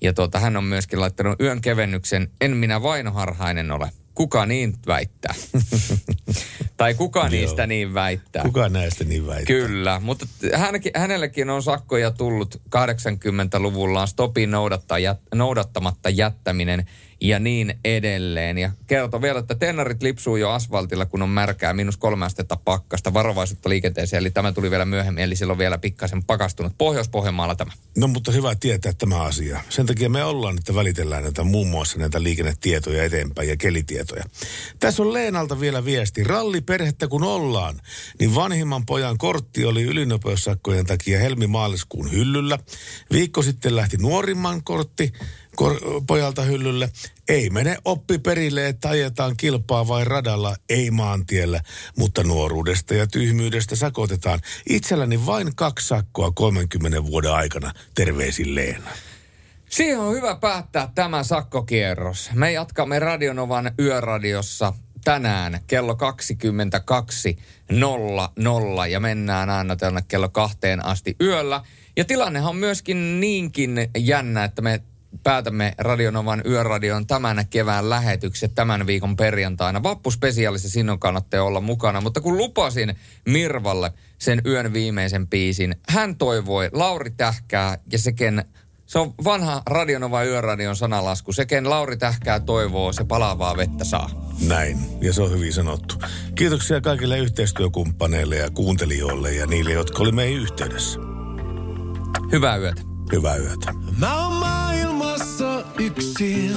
Ja 0.02 0.12
tuota, 0.12 0.38
hän 0.38 0.56
on 0.56 0.64
myöskin 0.64 1.00
laittanut 1.00 1.40
yön 1.40 1.60
kevennyksen, 1.60 2.30
en 2.40 2.56
minä 2.56 2.82
vainoharhainen 2.82 3.70
ole. 3.70 3.90
Kuka 4.14 4.46
niin 4.46 4.74
väittää? 4.86 5.34
tai 6.76 6.94
kuka 6.94 7.28
niistä 7.28 7.66
niin 7.66 7.94
väittää? 7.94 8.42
Kuka 8.42 8.68
näistä 8.68 9.04
niin 9.04 9.26
väittää? 9.26 9.56
Kyllä, 9.56 10.00
mutta 10.00 10.26
hänkin, 10.54 10.92
hänellekin 10.96 11.50
on 11.50 11.62
sakkoja 11.62 12.10
tullut 12.10 12.62
80-luvulla 12.76 14.06
stopin 14.06 14.50
noudattamatta 15.34 16.10
jättäminen 16.10 16.86
ja 17.20 17.38
niin 17.38 17.78
edelleen. 17.84 18.58
Ja 18.58 18.70
kertoo 18.86 19.22
vielä, 19.22 19.38
että 19.38 19.54
tennarit 19.54 20.02
lipsuu 20.02 20.36
jo 20.36 20.50
asfaltilla, 20.50 21.06
kun 21.06 21.22
on 21.22 21.28
märkää, 21.28 21.72
miinus 21.72 21.96
kolme 21.96 22.26
astetta 22.26 22.56
pakkasta, 22.64 23.14
varovaisuutta 23.14 23.68
liikenteeseen. 23.68 24.20
Eli 24.20 24.30
tämä 24.30 24.52
tuli 24.52 24.70
vielä 24.70 24.84
myöhemmin, 24.84 25.24
eli 25.24 25.36
silloin 25.36 25.58
vielä 25.58 25.78
pikkasen 25.78 26.24
pakastunut. 26.24 26.72
Pohjois-Pohjanmaalla 26.78 27.54
tämä. 27.54 27.72
No 27.96 28.08
mutta 28.08 28.32
hyvä 28.32 28.54
tietää 28.54 28.92
tämä 28.92 29.22
asia. 29.22 29.60
Sen 29.68 29.86
takia 29.86 30.08
me 30.08 30.24
ollaan, 30.24 30.58
että 30.58 30.74
välitellään 30.74 31.22
näitä 31.22 31.42
muun 31.42 31.68
muassa 31.68 31.98
näitä 31.98 32.22
liikennetietoja 32.22 33.04
eteenpäin 33.04 33.48
ja 33.48 33.56
kelitietoja. 33.56 34.24
Tässä 34.78 35.02
on 35.02 35.12
Leenalta 35.12 35.60
vielä 35.60 35.84
viesti. 35.84 36.24
Ralliperhettä 36.24 37.08
kun 37.08 37.24
ollaan, 37.24 37.80
niin 38.18 38.34
vanhimman 38.34 38.86
pojan 38.86 39.18
kortti 39.18 39.64
oli 39.64 39.82
ylinopeussakkojen 39.82 40.86
takia 40.86 41.18
helmi-maaliskuun 41.18 42.12
hyllyllä. 42.12 42.58
Viikko 43.12 43.42
sitten 43.42 43.76
lähti 43.76 43.96
nuorimman 43.96 44.64
kortti 44.64 45.12
kor- 45.56 45.80
pojalta 46.06 46.42
hyllylle. 46.42 46.90
Ei 47.28 47.50
mene 47.50 47.76
oppi 47.84 48.18
perille, 48.18 48.68
että 48.68 48.88
ajetaan 48.88 49.36
kilpaa 49.36 49.88
vai 49.88 50.04
radalla, 50.04 50.56
ei 50.68 50.90
maantiellä, 50.90 51.60
mutta 51.96 52.22
nuoruudesta 52.22 52.94
ja 52.94 53.06
tyhmyydestä 53.06 53.76
sakotetaan. 53.76 54.40
Itselläni 54.68 55.26
vain 55.26 55.56
kaksi 55.56 55.88
sakkoa 55.88 56.30
30 56.30 57.04
vuoden 57.04 57.32
aikana. 57.32 57.72
Terveisin 57.94 58.54
Leena. 58.54 58.90
Siihen 59.68 59.98
on 59.98 60.14
hyvä 60.14 60.34
päättää 60.34 60.92
tämä 60.94 61.22
sakkokierros. 61.22 62.30
Me 62.34 62.52
jatkamme 62.52 62.98
Radionovan 62.98 63.72
yöradiossa 63.78 64.72
tänään 65.04 65.60
kello 65.66 65.92
22.00 65.92 65.98
ja 68.90 69.00
mennään 69.00 69.50
aina 69.50 69.76
tänne 69.76 70.02
kello 70.08 70.28
kahteen 70.28 70.84
asti 70.84 71.16
yöllä. 71.20 71.64
Ja 71.96 72.04
tilannehan 72.04 72.50
on 72.50 72.56
myöskin 72.56 73.20
niinkin 73.20 73.90
jännä, 73.98 74.44
että 74.44 74.62
me 74.62 74.82
päätämme 75.22 75.74
Radionovan 75.78 76.42
yöradion 76.46 77.06
tämän 77.06 77.44
kevään 77.50 77.90
lähetykset 77.90 78.54
tämän 78.54 78.86
viikon 78.86 79.16
perjantaina. 79.16 79.82
Vappuspesiaalissa 79.82 80.68
sinun 80.68 80.98
kannattaa 80.98 81.42
olla 81.42 81.60
mukana, 81.60 82.00
mutta 82.00 82.20
kun 82.20 82.36
lupasin 82.36 82.96
Mirvalle 83.28 83.92
sen 84.18 84.42
yön 84.46 84.72
viimeisen 84.72 85.28
biisin, 85.28 85.76
hän 85.88 86.16
toivoi 86.16 86.70
Lauri 86.72 87.10
Tähkää 87.10 87.78
ja 87.92 87.98
sekin 87.98 88.42
se 88.90 88.98
on 88.98 89.14
vanha 89.24 89.62
Radionova 89.66 90.24
yöradion 90.24 90.76
sanalasku. 90.76 91.32
Seken 91.32 91.70
Lauri 91.70 91.96
Tähkää 91.96 92.40
toivoo, 92.40 92.92
se 92.92 93.04
palavaa 93.04 93.56
vettä 93.56 93.84
saa. 93.84 94.10
Näin, 94.48 94.78
ja 95.00 95.12
se 95.12 95.22
on 95.22 95.30
hyvin 95.30 95.52
sanottu. 95.52 95.94
Kiitoksia 96.34 96.80
kaikille 96.80 97.18
yhteistyökumppaneille 97.18 98.36
ja 98.36 98.50
kuuntelijoille 98.50 99.32
ja 99.32 99.46
niille, 99.46 99.72
jotka 99.72 100.02
oli 100.02 100.12
meihin 100.12 100.38
yhteydessä. 100.38 101.00
Hyvää 102.32 102.56
yötä. 102.56 102.82
Hyvää 103.12 103.36
yötä. 103.36 103.72
Mä 103.98 104.26
oon 104.26 104.32
yksin 106.20 106.56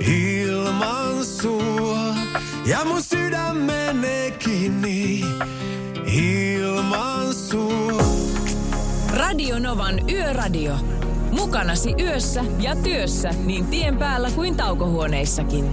ilman 0.00 1.24
sua. 1.24 2.14
Ja 2.66 2.84
mun 2.84 3.02
sydän 3.02 3.56
menee 3.56 4.30
kiinni 4.30 5.24
ilman 6.12 7.34
sua. 7.34 8.02
Radio 9.14 9.58
Novan 9.58 10.10
Yöradio. 10.10 10.76
Mukanasi 11.30 11.94
yössä 12.00 12.44
ja 12.60 12.76
työssä 12.76 13.30
niin 13.44 13.66
tien 13.66 13.98
päällä 13.98 14.30
kuin 14.30 14.56
taukohuoneissakin. 14.56 15.72